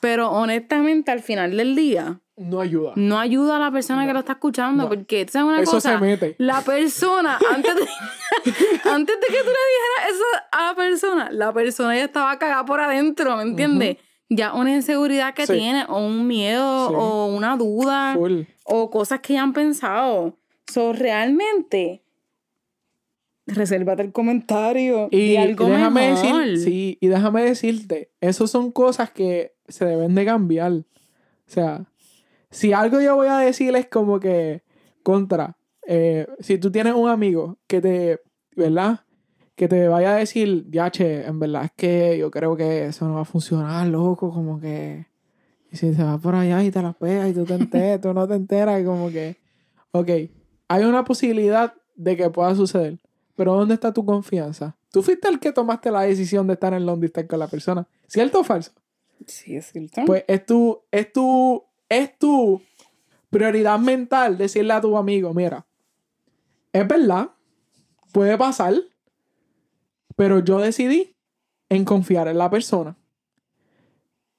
Pero 0.00 0.30
honestamente 0.30 1.10
al 1.10 1.22
final 1.22 1.56
del 1.56 1.74
día... 1.74 2.20
No 2.38 2.60
ayuda. 2.60 2.92
No 2.94 3.18
ayuda 3.18 3.56
a 3.56 3.58
la 3.58 3.70
persona 3.72 4.06
que 4.06 4.12
lo 4.12 4.20
está 4.20 4.32
escuchando. 4.32 4.88
Porque, 4.88 5.26
¿sabes 5.28 5.48
una 5.48 5.60
eso 5.60 5.72
cosa? 5.72 5.94
se 5.94 5.98
mete. 5.98 6.36
La 6.38 6.60
persona, 6.60 7.38
antes 7.52 7.74
de, 7.74 7.82
antes 8.84 9.16
de 9.20 9.26
que 9.26 9.42
tú 9.42 9.50
le 9.50 9.64
dijeras 9.68 10.10
eso 10.10 10.24
a 10.52 10.66
la 10.66 10.74
persona, 10.74 11.28
la 11.32 11.52
persona 11.52 11.96
ya 11.96 12.04
estaba 12.04 12.38
cagada 12.38 12.64
por 12.64 12.80
adentro, 12.80 13.36
¿me 13.36 13.42
entiendes? 13.42 13.96
Ya 14.28 14.52
una 14.52 14.74
inseguridad 14.74 15.34
que 15.34 15.46
tiene, 15.46 15.84
o 15.88 15.98
un 15.98 16.26
miedo, 16.26 16.90
o 16.90 17.26
una 17.26 17.56
duda, 17.56 18.16
o 18.64 18.90
cosas 18.90 19.20
que 19.20 19.32
ya 19.34 19.42
han 19.42 19.52
pensado. 19.52 20.38
So, 20.66 20.92
realmente 20.92 22.02
resérvate 23.48 24.02
el 24.02 24.12
comentario 24.12 25.08
y, 25.10 25.36
algo 25.36 25.66
déjame 25.66 26.10
Decir, 26.10 26.58
sí, 26.58 26.98
y 27.00 27.08
déjame 27.08 27.42
decirte, 27.42 28.10
esas 28.20 28.50
son 28.50 28.70
cosas 28.70 29.10
que 29.10 29.54
se 29.66 29.84
deben 29.86 30.14
de 30.14 30.24
cambiar. 30.24 30.72
O 30.72 30.84
sea, 31.46 31.86
si 32.50 32.72
algo 32.72 33.00
yo 33.00 33.16
voy 33.16 33.28
a 33.28 33.38
decir 33.38 33.74
es 33.76 33.86
como 33.88 34.20
que, 34.20 34.62
contra, 35.02 35.56
eh, 35.86 36.26
si 36.40 36.58
tú 36.58 36.70
tienes 36.70 36.94
un 36.94 37.08
amigo 37.08 37.58
que 37.66 37.80
te, 37.80 38.20
¿verdad? 38.56 39.00
Que 39.54 39.68
te 39.68 39.88
vaya 39.88 40.14
a 40.14 40.16
decir, 40.16 40.66
ya, 40.70 40.90
che, 40.90 41.26
en 41.26 41.38
verdad 41.38 41.64
es 41.64 41.72
que 41.72 42.18
yo 42.18 42.30
creo 42.30 42.56
que 42.56 42.86
eso 42.86 43.06
no 43.08 43.14
va 43.14 43.22
a 43.22 43.24
funcionar, 43.24 43.86
loco, 43.86 44.30
como 44.30 44.60
que... 44.60 45.06
Y 45.70 45.76
si 45.76 45.94
se 45.94 46.02
va 46.02 46.16
por 46.16 46.34
allá 46.34 46.62
y 46.64 46.70
te 46.70 46.80
la 46.80 46.92
pega 46.94 47.28
y 47.28 47.34
tú 47.34 47.44
te 47.44 47.54
enteras, 47.54 48.00
tú 48.00 48.14
no 48.14 48.26
te 48.26 48.34
enteras, 48.34 48.82
como 48.84 49.10
que, 49.10 49.36
ok, 49.92 50.08
hay 50.68 50.84
una 50.84 51.04
posibilidad 51.04 51.74
de 51.96 52.16
que 52.16 52.30
pueda 52.30 52.54
suceder. 52.54 52.98
Pero 53.34 53.54
¿dónde 53.54 53.74
está 53.74 53.92
tu 53.92 54.04
confianza? 54.04 54.76
Tú 54.90 55.02
fuiste 55.02 55.28
el 55.28 55.38
que 55.38 55.52
tomaste 55.52 55.90
la 55.90 56.02
decisión 56.02 56.46
de 56.46 56.54
estar 56.54 56.72
en 56.74 56.86
long 56.86 57.00
distance 57.00 57.28
con 57.28 57.38
la 57.38 57.48
persona. 57.48 57.86
¿Cierto 58.06 58.40
o 58.40 58.44
falso? 58.44 58.72
Sí, 59.26 59.56
es 59.56 59.72
cierto. 59.72 60.02
Pues 60.06 60.24
es 60.26 60.44
tu, 60.46 60.80
es 60.90 61.12
tu, 61.12 61.62
es 61.88 62.18
tu 62.18 62.62
prioridad 63.30 63.78
mental 63.78 64.38
decirle 64.38 64.72
a 64.72 64.80
tu 64.80 64.96
amigo, 64.96 65.34
mira, 65.34 65.66
es 66.72 66.86
verdad, 66.86 67.30
puede 68.12 68.36
pasar, 68.36 68.74
pero 70.16 70.40
yo 70.40 70.58
decidí 70.58 71.16
en 71.68 71.84
confiar 71.84 72.28
en 72.28 72.38
la 72.38 72.50
persona. 72.50 72.96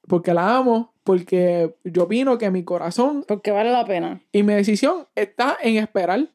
Porque 0.07 0.33
la 0.33 0.57
amo, 0.57 0.93
porque 1.03 1.75
yo 1.83 2.03
opino 2.03 2.37
que 2.37 2.49
mi 2.49 2.63
corazón... 2.63 3.23
Porque 3.27 3.51
vale 3.51 3.71
la 3.71 3.85
pena. 3.85 4.21
Y 4.31 4.41
mi 4.41 4.53
decisión 4.53 5.07
está 5.13 5.57
en 5.61 5.77
esperar. 5.77 6.29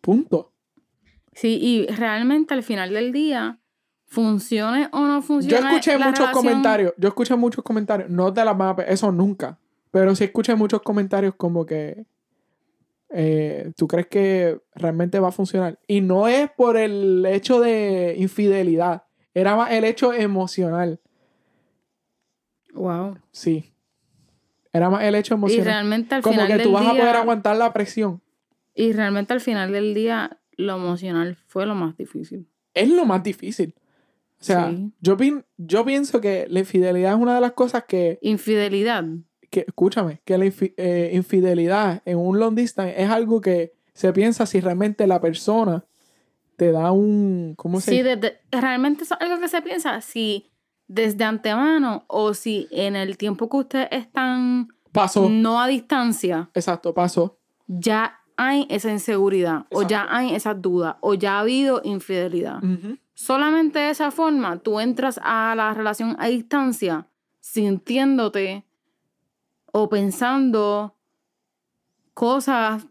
Punto. 0.00 0.52
Sí, 1.32 1.58
y 1.60 1.86
realmente 1.86 2.54
al 2.54 2.62
final 2.62 2.94
del 2.94 3.12
día, 3.12 3.58
funcione 4.06 4.88
o 4.92 5.00
no 5.00 5.20
funcione. 5.22 5.60
Yo 5.60 5.68
escuché 5.68 5.98
muchos 5.98 6.30
comentarios, 6.30 6.94
yo 6.96 7.08
escuché 7.08 7.36
muchos 7.36 7.62
comentarios, 7.64 8.08
no 8.08 8.30
de 8.30 8.44
la 8.44 8.54
mapa, 8.54 8.82
eso 8.84 9.10
nunca, 9.12 9.58
pero 9.90 10.14
sí 10.14 10.24
escuché 10.24 10.54
muchos 10.54 10.82
comentarios 10.82 11.34
como 11.36 11.66
que 11.66 12.04
eh, 13.10 13.72
tú 13.76 13.86
crees 13.86 14.08
que 14.08 14.60
realmente 14.74 15.20
va 15.20 15.28
a 15.28 15.32
funcionar. 15.32 15.78
Y 15.86 16.00
no 16.00 16.28
es 16.28 16.50
por 16.50 16.76
el 16.76 17.24
hecho 17.26 17.60
de 17.60 18.14
infidelidad, 18.18 19.04
era 19.34 19.56
más 19.56 19.70
el 19.70 19.84
hecho 19.84 20.12
emocional. 20.12 21.00
Wow. 22.72 23.18
Sí. 23.30 23.72
Era 24.72 24.90
más 24.90 25.02
el 25.04 25.14
hecho 25.14 25.34
emocional. 25.34 25.66
Y 25.66 25.68
realmente 25.68 26.14
al 26.14 26.22
como 26.22 26.34
final 26.34 26.56
que 26.56 26.62
tú 26.62 26.72
vas 26.72 26.86
a 26.86 26.90
poder 26.90 27.16
aguantar 27.16 27.56
la 27.56 27.72
presión. 27.72 28.20
Y 28.74 28.92
realmente 28.92 29.32
al 29.32 29.40
final 29.40 29.72
del 29.72 29.94
día 29.94 30.38
lo 30.56 30.76
emocional 30.76 31.36
fue 31.46 31.64
lo 31.66 31.74
más 31.74 31.96
difícil. 31.96 32.46
Es 32.74 32.90
lo 32.90 33.06
más 33.06 33.22
difícil. 33.22 33.74
O 34.38 34.44
sea, 34.44 34.70
yo, 35.00 35.16
yo 35.56 35.84
pienso 35.84 36.20
que 36.20 36.46
la 36.50 36.60
infidelidad 36.60 37.14
es 37.14 37.18
una 37.18 37.34
de 37.34 37.40
las 37.40 37.52
cosas 37.52 37.84
que... 37.84 38.18
Infidelidad. 38.20 39.04
Que, 39.50 39.64
escúchame, 39.66 40.20
que 40.24 40.38
la 40.38 40.44
eh, 40.44 41.10
infidelidad 41.12 42.02
en 42.04 42.18
un 42.18 42.38
long 42.38 42.54
distance 42.54 43.00
es 43.00 43.10
algo 43.10 43.40
que 43.40 43.72
se 43.92 44.12
piensa 44.12 44.46
si 44.46 44.60
realmente 44.60 45.06
la 45.06 45.20
persona 45.20 45.84
te 46.56 46.72
da 46.72 46.92
un... 46.92 47.54
¿Cómo 47.56 47.80
se 47.80 47.90
Sí, 47.90 48.30
realmente 48.50 49.04
es 49.04 49.12
algo 49.12 49.38
que 49.38 49.48
se 49.48 49.62
piensa 49.62 50.00
si 50.00 50.50
desde 50.88 51.24
antemano 51.24 52.04
o 52.08 52.34
si 52.34 52.68
en 52.70 52.96
el 52.96 53.16
tiempo 53.16 53.48
que 53.48 53.56
ustedes 53.56 53.88
están... 53.90 54.68
Pasó. 54.92 55.28
No 55.28 55.60
a 55.60 55.66
distancia. 55.66 56.50
Exacto, 56.54 56.94
pasó. 56.94 57.38
Ya 57.66 58.20
hay 58.36 58.66
esa 58.68 58.90
inseguridad, 58.90 59.66
o 59.70 59.82
ya 59.82 60.06
hay 60.10 60.34
esa 60.34 60.54
duda, 60.54 60.98
o 61.00 61.14
ya 61.14 61.36
ha 61.36 61.40
habido 61.40 61.80
infidelidad. 61.84 62.60
Solamente 63.14 63.78
de 63.78 63.90
esa 63.90 64.10
forma 64.10 64.58
tú 64.58 64.78
entras 64.78 65.18
a 65.22 65.54
la 65.56 65.72
relación 65.72 66.16
a 66.18 66.26
distancia 66.26 67.06
sintiéndote 67.40 68.64
o 69.78 69.90
pensando 69.90 70.94
cosas 72.14 72.86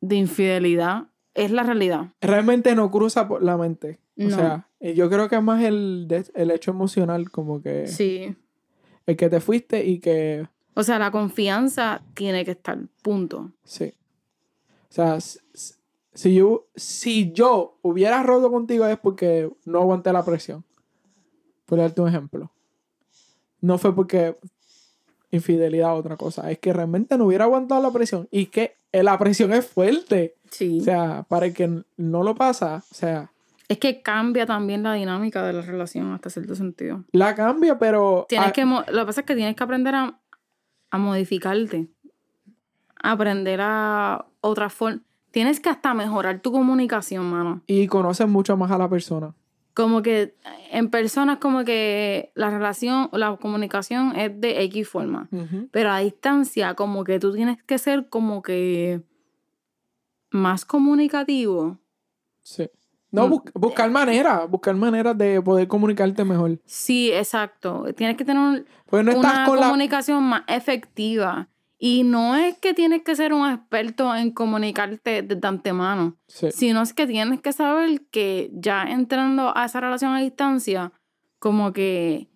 de 0.00 0.16
infidelidad. 0.16 1.08
Es 1.34 1.50
la 1.50 1.64
realidad. 1.64 2.12
Realmente 2.20 2.76
no 2.76 2.92
cruza 2.92 3.26
por 3.26 3.42
la 3.42 3.56
mente. 3.56 3.98
O 4.18 4.30
sea, 4.30 4.68
yo 4.78 5.10
creo 5.10 5.28
que 5.28 5.36
es 5.36 5.42
más 5.42 5.64
el, 5.64 6.06
el 6.34 6.50
hecho 6.52 6.70
emocional, 6.70 7.30
como 7.30 7.60
que. 7.60 7.88
Sí. 7.88 8.36
El 9.06 9.16
que 9.16 9.28
te 9.28 9.40
fuiste 9.40 9.84
y 9.84 9.98
que. 9.98 10.46
O 10.74 10.84
sea, 10.84 11.00
la 11.00 11.10
confianza 11.10 12.02
tiene 12.14 12.44
que 12.44 12.52
estar, 12.52 12.78
punto. 13.02 13.50
Sí. 13.64 13.92
O 14.90 14.92
sea, 14.92 15.18
si 15.20 16.34
yo, 16.34 16.68
si 16.76 17.32
yo 17.32 17.78
hubiera 17.82 18.22
roto 18.22 18.50
contigo 18.52 18.86
es 18.86 18.98
porque 18.98 19.50
no 19.64 19.80
aguanté 19.80 20.12
la 20.12 20.24
presión. 20.24 20.64
Por 21.66 21.78
darte 21.78 22.00
un 22.00 22.08
ejemplo. 22.08 22.52
No 23.60 23.78
fue 23.78 23.94
porque 23.94 24.36
infidelidad 25.32 25.94
o 25.94 25.96
otra 25.96 26.16
cosa. 26.16 26.50
Es 26.50 26.58
que 26.58 26.72
realmente 26.72 27.18
no 27.18 27.24
hubiera 27.26 27.44
aguantado 27.44 27.82
la 27.82 27.90
presión. 27.90 28.28
Y 28.30 28.46
que 28.46 28.76
la 28.92 29.18
presión 29.18 29.52
es 29.52 29.66
fuerte. 29.66 30.36
Sí. 30.50 30.78
O 30.80 30.84
sea, 30.84 31.24
para 31.28 31.46
el 31.46 31.54
que 31.54 31.82
no 31.96 32.22
lo 32.22 32.34
pasa, 32.36 32.84
o 32.90 32.94
sea. 32.94 33.32
Es 33.68 33.78
que 33.78 34.02
cambia 34.02 34.44
también 34.44 34.82
la 34.82 34.92
dinámica 34.92 35.42
de 35.44 35.54
la 35.54 35.62
relación 35.62 36.12
hasta 36.12 36.30
cierto 36.30 36.54
sentido. 36.54 37.04
La 37.12 37.34
cambia, 37.34 37.78
pero. 37.78 38.26
Tienes 38.28 38.52
que, 38.52 38.64
lo 38.64 38.84
que 38.84 39.06
pasa 39.06 39.20
es 39.22 39.26
que 39.26 39.34
tienes 39.34 39.56
que 39.56 39.64
aprender 39.64 39.94
a, 39.94 40.18
a 40.90 40.98
modificarte. 40.98 41.88
Aprender 43.02 43.60
a 43.62 44.26
otra 44.40 44.68
forma. 44.68 45.00
Tienes 45.30 45.60
que 45.60 45.70
hasta 45.70 45.94
mejorar 45.94 46.40
tu 46.40 46.52
comunicación, 46.52 47.24
mano. 47.24 47.62
Y 47.66 47.86
conoces 47.86 48.28
mucho 48.28 48.58
más 48.58 48.70
a 48.70 48.76
la 48.76 48.90
persona. 48.90 49.34
Como 49.74 50.02
que 50.02 50.34
en 50.70 50.90
personas 50.90 51.38
como 51.38 51.64
que 51.64 52.30
la 52.34 52.50
relación, 52.50 53.08
la 53.12 53.36
comunicación 53.36 54.14
es 54.16 54.38
de 54.40 54.62
X 54.64 54.88
forma. 54.88 55.28
Pero 55.70 55.90
a 55.90 55.98
distancia 55.98 56.74
como 56.74 57.04
que 57.04 57.18
tú 57.18 57.32
tienes 57.32 57.62
que 57.62 57.78
ser 57.78 58.08
como 58.08 58.42
que 58.42 59.02
más 60.30 60.64
comunicativo. 60.64 61.78
Sí. 62.42 62.68
No, 63.12 63.28
buscar 63.54 63.90
maneras, 63.90 64.48
buscar 64.48 64.74
maneras 64.74 65.16
de 65.18 65.42
poder 65.42 65.68
comunicarte 65.68 66.24
mejor. 66.24 66.58
Sí, 66.64 67.12
exacto. 67.12 67.84
Tienes 67.94 68.16
que 68.16 68.24
tener 68.24 68.64
pues 68.86 69.06
una 69.14 69.44
comunicación 69.44 70.22
más 70.24 70.44
efectiva. 70.46 71.50
Y 71.84 72.04
no 72.04 72.36
es 72.36 72.56
que 72.58 72.74
tienes 72.74 73.02
que 73.02 73.16
ser 73.16 73.32
un 73.32 73.50
experto 73.50 74.14
en 74.14 74.30
comunicarte 74.30 75.22
de 75.22 75.48
antemano, 75.48 76.16
sino 76.28 76.80
es 76.80 76.94
que 76.94 77.08
tienes 77.08 77.40
que 77.40 77.52
saber 77.52 78.02
que 78.12 78.52
ya 78.54 78.84
entrando 78.84 79.52
a 79.56 79.64
esa 79.64 79.80
relación 79.80 80.14
a 80.14 80.20
distancia, 80.20 80.92
como 81.40 81.72
que 81.72 82.28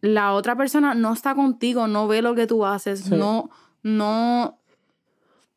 la 0.00 0.32
otra 0.32 0.56
persona 0.56 0.94
no 0.94 1.12
está 1.12 1.34
contigo, 1.34 1.88
no 1.88 2.08
ve 2.08 2.22
lo 2.22 2.34
que 2.34 2.46
tú 2.46 2.64
haces, 2.64 3.10
no, 3.10 3.50
no, 3.82 4.58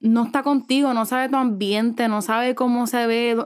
no 0.01 0.25
está 0.25 0.43
contigo, 0.43 0.93
no 0.93 1.05
sabe 1.05 1.29
tu 1.29 1.37
ambiente, 1.37 2.09
no 2.09 2.21
sabe 2.21 2.55
cómo 2.55 2.87
se 2.87 3.07
ve 3.07 3.37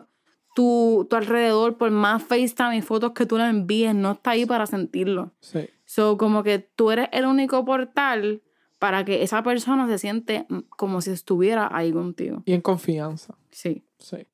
tu, 0.55 1.05
tu 1.07 1.15
alrededor, 1.15 1.77
por 1.77 1.91
más 1.91 2.23
FaceTime 2.23 2.77
y 2.77 2.81
fotos 2.81 3.11
que 3.11 3.27
tú 3.27 3.37
le 3.37 3.47
envíes, 3.47 3.93
no 3.93 4.13
está 4.13 4.31
ahí 4.31 4.47
para 4.47 4.65
sentirlo. 4.65 5.33
Sí. 5.39 5.69
So, 5.85 6.17
como 6.17 6.41
que 6.41 6.57
tú 6.57 6.89
eres 6.89 7.09
el 7.11 7.27
único 7.27 7.63
portal 7.63 8.41
para 8.80 9.05
que 9.05 9.23
esa 9.23 9.43
persona 9.43 9.88
se 9.88 9.97
siente 9.97 10.45
como 10.69 11.01
si 11.01 11.11
estuviera 11.11 11.69
ahí 11.71 11.91
contigo. 11.91 12.43
Y 12.45 12.53
en 12.53 12.61
confianza. 12.61 13.36
Sí. 13.51 13.84
Sí. 13.97 14.28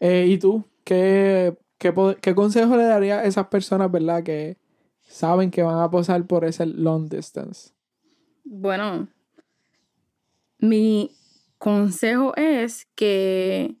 Eh, 0.00 0.26
¿Y 0.28 0.38
tú? 0.38 0.64
¿Qué, 0.84 1.56
¿qué, 1.78 1.94
qué 2.20 2.34
consejo 2.34 2.76
le 2.76 2.84
daría 2.84 3.20
a 3.20 3.24
esas 3.24 3.46
personas, 3.48 3.90
verdad, 3.90 4.22
que 4.22 4.58
saben 5.00 5.50
que 5.50 5.62
van 5.62 5.78
a 5.78 5.90
pasar 5.90 6.26
por 6.26 6.44
ese 6.44 6.66
long 6.66 7.08
distance? 7.08 7.70
Bueno, 8.44 9.08
mi 10.58 11.10
consejo 11.58 12.34
es 12.36 12.86
que 12.94 13.76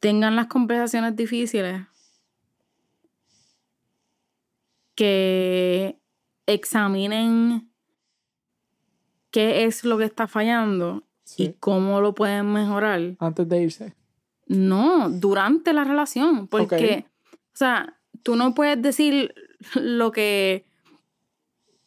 tengan 0.00 0.36
las 0.36 0.46
conversaciones 0.46 1.16
difíciles, 1.16 1.82
que 4.94 5.98
examinen 6.46 7.67
qué 9.30 9.64
es 9.64 9.84
lo 9.84 9.98
que 9.98 10.04
está 10.04 10.26
fallando 10.26 11.02
y 11.36 11.52
cómo 11.60 12.00
lo 12.00 12.14
pueden 12.14 12.52
mejorar. 12.52 13.16
Antes 13.18 13.48
de 13.48 13.62
irse. 13.62 13.94
No, 14.46 15.10
durante 15.10 15.72
la 15.72 15.84
relación, 15.84 16.48
porque, 16.48 17.04
o 17.26 17.56
sea, 17.56 17.98
tú 18.22 18.36
no 18.36 18.54
puedes 18.54 18.80
decir 18.80 19.34
lo 19.74 20.10
que, 20.10 20.64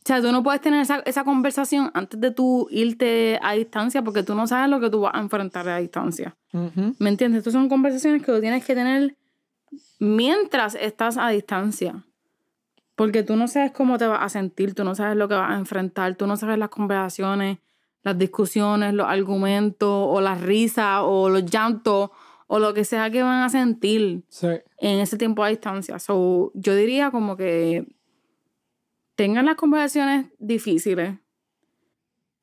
o 0.04 0.06
sea, 0.06 0.22
tú 0.22 0.32
no 0.32 0.44
puedes 0.44 0.62
tener 0.62 0.82
esa, 0.82 1.00
esa 1.06 1.24
conversación 1.24 1.90
antes 1.94 2.20
de 2.20 2.32
tú 2.32 2.68
irte 2.70 3.40
a 3.42 3.54
distancia 3.54 4.04
porque 4.04 4.24
tú 4.24 4.36
no 4.36 4.46
sabes 4.46 4.70
lo 4.70 4.80
que 4.80 4.90
tú 4.90 5.02
vas 5.02 5.16
a 5.16 5.20
enfrentar 5.20 5.68
a 5.70 5.78
distancia. 5.78 6.36
¿Me 7.00 7.10
entiendes? 7.10 7.40
Estas 7.40 7.54
son 7.54 7.70
conversaciones 7.70 8.24
que 8.24 8.32
tú 8.32 8.42
tienes 8.42 8.64
que 8.64 8.76
tener 8.76 9.16
mientras 10.00 10.76
estás 10.76 11.18
a 11.18 11.30
distancia. 11.30 12.04
Porque 13.02 13.24
tú 13.24 13.36
no 13.36 13.48
sabes 13.48 13.72
cómo 13.72 13.98
te 13.98 14.06
vas 14.06 14.22
a 14.22 14.30
sentir, 14.30 14.76
tú 14.76 14.84
no 14.84 14.94
sabes 14.94 15.18
lo 15.18 15.28
que 15.28 15.34
vas 15.34 15.50
a 15.50 15.56
enfrentar, 15.58 16.14
tú 16.14 16.28
no 16.28 16.38
sabes 16.38 16.60
las 16.60 16.70
conversaciones, 16.70 17.58
las 18.04 18.16
discusiones, 18.16 18.94
los 18.94 19.08
argumentos, 19.08 19.90
o 19.90 20.22
las 20.22 20.40
risas, 20.40 21.00
o 21.02 21.28
los 21.28 21.44
llantos, 21.52 22.12
o 22.46 22.60
lo 22.60 22.76
que 22.76 22.86
sea 22.86 23.10
que 23.10 23.24
van 23.24 23.42
a 23.42 23.50
sentir 23.50 24.22
Sí. 24.30 24.50
en 24.78 25.00
ese 25.00 25.18
tiempo 25.18 25.44
a 25.44 25.48
distancia. 25.48 25.98
So, 25.98 26.52
yo 26.54 26.76
diría 26.76 27.10
como 27.10 27.38
que 27.38 27.88
tengan 29.16 29.48
las 29.48 29.56
conversaciones 29.56 30.28
difíciles, 30.38 31.18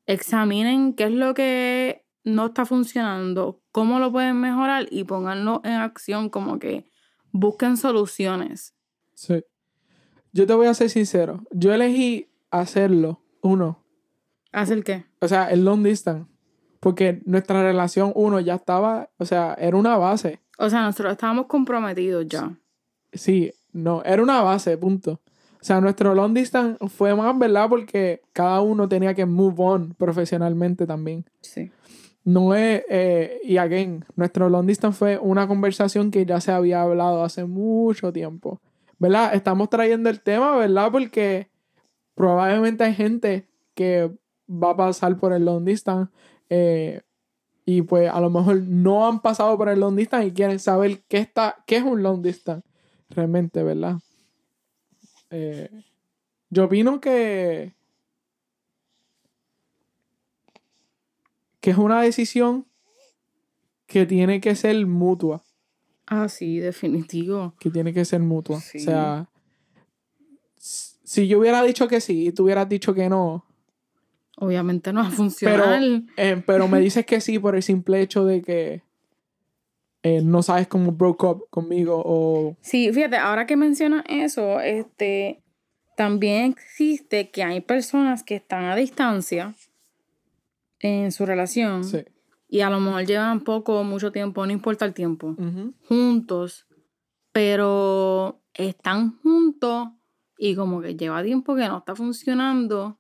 examinen 0.07 0.93
qué 0.95 1.05
es 1.05 1.13
lo 1.13 1.35
que 1.35 2.05
no 2.25 2.47
está 2.47 2.67
funcionando, 2.67 3.63
cómo 3.71 4.01
lo 4.01 4.11
pueden 4.11 4.41
mejorar 4.41 4.89
y 4.91 5.05
pónganlo 5.05 5.61
en 5.63 5.75
acción, 5.75 6.31
como 6.31 6.59
que 6.59 6.91
busquen 7.31 7.77
soluciones. 7.77 8.75
Sí. 9.15 9.45
Yo 10.33 10.47
te 10.47 10.55
voy 10.55 10.67
a 10.67 10.75
ser 10.75 10.91
sincero. 10.91 11.43
Yo 11.51 11.73
elegí 11.73 12.29
hacerlo, 12.51 13.21
uno. 13.41 13.83
¿Hacer 14.53 14.83
qué? 14.85 15.05
O 15.21 15.29
sea, 15.29 15.51
el 15.51 15.65
long 15.65 15.83
distance. 15.83 16.27
Porque 16.81 17.21
nuestra 17.25 17.63
relación, 17.63 18.13
uno, 18.15 18.41
ya 18.41 18.55
estaba, 18.55 19.11
o 19.19 19.25
sea, 19.25 19.55
era 19.55 19.77
una 19.77 19.97
base. 19.97 20.41
O 20.59 20.71
sea, 20.71 20.83
nosotros 20.83 21.13
estábamos 21.13 21.47
comprometidos 21.47 22.27
ya. 22.29 22.57
Sí, 23.13 23.53
no, 23.73 24.03
era 24.05 24.23
una 24.23 24.43
base, 24.43 24.77
punto. 24.77 25.21
O 25.61 25.65
sea, 25.65 25.81
nuestro 25.81 26.15
long 26.15 26.35
distance 26.35 26.79
fue 26.89 27.15
más, 27.15 27.37
¿verdad? 27.37 27.69
Porque 27.69 28.23
cada 28.33 28.61
uno 28.61 28.89
tenía 28.89 29.15
que 29.15 29.27
move 29.27 29.57
on 29.59 29.95
profesionalmente 29.95 30.87
también. 30.87 31.25
Sí. 31.41 31.73
No 32.25 32.55
es, 32.55 32.85
eh, 32.89 33.41
y 33.43 33.57
again, 33.57 34.05
nuestro 34.15 34.49
long 34.49 34.67
distance 34.67 34.97
fue 34.97 35.19
una 35.19 35.49
conversación 35.49 36.11
que 36.11 36.27
ya 36.27 36.41
se 36.41 36.53
había 36.53 36.83
hablado 36.83 37.25
hace 37.25 37.45
mucho 37.45 38.13
tiempo. 38.13 38.61
¿Verdad? 38.99 39.35
Estamos 39.35 39.71
trayendo 39.71 40.11
el 40.11 40.21
tema, 40.21 40.57
¿verdad? 40.57 40.91
Porque 40.91 41.49
probablemente 42.15 42.85
hay 42.85 42.95
gente 42.95 43.49
que 43.75 44.11
va 44.51 44.71
a 44.71 44.77
pasar 44.77 45.17
por 45.19 45.33
el 45.33 45.45
long 45.45 45.65
distance 45.65 46.13
eh, 46.51 47.03
y 47.65 47.83
pues 47.83 48.11
a 48.11 48.21
lo 48.21 48.31
mejor 48.31 48.63
no 48.63 49.07
han 49.07 49.21
pasado 49.21 49.57
por 49.57 49.69
el 49.69 49.81
long 49.81 49.95
distance 49.95 50.27
y 50.27 50.33
quieren 50.33 50.59
saber 50.59 51.03
qué, 51.07 51.19
está, 51.19 51.63
qué 51.67 51.77
es 51.77 51.85
un 51.85 52.03
long 52.03 52.23
distance 52.23 52.67
realmente, 53.11 53.63
¿verdad? 53.63 53.99
Eh, 55.31 55.71
yo 56.51 56.65
opino 56.65 57.01
que 57.01 57.75
que 61.61 61.71
es 61.71 61.79
una 61.79 62.01
decisión 62.01 62.67
que 63.87 64.07
tiene 64.07 64.41
que 64.41 64.55
ser 64.55 64.87
mutua, 64.87 65.43
Ah, 66.09 66.29
sí, 66.29 66.59
definitivo. 66.59 67.55
que 67.61 67.71
tiene 67.71 67.93
que 67.93 68.05
ser 68.05 68.21
mutua. 68.21 68.61
Sí. 68.61 68.79
O 68.79 68.81
sea, 68.81 69.29
si 70.57 71.29
yo 71.29 71.39
hubiera 71.39 71.63
dicho 71.63 71.89
que 71.89 72.01
sí 72.01 72.29
y 72.29 72.33
tú 72.33 72.45
hubieras 72.45 72.69
dicho 72.69 72.95
que 72.95 73.09
no, 73.09 73.45
Obviamente 74.41 74.93
no 74.93 75.01
va 75.01 75.07
a 75.07 75.11
pero, 75.11 75.17
funcionar. 75.17 75.83
eh, 76.17 76.43
pero 76.47 76.69
me 76.69 76.79
dices 76.81 77.05
que 77.05 77.21
sí 77.21 77.39
por 77.41 77.57
el 77.57 77.63
simple 77.63 78.01
hecho 78.01 78.25
de 78.25 78.41
que 78.43 78.83
eh, 80.05 80.21
no 80.23 80.43
sabes 80.45 80.69
cómo 80.69 80.93
broke 80.93 81.25
up 81.27 81.47
conmigo 81.51 82.01
o... 82.05 82.57
Sí, 82.61 82.93
fíjate, 82.93 83.17
ahora 83.17 83.47
que 83.47 83.57
mencionas 83.57 84.05
eso, 84.09 84.61
este, 84.61 85.43
también 85.97 86.53
existe 86.53 87.31
que 87.31 87.43
hay 87.43 87.61
personas 87.61 88.23
que 88.23 88.37
están 88.37 88.65
a 88.67 88.77
distancia 88.77 89.57
en 90.79 91.11
su 91.11 91.27
relación 91.27 91.83
Sí. 91.83 92.05
Y 92.49 92.61
a 92.61 92.71
lo 92.71 92.81
mejor 92.81 93.05
llevan 93.05 93.41
poco 93.41 93.79
o 93.79 93.85
mucho 93.85 94.11
tiempo, 94.11 94.45
no 94.47 94.53
importa 94.53 94.87
el 94.87 94.95
tiempo, 94.95 95.37
juntos, 95.87 96.67
pero 97.33 98.41
están 98.55 99.19
juntos 99.19 99.89
y 100.39 100.55
como 100.55 100.81
que 100.81 100.97
lleva 100.97 101.23
tiempo 101.23 101.55
que 101.55 101.69
no 101.69 101.79
está 101.79 101.95
funcionando, 101.95 102.99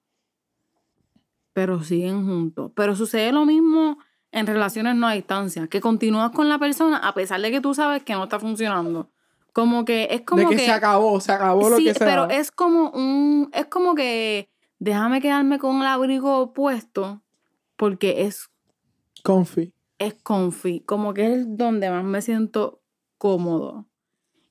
pero 1.52 1.82
siguen 1.82 2.26
juntos. 2.26 2.72
Pero 2.74 2.94
sucede 2.94 3.32
lo 3.32 3.46
mismo 3.46 3.98
en 4.30 4.46
relaciones 4.46 4.94
no 4.96 5.06
a 5.06 5.12
distancia, 5.12 5.66
que 5.68 5.80
continúas 5.80 6.30
con 6.32 6.48
la 6.48 6.58
persona 6.58 6.98
a 6.98 7.14
pesar 7.14 7.40
de 7.40 7.50
que 7.50 7.60
tú 7.60 7.74
sabes 7.74 8.02
que 8.02 8.12
no 8.12 8.24
está 8.24 8.38
funcionando. 8.38 9.10
Como 9.54 9.84
que 9.84 10.08
es 10.10 10.20
como 10.22 10.42
de 10.42 10.48
que, 10.48 10.56
que 10.56 10.66
se 10.66 10.70
acabó, 10.70 11.18
se 11.20 11.32
acabó 11.32 11.70
lo 11.70 11.78
sí, 11.78 11.84
que 11.84 11.94
se 11.94 12.04
pero 12.04 12.28
es 12.28 12.52
como 12.52 12.90
un 12.90 13.50
es 13.54 13.66
como 13.66 13.94
que 13.94 14.50
déjame 14.78 15.20
quedarme 15.20 15.58
con 15.58 15.80
el 15.80 15.86
abrigo 15.86 16.52
puesto 16.52 17.22
porque 17.76 18.22
es 18.22 18.50
Confi. 19.28 19.74
es 19.98 20.14
comfy, 20.22 20.80
como 20.80 21.12
que 21.12 21.34
es 21.34 21.56
donde 21.58 21.90
más 21.90 22.02
me 22.02 22.22
siento 22.22 22.80
cómodo. 23.18 23.86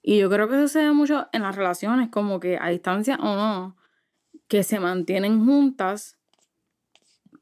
Y 0.03 0.19
yo 0.19 0.29
creo 0.29 0.47
que 0.47 0.61
sucede 0.61 0.91
mucho 0.91 1.27
en 1.31 1.41
las 1.41 1.55
relaciones, 1.55 2.09
como 2.09 2.39
que 2.39 2.59
a 2.61 2.69
distancia 2.69 3.15
o 3.15 3.35
no, 3.35 3.75
que 4.47 4.61
se 4.61 4.79
mantienen 4.79 5.43
juntas. 5.43 6.19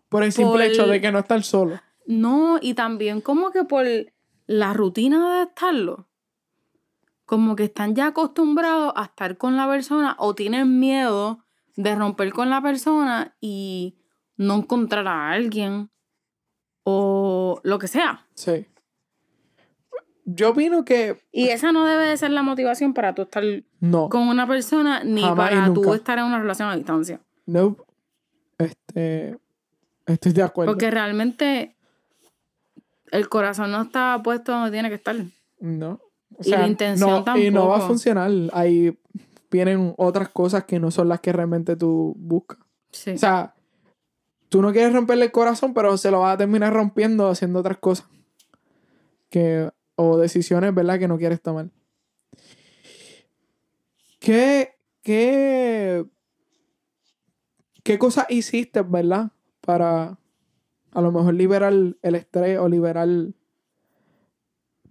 Por 0.08 0.24
el 0.24 0.32
simple 0.32 0.54
Por 0.54 0.62
hecho 0.62 0.88
de 0.88 1.02
que 1.02 1.12
no 1.12 1.20
estar 1.20 1.44
solo. 1.44 1.82
No, 2.08 2.58
y 2.62 2.74
también 2.74 3.20
como 3.20 3.52
que 3.52 3.66
por 3.66 3.86
la 4.48 4.74
rutina 4.74 5.40
de 5.40 5.44
estarlo. 5.44 6.08
Como 7.26 7.58
que 7.58 7.66
están 7.66 7.96
ya 7.96 8.08
acostumbrados 8.08 8.94
a 8.96 9.04
estar 9.04 9.38
con 9.38 9.58
la 9.58 9.68
persona 9.68 10.16
o 10.20 10.36
tienen 10.36 10.80
miedo 10.80 11.44
de 11.76 11.96
romper 11.96 12.32
con 12.32 12.50
la 12.50 12.62
persona 12.62 13.36
y 13.42 13.98
no 14.38 14.56
encontrar 14.56 15.06
a 15.10 15.32
alguien 15.32 15.90
o 16.86 17.60
lo 17.64 17.80
que 17.80 17.88
sea. 17.88 18.26
Sí. 18.36 18.68
Yo 20.24 20.52
opino 20.52 20.86
que 20.86 21.20
Y 21.32 21.50
esa 21.50 21.72
no 21.72 21.86
debe 21.86 22.06
de 22.06 22.18
ser 22.18 22.32
la 22.32 22.42
motivación 22.42 22.94
para 22.94 23.14
tú 23.14 23.24
estar 23.24 23.44
no. 23.80 24.10
con 24.10 24.28
una 24.28 24.48
persona 24.48 25.04
ni 25.04 25.22
para 25.22 25.72
tú 25.74 25.94
estar 25.94 26.18
en 26.18 26.26
una 26.26 26.40
relación 26.40 26.70
a 26.70 26.76
distancia. 26.76 27.20
Nope. 27.46 27.84
Este. 28.58 29.38
Estoy 30.06 30.32
de 30.34 30.44
acuerdo. 30.44 30.72
Porque 30.72 30.90
realmente 30.90 31.76
el 33.12 33.28
corazón 33.30 33.72
no 33.72 33.82
está 33.84 34.20
puesto 34.24 34.52
donde 34.52 34.72
tiene 34.72 34.90
que 34.90 34.96
estar. 34.96 35.16
No. 35.60 36.00
O 36.38 36.44
Y 36.44 36.50
la 36.50 36.68
intención 36.68 37.24
no, 37.26 37.38
Y 37.38 37.52
no 37.52 37.68
va 37.68 37.76
a 37.76 37.80
tampoco. 37.80 37.88
funcionar. 37.88 38.32
Ahí 38.54 38.98
vienen 39.50 39.94
otras 39.98 40.30
cosas 40.30 40.66
que 40.66 40.80
no 40.80 40.92
son 40.92 41.10
las 41.10 41.20
que 41.22 41.34
realmente 41.34 41.76
tú 41.76 42.14
buscas. 42.18 42.60
Sí. 42.92 43.12
O 43.12 43.18
sea, 43.18 43.55
tú 44.50 44.62
no 44.62 44.72
quieres 44.72 44.94
romperle 44.94 45.26
el 45.26 45.32
corazón, 45.32 45.74
pero 45.74 45.98
se 45.98 46.12
lo 46.12 46.22
vas 46.22 46.36
a 46.36 46.38
terminar 46.38 46.74
rompiendo 46.74 47.28
haciendo 47.30 47.60
otras 47.60 47.78
cosas. 47.78 48.08
Que, 49.30 49.70
o 49.96 50.18
decisiones, 50.18 50.74
¿verdad? 50.74 51.00
Que 51.00 51.08
no 51.08 51.18
quieres 51.18 51.42
tomar. 51.42 51.70
¿Qué, 54.20 54.76
qué, 55.02 56.06
qué 57.84 58.00
cosas 58.00 58.26
hiciste, 58.30 58.82
¿verdad? 58.82 59.32
Para 59.62 60.20
a 60.92 61.02
lo 61.02 61.12
mejor 61.12 61.34
liberar 61.34 61.74
el 61.74 62.16
estrés 62.16 62.58
o 62.58 62.70
liberar 62.70 63.10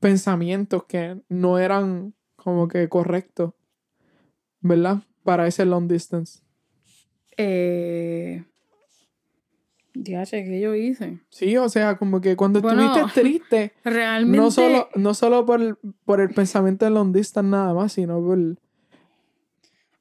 pensamientos 0.01 0.85
que 0.85 1.23
no 1.31 1.59
eran 1.59 2.15
como 2.37 2.69
que 2.69 2.89
correctos, 2.91 3.55
¿verdad? 4.61 5.03
Para 5.23 5.47
ese 5.47 5.65
long 5.65 5.89
distance. 5.89 6.41
Eh... 7.39 8.45
Diache, 9.95 10.45
¿qué 10.45 10.61
yo 10.61 10.75
hice? 10.75 11.21
Sí, 11.31 11.57
o 11.57 11.69
sea, 11.69 11.97
como 11.97 12.21
que 12.21 12.35
cuando 12.37 12.61
Bueno, 12.61 12.85
estuviste 12.85 13.21
triste, 13.21 13.73
Realmente. 13.85 14.37
no 14.39 14.51
solo, 14.51 14.89
no 14.97 15.15
solo 15.15 15.47
por, 15.47 15.63
el, 15.63 15.77
por 16.05 16.21
el 16.21 16.31
pensamiento 16.31 16.85
de 16.85 16.91
long 16.91 17.13
distance 17.13 17.49
nada 17.49 17.73
más, 17.75 17.93
sino 17.93 18.21
por... 18.21 18.39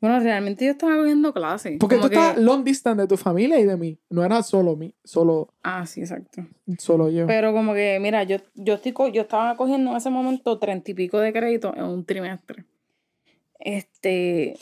Bueno, 0.02 0.20
realmente 0.20 0.66
yo 0.66 0.72
estaba 0.72 0.98
cogiendo 0.98 1.32
clases. 1.34 1.78
Porque 1.80 1.96
tú 1.98 2.10
que- 2.10 2.16
estás 2.16 2.38
long 2.38 2.64
distance 2.66 3.02
de 3.04 3.08
tu 3.08 3.16
familia 3.16 3.58
y 3.60 3.64
de 3.66 3.78
mí. 3.78 3.98
No 4.10 4.26
era 4.26 4.44
solo 4.44 4.76
mí, 4.76 4.94
solo, 5.04 5.54
Ah, 5.64 5.86
sí, 5.86 6.02
exacto. 6.02 6.46
solo 6.78 7.10
yo. 7.10 7.26
Pero 7.26 7.54
como 7.54 7.74
que, 7.74 8.00
mira, 8.02 8.24
yo, 8.24 8.38
yo, 8.56 8.74
estoy, 8.74 8.92
co- 8.92 9.08
yo 9.08 9.22
estaba 9.22 9.56
cogiendo 9.56 9.92
en 9.92 9.98
ese 9.98 10.10
momento 10.10 10.60
treinta 10.60 10.92
y 10.92 10.94
pico 10.94 11.20
de 11.20 11.32
crédito 11.32 11.74
en 11.78 11.84
un 11.86 12.04
trimestre. 12.06 12.66
Este, 13.60 14.58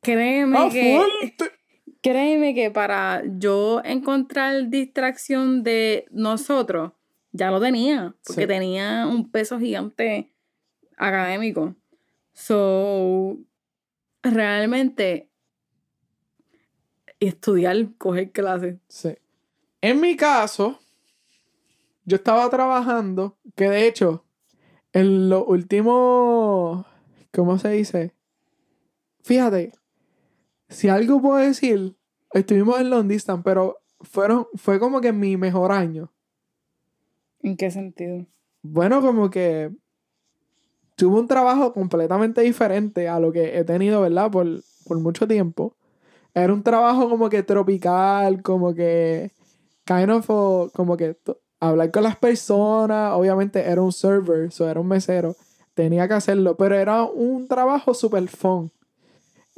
créeme 0.00 0.58
¡Ah, 0.58 0.68
que, 0.72 0.96
fuerte! 0.96 1.57
Créeme 2.02 2.54
que 2.54 2.70
para 2.70 3.22
yo 3.38 3.80
encontrar 3.84 4.68
distracción 4.68 5.62
de 5.62 6.06
nosotros, 6.10 6.92
ya 7.32 7.50
lo 7.50 7.60
tenía, 7.60 8.14
porque 8.26 8.42
Sí. 8.42 8.46
tenía 8.48 9.06
un 9.06 9.30
peso 9.30 9.58
gigante 9.58 10.32
académico. 10.96 11.74
So, 12.32 13.38
realmente, 14.22 15.28
estudiar, 17.20 17.76
coger 17.98 18.30
clases. 18.32 18.76
Sí. 18.88 19.16
En 19.80 20.00
mi 20.00 20.16
caso, 20.16 20.78
yo 22.04 22.16
estaba 22.16 22.48
trabajando, 22.50 23.36
que 23.54 23.68
de 23.68 23.86
hecho, 23.86 24.24
en 24.92 25.28
los 25.28 25.44
últimos, 25.46 26.86
¿cómo 27.32 27.58
se 27.58 27.70
dice? 27.70 28.14
Fíjate, 29.22 29.72
si 30.68 30.88
algo 30.88 31.20
puedo 31.20 31.36
decir, 31.36 31.96
estuvimos 32.32 32.80
en 32.80 32.90
long 32.90 33.08
distance, 33.08 33.42
pero 33.44 33.78
fueron, 34.00 34.46
fue 34.54 34.78
como 34.78 35.00
que 35.00 35.12
mi 35.12 35.36
mejor 35.36 35.72
año. 35.72 36.12
¿En 37.42 37.56
qué 37.56 37.70
sentido? 37.70 38.26
Bueno, 38.62 39.00
como 39.00 39.30
que 39.30 39.70
tuve 40.96 41.20
un 41.20 41.28
trabajo 41.28 41.72
completamente 41.72 42.40
diferente 42.42 43.08
a 43.08 43.20
lo 43.20 43.32
que 43.32 43.58
he 43.58 43.64
tenido, 43.64 44.02
¿verdad? 44.02 44.30
Por, 44.30 44.46
por 44.84 44.98
mucho 44.98 45.26
tiempo. 45.26 45.76
Era 46.34 46.52
un 46.52 46.62
trabajo 46.62 47.08
como 47.08 47.28
que 47.28 47.42
tropical, 47.42 48.42
como 48.42 48.74
que 48.74 49.32
kind 49.84 50.10
of 50.10 50.26
oh, 50.28 50.70
como 50.74 50.96
que 50.96 51.16
hablar 51.60 51.90
con 51.90 52.02
las 52.02 52.16
personas. 52.16 53.12
Obviamente 53.14 53.60
era 53.60 53.80
un 53.80 53.92
server, 53.92 54.52
so 54.52 54.68
era 54.68 54.80
un 54.80 54.88
mesero. 54.88 55.36
Tenía 55.74 56.08
que 56.08 56.14
hacerlo, 56.14 56.56
pero 56.56 56.74
era 56.74 57.04
un 57.04 57.46
trabajo 57.48 57.94
super 57.94 58.26
fun. 58.28 58.70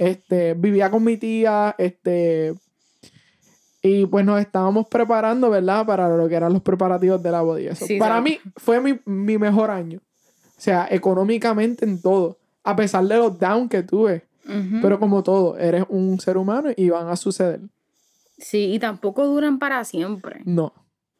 Este, 0.01 0.55
vivía 0.55 0.91
con 0.91 1.05
mi 1.05 1.19
tía, 1.19 1.75
este, 1.77 2.55
y 3.83 4.07
pues 4.07 4.25
nos 4.25 4.41
estábamos 4.41 4.89
preparando, 4.89 5.51
¿verdad? 5.51 5.85
Para 5.85 6.09
lo 6.09 6.27
que 6.27 6.37
eran 6.37 6.55
los 6.55 6.63
preparativos 6.63 7.23
de 7.23 7.31
la 7.31 7.43
boda 7.43 7.61
y 7.61 7.67
eso. 7.67 7.85
Sí, 7.85 7.99
Para 7.99 8.19
mí 8.23 8.39
fue 8.57 8.81
mi, 8.81 8.99
mi 9.05 9.37
mejor 9.37 9.71
año. 9.71 10.01
O 10.57 10.61
sea, 10.61 10.89
económicamente 10.91 11.85
en 11.85 12.01
todo. 12.01 12.39
A 12.65 12.77
pesar 12.77 13.05
de 13.05 13.17
los 13.19 13.39
down 13.39 13.69
que 13.69 13.83
tuve. 13.83 14.25
Pero 14.81 14.99
como 14.99 15.23
todo, 15.23 15.59
eres 15.59 15.85
un 15.91 16.19
ser 16.19 16.39
humano 16.39 16.71
y 16.75 16.89
van 16.89 17.09
a 17.09 17.17
suceder. 17.17 17.61
Sí, 18.39 18.73
y 18.73 18.79
tampoco 18.79 19.27
duran 19.27 19.59
para 19.59 19.85
siempre. 19.85 20.41
No. 20.47 20.73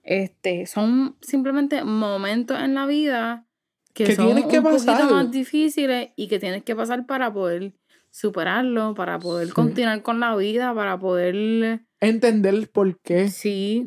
Este, 0.03 0.65
son 0.65 1.17
simplemente 1.21 1.85
momentos 1.85 2.59
en 2.59 2.75
la 2.75 2.87
vida 2.87 3.45
que, 3.93 4.05
Que 4.05 4.17
son 4.17 4.25
tienes 4.25 4.47
que 4.47 4.59
un 4.59 4.65
pasar. 4.65 4.97
poquito 4.97 5.15
más 5.15 5.31
difíciles 5.31 6.11
y 6.17 6.29
que 6.29 6.39
tienes 6.39 6.65
que 6.65 6.75
pasar 6.75 7.07
para 7.07 7.33
poder 7.33 7.75
superarlo, 8.11 8.95
para 8.95 9.19
poder 9.19 9.49
Sí. 9.49 9.53
continuar 9.55 10.03
con 10.03 10.21
la 10.21 10.35
vida, 10.37 10.75
para 10.75 10.99
poder 10.99 11.81
Entender 12.01 12.71
por 12.71 12.99
qué. 13.01 13.29
sí, 13.29 13.87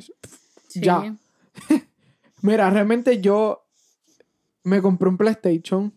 sí. 0.67 0.81
Ya. 0.81 1.15
Mira, 2.41 2.69
realmente 2.69 3.21
yo 3.21 3.65
me 4.63 4.81
compré 4.81 5.09
un 5.09 5.17
PlayStation. 5.17 5.93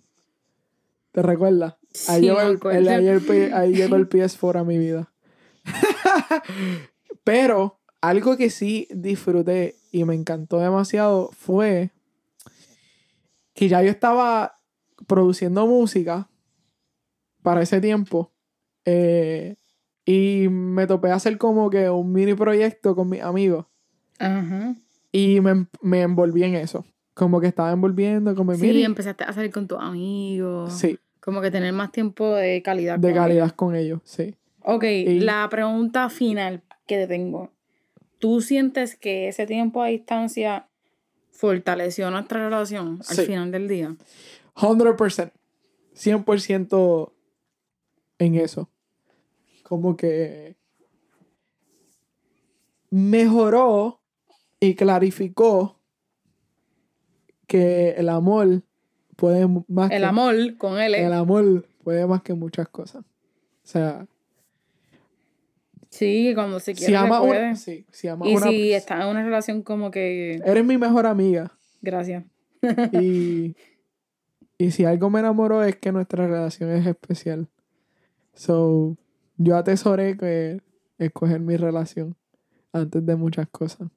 ¿Te 1.12 1.22
recuerdas? 1.22 1.74
Ahí, 2.08 2.20
Sí, 2.20 2.26
llegó 2.26 2.40
el, 2.40 2.58
ahí, 2.88 3.06
el 3.06 3.54
ahí 3.54 3.74
llegó 3.74 3.96
el 3.96 4.08
PS4 4.08 4.60
a 4.60 4.64
mi 4.64 4.78
vida. 4.78 5.12
Pero 7.24 7.80
algo 8.00 8.36
que 8.36 8.50
sí 8.50 8.86
disfruté 8.90 9.76
y 9.90 10.04
me 10.04 10.14
encantó 10.14 10.58
demasiado 10.58 11.30
fue 11.32 11.90
que 13.54 13.68
ya 13.68 13.82
yo 13.82 13.90
estaba 13.90 14.60
produciendo 15.06 15.66
música 15.66 16.28
para 17.46 17.62
ese 17.62 17.80
tiempo. 17.80 18.32
eh, 18.84 19.54
y 20.04 20.48
me 20.48 20.86
topé 20.88 21.10
a 21.10 21.14
hacer 21.14 21.38
como 21.38 21.70
que 21.70 21.88
un 21.90 22.12
mini 22.12 22.34
proyecto 22.34 22.94
con 22.96 23.08
mis 23.08 23.22
amigos. 23.22 23.66
Ajá. 24.18 24.74
Y 25.12 25.40
me, 25.40 25.66
me 25.80 26.02
envolví 26.02 26.42
en 26.44 26.54
eso. 26.56 26.84
Como 27.14 27.40
que 27.40 27.46
estaba 27.48 27.70
envolviendo 27.72 28.34
como 28.34 28.52
Sí, 28.54 28.62
mini. 28.62 28.82
empezaste 28.84 29.22
a 29.24 29.32
salir 29.32 29.50
con 29.52 29.66
tus 29.68 29.78
amigos. 29.80 30.72
Sí, 30.72 30.98
Como 31.20 31.40
que 31.40 31.50
tener 31.52 31.72
más 31.72 31.90
tiempo 31.92 32.34
de 32.34 32.62
calidad. 32.62 32.98
de 32.98 33.08
con 33.08 33.16
calidad 33.16 33.50
con 33.52 33.74
ellos, 33.76 34.00
sí. 34.04 34.34
Ok, 34.62 34.84
Y- 34.84 35.20
la 35.20 35.48
pregunta 35.48 36.08
final 36.10 36.62
que 36.86 36.96
te 36.96 37.06
tengo. 37.06 37.50
¿Tú 38.18 38.40
sientes 38.40 38.94
que 38.96 39.28
ese 39.28 39.46
tiempo 39.46 39.82
a 39.82 39.86
distancia 39.88 40.66
fortaleció 41.30 42.10
nuestra 42.10 42.44
relación 42.48 43.00
al 43.08 43.16
Sí. 43.16 43.22
final 43.26 43.50
del 43.52 43.66
día? 43.68 43.94
100%. 44.54 45.32
100% 45.94 47.12
en 48.18 48.34
eso. 48.36 48.70
Como 49.62 49.96
que 49.96 50.56
mejoró 52.90 54.00
y 54.60 54.74
clarificó 54.74 55.80
que 57.46 57.90
el 57.90 58.08
amor 58.08 58.62
puede 59.16 59.46
más 59.68 59.90
El 59.90 60.00
que- 60.00 60.04
amor 60.06 60.56
con 60.56 60.78
él. 60.78 60.94
el 60.94 61.12
amor 61.12 61.66
puede 61.82 62.06
más 62.06 62.22
que 62.22 62.34
muchas 62.34 62.68
cosas. 62.68 63.02
O 63.04 63.68
sea, 63.68 64.06
Sí, 65.90 66.32
cuando 66.34 66.60
se 66.60 66.72
quiere 66.74 66.86
si 66.86 66.92
se 66.92 66.96
amas 66.98 67.20
puede. 67.20 67.42
una, 67.42 67.56
sí, 67.56 67.86
si 67.90 68.08
amas 68.08 68.28
Y 68.28 68.36
una 68.36 68.48
si 68.50 68.72
estás 68.72 69.00
en 69.02 69.06
una 69.08 69.24
relación 69.24 69.62
como 69.62 69.90
que... 69.90 70.34
eres 70.44 70.64
mi 70.64 70.76
mejor 70.76 71.06
amiga 71.06 71.56
Gracias. 71.80 72.24
y, 72.92 73.54
y 74.58 74.70
si 74.72 74.84
algo 74.84 75.08
me 75.08 75.20
enamoró 75.20 75.62
es 75.64 75.76
que 75.76 75.92
nuestra 75.92 76.26
relación 76.26 76.70
es 76.72 76.86
especial. 76.86 77.48
So, 78.36 78.96
yo 79.38 79.56
atesoré 79.56 80.16
que 80.16 80.60
escoger 80.98 81.40
mi 81.40 81.56
relación 81.56 82.16
antes 82.72 83.04
de 83.04 83.16
muchas 83.16 83.48
cosas. 83.48 83.88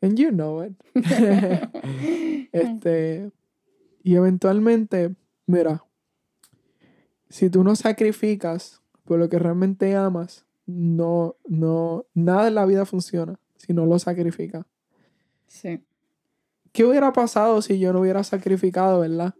And 0.00 0.18
you 0.18 0.30
know 0.30 0.64
it. 0.64 0.72
este, 2.52 3.30
y 4.02 4.14
eventualmente, 4.16 5.14
mira, 5.46 5.84
si 7.28 7.50
tú 7.50 7.62
no 7.62 7.76
sacrificas 7.76 8.80
por 9.04 9.18
lo 9.18 9.28
que 9.28 9.38
realmente 9.38 9.94
amas, 9.94 10.46
no, 10.64 11.36
no, 11.46 12.06
nada 12.14 12.48
en 12.48 12.54
la 12.54 12.66
vida 12.66 12.86
funciona 12.86 13.38
si 13.56 13.74
no 13.74 13.84
lo 13.84 13.98
sacrificas. 13.98 14.64
Sí. 15.46 15.84
¿Qué 16.72 16.84
hubiera 16.84 17.12
pasado 17.12 17.60
si 17.62 17.78
yo 17.78 17.92
no 17.92 18.00
hubiera 18.00 18.24
sacrificado, 18.24 19.00
verdad? 19.00 19.34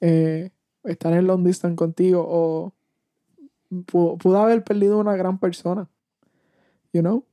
Eh, 0.00 0.50
estar 0.84 1.12
en 1.12 1.26
long 1.26 1.44
distance 1.44 1.76
contigo 1.76 2.24
o 2.26 2.72
pu- 3.70 4.18
pude 4.18 4.38
haber 4.38 4.62
perdido 4.64 4.98
una 4.98 5.16
gran 5.16 5.38
persona. 5.38 5.88
You 6.92 7.00
know? 7.02 7.24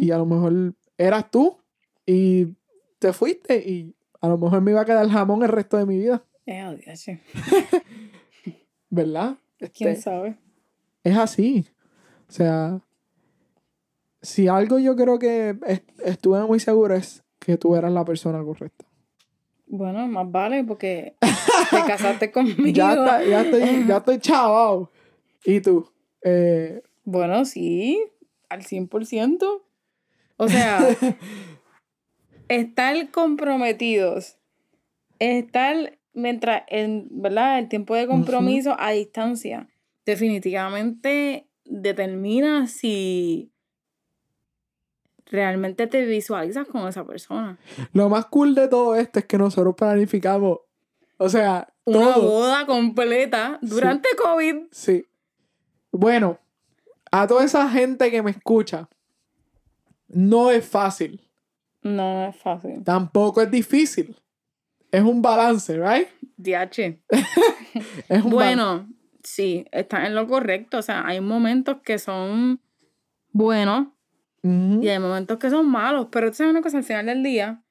Y 0.00 0.10
a 0.12 0.18
lo 0.18 0.26
mejor 0.26 0.74
eras 0.96 1.30
tú 1.30 1.58
y 2.06 2.54
te 3.00 3.12
fuiste 3.12 3.56
y 3.68 3.94
a 4.20 4.28
lo 4.28 4.38
mejor 4.38 4.60
me 4.60 4.70
iba 4.70 4.80
a 4.80 4.84
quedar 4.84 5.08
jamón 5.08 5.42
el 5.42 5.48
resto 5.48 5.76
de 5.76 5.86
mi 5.86 5.98
vida, 5.98 6.24
Eh, 6.46 6.64
odiache. 6.64 7.20
¿verdad? 8.90 9.36
¿Quién 9.58 9.90
Este, 9.90 9.96
sabe? 10.02 10.36
es 11.02 11.16
así. 11.16 11.66
O 12.28 12.32
sea, 12.32 12.80
si 14.22 14.48
algo 14.48 14.78
yo 14.78 14.96
creo 14.96 15.18
que 15.18 15.56
est- 15.66 16.00
estuve 16.04 16.44
muy 16.44 16.60
seguro 16.60 16.94
es 16.94 17.22
que 17.38 17.56
tú 17.56 17.74
eras 17.76 17.92
la 17.92 18.04
persona 18.04 18.42
correcta. 18.42 18.84
Bueno, 19.68 20.06
más 20.06 20.30
vale 20.30 20.62
porque 20.64 21.16
te 21.70 21.76
casaste 21.86 22.30
conmigo. 22.32 22.66
Ya, 22.68 22.90
está- 22.94 23.24
ya 23.24 23.40
estoy, 23.42 23.86
ya 23.86 23.96
estoy 23.98 24.18
chavao. 24.20 24.90
¿Y 25.46 25.60
tú? 25.60 25.90
Eh, 26.22 26.82
Bueno, 27.04 27.44
sí, 27.44 28.02
al 28.48 28.62
100%. 28.62 29.62
O 30.38 30.48
sea, 30.48 30.80
estar 32.48 33.10
comprometidos, 33.10 34.36
estar 35.18 35.98
mientras, 36.12 36.64
en, 36.68 37.06
¿verdad? 37.10 37.58
El 37.60 37.68
tiempo 37.68 37.94
de 37.94 38.06
compromiso 38.06 38.76
a 38.78 38.90
distancia, 38.90 39.68
definitivamente 40.04 41.46
determina 41.64 42.66
si 42.66 43.50
realmente 45.26 45.86
te 45.86 46.04
visualizas 46.06 46.66
con 46.68 46.86
esa 46.88 47.04
persona. 47.04 47.58
lo 47.92 48.08
más 48.08 48.26
cool 48.26 48.54
de 48.54 48.68
todo 48.68 48.94
esto 48.94 49.18
es 49.18 49.24
que 49.26 49.38
nosotros 49.38 49.74
planificamos, 49.74 50.58
o 51.18 51.28
sea, 51.28 51.72
Una 51.84 52.14
todo. 52.14 52.28
boda 52.30 52.66
completa 52.66 53.58
durante 53.62 54.08
COVID. 54.22 54.66
Sí. 54.70 55.06
Bueno, 55.98 56.38
a 57.10 57.26
toda 57.26 57.44
esa 57.44 57.68
gente 57.70 58.10
que 58.10 58.22
me 58.22 58.30
escucha, 58.30 58.88
no 60.08 60.50
es 60.50 60.66
fácil. 60.66 61.20
No, 61.82 62.28
es 62.28 62.36
fácil. 62.36 62.82
Tampoco 62.84 63.42
es 63.42 63.50
difícil. 63.50 64.16
Es 64.90 65.02
un 65.02 65.22
balance, 65.22 65.76
¿right? 65.76 66.08
DH. 66.36 66.98
Es 68.08 68.24
un 68.24 68.30
balance. 68.30 68.34
Bueno, 68.34 68.88
sí, 69.22 69.66
está 69.70 70.06
en 70.06 70.14
lo 70.14 70.26
correcto. 70.26 70.78
O 70.78 70.82
sea, 70.82 71.06
hay 71.06 71.20
momentos 71.20 71.78
que 71.82 71.98
son 71.98 72.60
buenos 73.32 73.88
y 74.42 74.88
hay 74.88 74.98
momentos 74.98 75.38
que 75.38 75.50
son 75.50 75.68
malos. 75.68 76.08
Pero 76.10 76.30
tú 76.30 76.36
sabes 76.36 76.52
una 76.52 76.62
cosa, 76.62 76.78
al 76.78 76.84
final 76.84 77.06
del 77.06 77.22
día, 77.22 77.62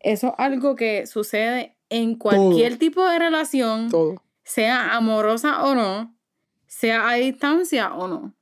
eso 0.00 0.28
es 0.28 0.34
algo 0.38 0.74
que 0.74 1.06
sucede 1.06 1.76
en 1.90 2.16
cualquier 2.16 2.78
tipo 2.78 3.06
de 3.06 3.18
relación, 3.18 3.90
Todo. 3.90 4.22
sea 4.44 4.96
amorosa 4.96 5.62
o 5.64 5.74
no, 5.74 6.16
sea 6.72 7.10
a 7.10 7.14
distancia 7.14 7.94
o 7.94 8.08
no. 8.08 8.34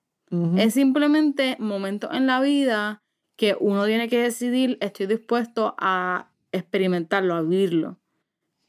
Es 0.57 0.74
simplemente 0.74 1.57
momentos 1.59 2.11
en 2.14 2.28
la 2.28 2.41
vida 2.41 3.03
que 3.35 3.57
uno 3.59 3.85
tiene 3.87 4.09
que 4.09 4.22
decidir, 4.22 4.78
estoy 4.81 5.07
dispuesto 5.07 5.74
a 5.76 6.31
experimentarlo, 6.53 7.35
a 7.35 7.43
vivirlo 7.43 7.99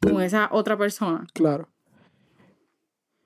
con 0.01 0.19
esa 0.23 0.49
otra 0.51 0.75
persona. 0.79 1.27
Claro. 1.33 1.69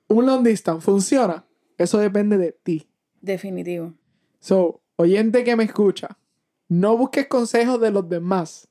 Un 0.08 0.26
long 0.26 0.44
distance 0.44 0.84
funciona. 0.84 1.46
Eso 1.78 1.96
depende 1.96 2.36
de 2.36 2.52
ti. 2.52 2.86
Definitivo. 3.22 3.94
So, 4.38 4.82
oyente 4.96 5.42
que 5.42 5.56
me 5.56 5.64
escucha, 5.64 6.18
no 6.68 6.98
busques 6.98 7.28
consejos 7.28 7.80
de 7.80 7.90
los 7.90 8.06
demás. 8.06 8.68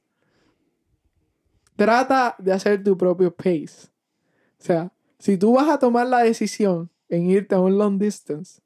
Trata 1.75 2.35
de 2.37 2.53
hacer 2.53 2.83
tu 2.83 2.95
propio 2.95 3.35
pace. 3.35 3.87
O 4.59 4.63
sea, 4.63 4.93
si 5.17 5.35
tú 5.35 5.53
vas 5.53 5.67
a 5.67 5.79
tomar 5.79 6.05
la 6.05 6.19
decisión 6.19 6.91
en 7.09 7.29
irte 7.29 7.55
a 7.55 7.59
un 7.59 7.77
long 7.77 7.99
distance, 7.99 8.61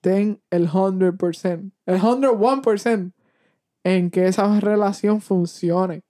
ten 0.00 0.40
el 0.50 0.68
100%, 0.68 1.72
el 1.86 2.00
101% 2.00 3.12
en 3.84 4.10
que 4.10 4.26
esa 4.26 4.60
relación 4.60 5.20
funcione. 5.20 6.02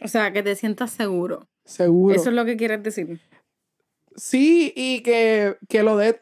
O 0.00 0.08
sea, 0.08 0.32
que 0.32 0.42
te 0.42 0.54
sientas 0.54 0.90
seguro. 0.90 1.48
Seguro. 1.64 2.14
Eso 2.14 2.30
es 2.30 2.34
lo 2.34 2.44
que 2.44 2.56
quieres 2.56 2.82
decir. 2.82 3.20
Sí, 4.16 4.72
y 4.74 5.02
que, 5.02 5.56
que 5.68 5.82
lo 5.82 5.96
dé 5.96 6.20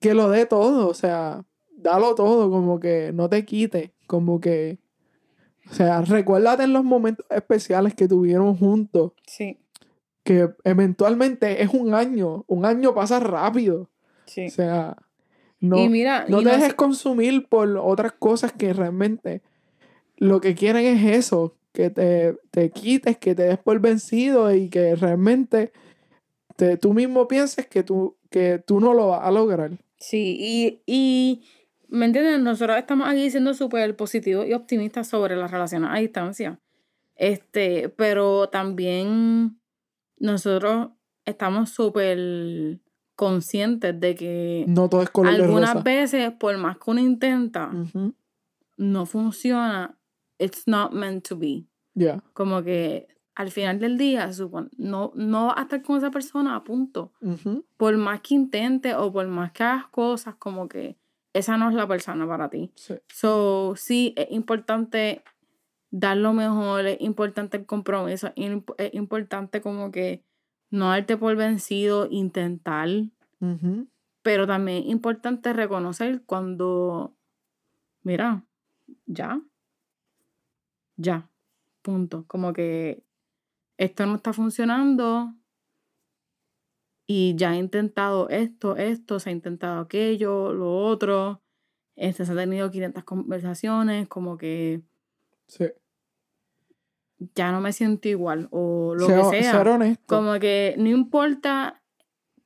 que 0.00 0.14
lo 0.14 0.30
dé 0.30 0.46
todo, 0.46 0.88
o 0.88 0.94
sea, 0.94 1.44
dalo 1.76 2.14
todo, 2.14 2.50
como 2.50 2.78
que 2.80 3.12
no 3.12 3.28
te 3.28 3.44
quite, 3.44 3.94
como 4.06 4.40
que, 4.40 4.78
o 5.70 5.74
sea, 5.74 6.02
recuérdate 6.02 6.64
en 6.64 6.72
los 6.72 6.84
momentos 6.84 7.26
especiales 7.30 7.94
que 7.94 8.08
tuvieron 8.08 8.56
juntos, 8.56 9.12
Sí, 9.26 9.58
que 10.28 10.50
eventualmente 10.64 11.62
es 11.62 11.70
un 11.72 11.94
año, 11.94 12.44
un 12.48 12.66
año 12.66 12.94
pasa 12.94 13.18
rápido, 13.18 13.88
sí. 14.26 14.48
o 14.48 14.50
sea, 14.50 14.98
no, 15.58 15.78
y 15.78 15.88
mira, 15.88 16.26
no 16.28 16.42
y 16.42 16.44
te 16.44 16.50
no 16.50 16.56
dejes 16.58 16.74
consumir 16.74 17.46
por 17.46 17.78
otras 17.78 18.12
cosas 18.12 18.52
que 18.52 18.74
realmente 18.74 19.40
lo 20.18 20.42
que 20.42 20.54
quieren 20.54 20.84
es 20.84 21.16
eso, 21.16 21.56
que 21.72 21.88
te, 21.88 22.36
te 22.50 22.68
quites, 22.68 23.16
que 23.16 23.34
te 23.34 23.44
des 23.44 23.56
por 23.56 23.80
vencido 23.80 24.54
y 24.54 24.68
que 24.68 24.96
realmente 24.96 25.72
te, 26.56 26.76
tú 26.76 26.92
mismo 26.92 27.26
pienses 27.26 27.66
que 27.66 27.82
tú, 27.82 28.18
que 28.28 28.58
tú 28.58 28.80
no 28.80 28.92
lo 28.92 29.06
vas 29.06 29.22
a 29.24 29.30
lograr. 29.30 29.78
Sí, 29.96 30.36
y, 30.38 30.82
y 30.84 31.42
¿me 31.88 32.04
entiendes? 32.04 32.38
Nosotros 32.40 32.76
estamos 32.76 33.08
aquí 33.08 33.30
siendo 33.30 33.54
súper 33.54 33.96
positivos 33.96 34.46
y 34.46 34.52
optimistas 34.52 35.08
sobre 35.08 35.36
las 35.36 35.50
relaciones 35.50 35.88
a 35.90 35.96
distancia. 35.96 36.60
Este, 37.16 37.88
pero 37.88 38.50
también 38.50 39.57
nosotros 40.20 40.90
estamos 41.24 41.70
súper 41.70 42.80
conscientes 43.16 43.98
de 43.98 44.14
que 44.14 44.64
No 44.68 44.88
todo 44.88 45.02
es 45.02 45.10
color 45.10 45.36
de 45.36 45.44
algunas 45.44 45.74
rosa. 45.74 45.82
veces, 45.82 46.32
por 46.32 46.56
más 46.56 46.78
que 46.78 46.90
uno 46.90 47.00
intenta, 47.00 47.70
no 48.76 49.06
funciona. 49.06 49.98
It's 50.38 50.68
not 50.68 50.92
meant 50.92 51.26
to 51.28 51.36
be. 51.36 51.66
Ya. 51.94 52.22
Como 52.32 52.62
que 52.62 53.08
al 53.34 53.50
final 53.50 53.78
del 53.78 53.98
día, 53.98 54.30
no, 54.76 55.12
no 55.14 55.46
vas 55.46 55.58
a 55.58 55.62
estar 55.62 55.82
con 55.82 55.98
esa 55.98 56.10
persona 56.10 56.56
a 56.56 56.64
punto. 56.64 57.12
Por 57.76 57.96
más 57.96 58.20
que 58.20 58.34
intentes 58.34 58.94
o 58.96 59.12
por 59.12 59.26
más 59.28 59.52
que 59.52 59.62
hagas 59.64 59.86
cosas, 59.88 60.34
como 60.36 60.68
que 60.68 60.96
esa 61.32 61.56
no 61.56 61.68
es 61.68 61.74
la 61.74 61.86
persona 61.86 62.26
para 62.26 62.48
ti. 62.48 62.72
Sí. 62.74 62.94
So, 63.08 63.74
sí, 63.76 64.12
es 64.16 64.28
importante 64.30 65.22
dar 65.90 66.16
lo 66.16 66.32
mejor, 66.32 66.86
es 66.86 67.00
importante 67.00 67.56
el 67.58 67.66
compromiso, 67.66 68.28
es 68.28 68.34
imp- 68.36 68.74
es 68.78 68.94
importante 68.94 69.60
como 69.60 69.90
que 69.90 70.24
no 70.70 70.88
darte 70.90 71.16
por 71.16 71.36
vencido, 71.36 72.08
intentar, 72.10 72.88
pero 74.22 74.46
también 74.46 74.84
es 74.84 74.90
importante 74.90 75.52
reconocer 75.52 76.22
cuando, 76.24 77.14
mira, 78.02 78.44
ya, 79.06 79.42
ya, 80.96 81.30
punto. 81.82 82.24
Como 82.26 82.52
que 82.52 83.04
esto 83.78 84.06
no 84.06 84.16
está 84.16 84.32
funcionando 84.32 85.34
y 87.06 87.34
ya 87.36 87.54
he 87.54 87.58
intentado 87.58 88.28
esto, 88.28 88.76
esto, 88.76 89.18
se 89.20 89.30
ha 89.30 89.32
intentado 89.32 89.80
aquello, 89.80 90.52
lo 90.52 90.76
otro, 90.84 91.42
este, 91.96 92.24
se 92.26 92.32
han 92.32 92.38
tenido 92.38 92.70
500 92.70 93.04
conversaciones, 93.04 94.08
como 94.08 94.36
que 94.38 94.82
Sí. 95.48 95.64
ya 97.34 97.50
no 97.50 97.60
me 97.60 97.72
siento 97.72 98.06
igual 98.08 98.46
o 98.52 98.94
lo 98.94 99.06
Sea- 99.06 99.30
que 99.30 99.42
sea. 99.42 99.52
Ser 99.52 99.68
honesto. 99.68 100.04
Como 100.06 100.38
que 100.38 100.76
no 100.78 100.88
importa 100.88 101.82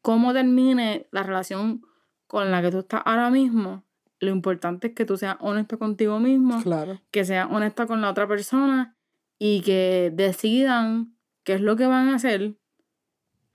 cómo 0.00 0.32
termine 0.32 1.07
la 1.11 1.22
relación 1.22 1.82
con 2.26 2.50
la 2.50 2.62
que 2.62 2.70
tú 2.70 2.78
estás 2.78 3.03
ahora 3.05 3.28
mismo, 3.28 3.84
lo 4.18 4.30
importante 4.30 4.86
es 4.88 4.94
que 4.94 5.05
tú 5.05 5.16
seas 5.18 5.36
honesto 5.40 5.78
contigo 5.78 6.18
mismo, 6.20 6.62
Claro. 6.62 7.00
que 7.11 7.24
seas 7.26 7.48
honesto 7.50 7.86
con 7.86 8.00
la 8.00 8.09
otra 8.11 8.26
persona 8.26 8.96
y 9.38 9.61
que 9.62 10.11
decidan 10.14 11.14
qué 11.44 11.55
es 11.55 11.61
lo 11.61 11.76
que 11.76 11.86
van 11.86 12.09
a 12.09 12.14
hacer, 12.16 12.55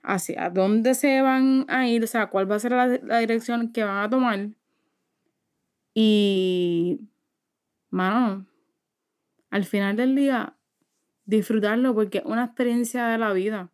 hacia 0.02 0.50
dónde 0.50 0.94
se 0.94 1.20
van 1.22 1.64
a 1.68 1.88
ir, 1.88 2.04
o 2.04 2.06
sea, 2.06 2.28
cuál 2.28 2.48
va 2.50 2.54
a 2.56 2.60
ser 2.60 2.72
la, 2.72 2.86
la 2.86 3.18
dirección 3.18 3.72
que 3.72 3.82
van 3.82 4.04
a 4.04 4.08
tomar. 4.10 4.50
Y, 5.94 7.00
mano, 7.90 8.46
al 9.50 9.64
final 9.64 9.96
del 9.96 10.14
día, 10.14 10.54
disfrutarlo 11.24 11.94
porque 11.94 12.18
es 12.18 12.24
una 12.24 12.44
experiencia 12.44 13.06
de 13.08 13.18
la 13.18 13.32
vida. 13.32 13.70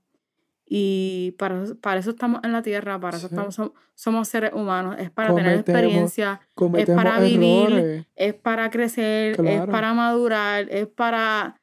Y 0.66 1.35
para, 1.39 1.62
eso- 1.62 1.79
para 1.79 2.01
eso 2.01 2.11
estamos 2.11 2.41
en 2.43 2.53
la 2.53 2.62
tierra, 2.62 2.99
para 2.99 3.18
eso 3.18 3.27
estamos, 3.27 3.59
som- 3.59 3.72
somos 3.95 4.29
seres 4.29 4.53
humanos. 4.55 4.97
Es 4.99 5.11
para 5.11 5.35
tener 5.35 5.59
experiencia, 5.61 6.41
Cometemos 6.55 7.05
para 7.05 7.20
vivir, 7.20 7.66
errores. 7.68 8.07
es 8.16 8.35
para 8.35 8.70
crecer, 8.70 9.37
es 9.47 9.66
para 9.66 9.93
madurar, 9.93 10.66
es 10.70 10.87
para 10.87 11.61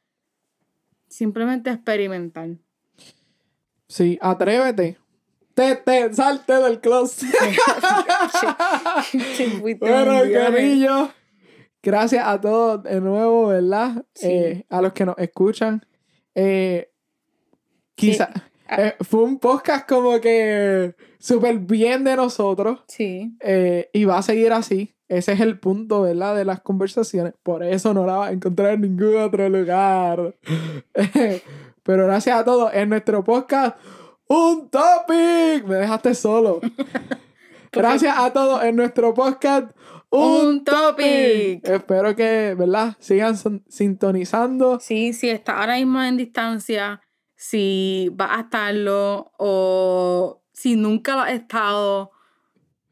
simplemente 1.08 1.72
experimentar. 1.72 2.50
Sí, 3.88 4.18
atrévete. 4.22 4.98
Te, 5.56 5.76
te, 5.76 6.14
salte 6.14 6.54
del 6.54 6.80
closet. 6.80 7.28
Bueno, 9.80 10.22
cariño. 10.34 11.12
Gracias 11.84 12.24
a 12.28 12.40
todos 12.40 12.84
de 12.84 13.02
nuevo, 13.02 13.48
¿verdad? 13.48 14.06
Sí. 14.14 14.28
Eh, 14.30 14.66
a 14.70 14.82
los 14.82 14.94
que 14.94 15.06
nos 15.06 15.18
escuchan. 15.18 15.86
Eh, 16.36 16.92
quizá 17.96 18.30
Ah. 18.68 18.82
eh, 18.82 18.96
fue 19.02 19.24
un 19.24 19.38
podcast 19.40 19.88
como 19.90 20.20
que 20.22 20.96
súper 21.20 21.58
bien 21.60 22.04
de 22.04 22.16
nosotros. 22.16 22.80
Sí, 22.88 23.36
eh, 23.42 23.90
y 23.94 24.06
va 24.06 24.20
a 24.20 24.22
seguir 24.24 24.54
así. 24.54 24.96
Ese 25.10 25.34
es 25.34 25.42
el 25.42 25.60
punto, 25.60 26.04
¿verdad? 26.04 26.38
De 26.38 26.46
las 26.46 26.62
conversaciones. 26.62 27.34
Por 27.44 27.64
eso 27.64 27.94
no 27.94 28.06
la 28.06 28.16
vas 28.16 28.30
a 28.30 28.32
encontrar 28.34 28.76
en 28.76 28.82
ningún 28.82 29.18
otro 29.18 29.50
lugar. 29.50 30.36
Pero 31.84 32.06
gracias 32.06 32.40
a 32.40 32.46
todos. 32.46 32.74
En 32.74 32.88
nuestro 32.90 33.22
podcast, 33.24 33.78
un 34.28 34.70
topic. 34.70 35.66
Me 35.68 35.76
dejaste 35.76 36.16
solo. 36.16 36.62
Gracias 37.74 38.14
a 38.18 38.32
todos 38.34 38.64
en 38.64 38.76
nuestro 38.76 39.14
podcast. 39.14 39.72
Un, 40.12 40.64
topic. 40.66 41.66
Espero 41.68 42.16
que, 42.16 42.54
¿verdad? 42.58 42.96
Sigan 43.00 43.36
sintonizando. 43.70 44.80
sí, 44.80 45.14
si 45.14 45.30
estás 45.30 45.56
ahora 45.58 45.78
mismo 45.78 46.02
en 46.04 46.18
distancia, 46.18 47.02
si 47.36 48.10
vas 48.14 48.38
a 48.38 48.42
estarlo 48.42 49.32
o 49.38 50.44
si 50.52 50.76
nunca 50.76 51.16
lo 51.16 51.22
has 51.22 51.32
estado, 51.32 52.12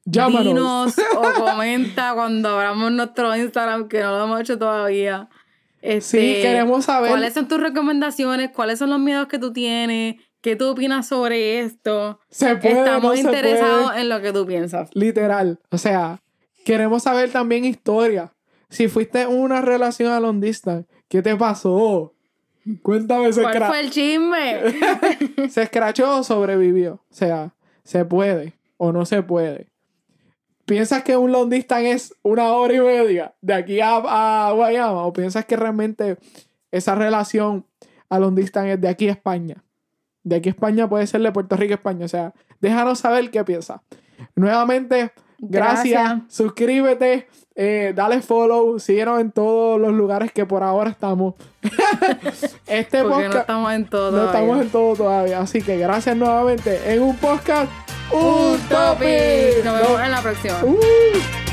Llámanos. 0.05 0.45
dinos 0.45 0.95
o 1.17 1.33
comenta 1.43 2.13
cuando 2.15 2.49
abramos 2.49 2.91
nuestro 2.93 3.35
Instagram, 3.35 3.89
que 3.89 3.99
no 3.99 4.17
lo 4.17 4.23
hemos 4.23 4.41
hecho 4.41 4.57
todavía. 4.57 5.29
Sí, 5.81 5.87
Este, 5.87 6.41
queremos 6.41 6.85
saber. 6.85 7.11
¿Cuáles 7.11 7.33
son 7.33 7.47
tus 7.47 7.59
recomendaciones? 7.59 8.51
¿Cuáles 8.51 8.79
son 8.79 8.89
los 8.89 8.99
miedos 8.99 9.27
que 9.27 9.39
tú 9.39 9.53
tienes? 9.53 10.15
¿Qué 10.41 10.55
tú 10.55 10.69
opinas 10.69 11.05
sobre 11.07 11.59
esto? 11.59 12.19
Se 12.29 12.55
puede, 12.55 12.79
Estamos 12.79 13.13
no 13.13 13.15
interesados 13.15 13.91
en 13.97 14.07
lo 14.07 14.21
que 14.21 14.31
tú 14.31 14.45
piensas. 14.45 14.89
Literal. 14.93 15.59
O 15.69 15.77
sea, 15.77 16.21
queremos 16.65 17.03
saber 17.03 17.31
también 17.31 17.65
historia. 17.65 18.33
Si 18.69 18.87
fuiste 18.87 19.25
una 19.25 19.61
relación 19.61 20.11
a 20.11 20.19
long 20.19 20.39
distance, 20.39 20.87
¿qué 21.07 21.21
te 21.21 21.35
pasó? 21.35 22.13
Cuéntame, 22.83 23.33
¿se, 23.33 23.41
¿Cuál 23.41 23.63
fue 23.63 23.79
el 23.79 23.89
chisme? 23.89 24.59
¿se 25.49 25.63
escrachó 25.63 26.19
o 26.19 26.23
sobrevivió? 26.23 26.93
O 27.09 27.13
sea, 27.13 27.55
¿se 27.83 28.05
puede 28.05 28.53
o 28.77 28.91
no 28.91 29.05
se 29.05 29.23
puede? 29.23 29.67
¿Piensas 30.65 31.03
que 31.03 31.17
un 31.17 31.31
long 31.31 31.49
distance 31.49 31.91
es 31.91 32.15
una 32.21 32.51
hora 32.51 32.75
y 32.75 32.79
media 32.79 33.33
de 33.41 33.53
aquí 33.55 33.79
a, 33.79 33.95
a 34.47 34.51
Guayama? 34.51 35.03
¿O 35.05 35.13
piensas 35.13 35.45
que 35.45 35.55
realmente 35.55 36.17
esa 36.71 36.93
relación 36.93 37.65
a 38.07 38.19
long 38.19 38.35
distance 38.35 38.73
es 38.73 38.81
de 38.81 38.87
aquí 38.87 39.07
a 39.07 39.13
España? 39.13 39.63
De 40.23 40.35
aquí 40.35 40.49
a 40.49 40.51
España 40.51 40.87
puede 40.87 41.07
ser 41.07 41.21
de 41.21 41.31
Puerto 41.31 41.55
Rico 41.55 41.73
a 41.73 41.75
España. 41.75 42.05
O 42.05 42.09
sea, 42.09 42.35
déjanos 42.61 42.99
saber 42.99 43.31
qué 43.31 43.43
piensas. 43.43 43.81
Nuevamente, 44.35 45.11
gracias. 45.39 46.03
Gracias. 46.03 46.33
Suscríbete, 46.33 47.27
eh, 47.55 47.93
dale 47.95 48.21
follow, 48.21 48.79
síguenos 48.79 49.19
en 49.19 49.31
todos 49.31 49.79
los 49.79 49.91
lugares 49.93 50.31
que 50.31 50.45
por 50.45 50.63
ahora 50.63 50.89
estamos. 50.91 51.35
este 52.67 53.03
Porque 53.03 53.03
no 53.03 53.11
podcast 53.23 53.35
estamos 53.41 53.73
en 53.73 53.85
todo. 53.89 54.11
no 54.11 54.17
todavía. 54.17 54.31
estamos 54.39 54.61
en 54.61 54.69
todo 54.69 54.95
todavía. 54.95 55.39
Así 55.41 55.61
que 55.61 55.77
gracias 55.77 56.15
nuevamente 56.15 56.93
en 56.93 57.01
un 57.01 57.15
podcast. 57.17 57.71
Un 58.11 58.19
Un 58.53 58.59
topic. 58.69 58.69
topic. 58.69 59.65
Nos 59.65 59.81
vemos 59.81 60.01
en 60.01 60.11
la 60.11 60.21
próxima. 60.21 60.63
Uh. 60.63 61.48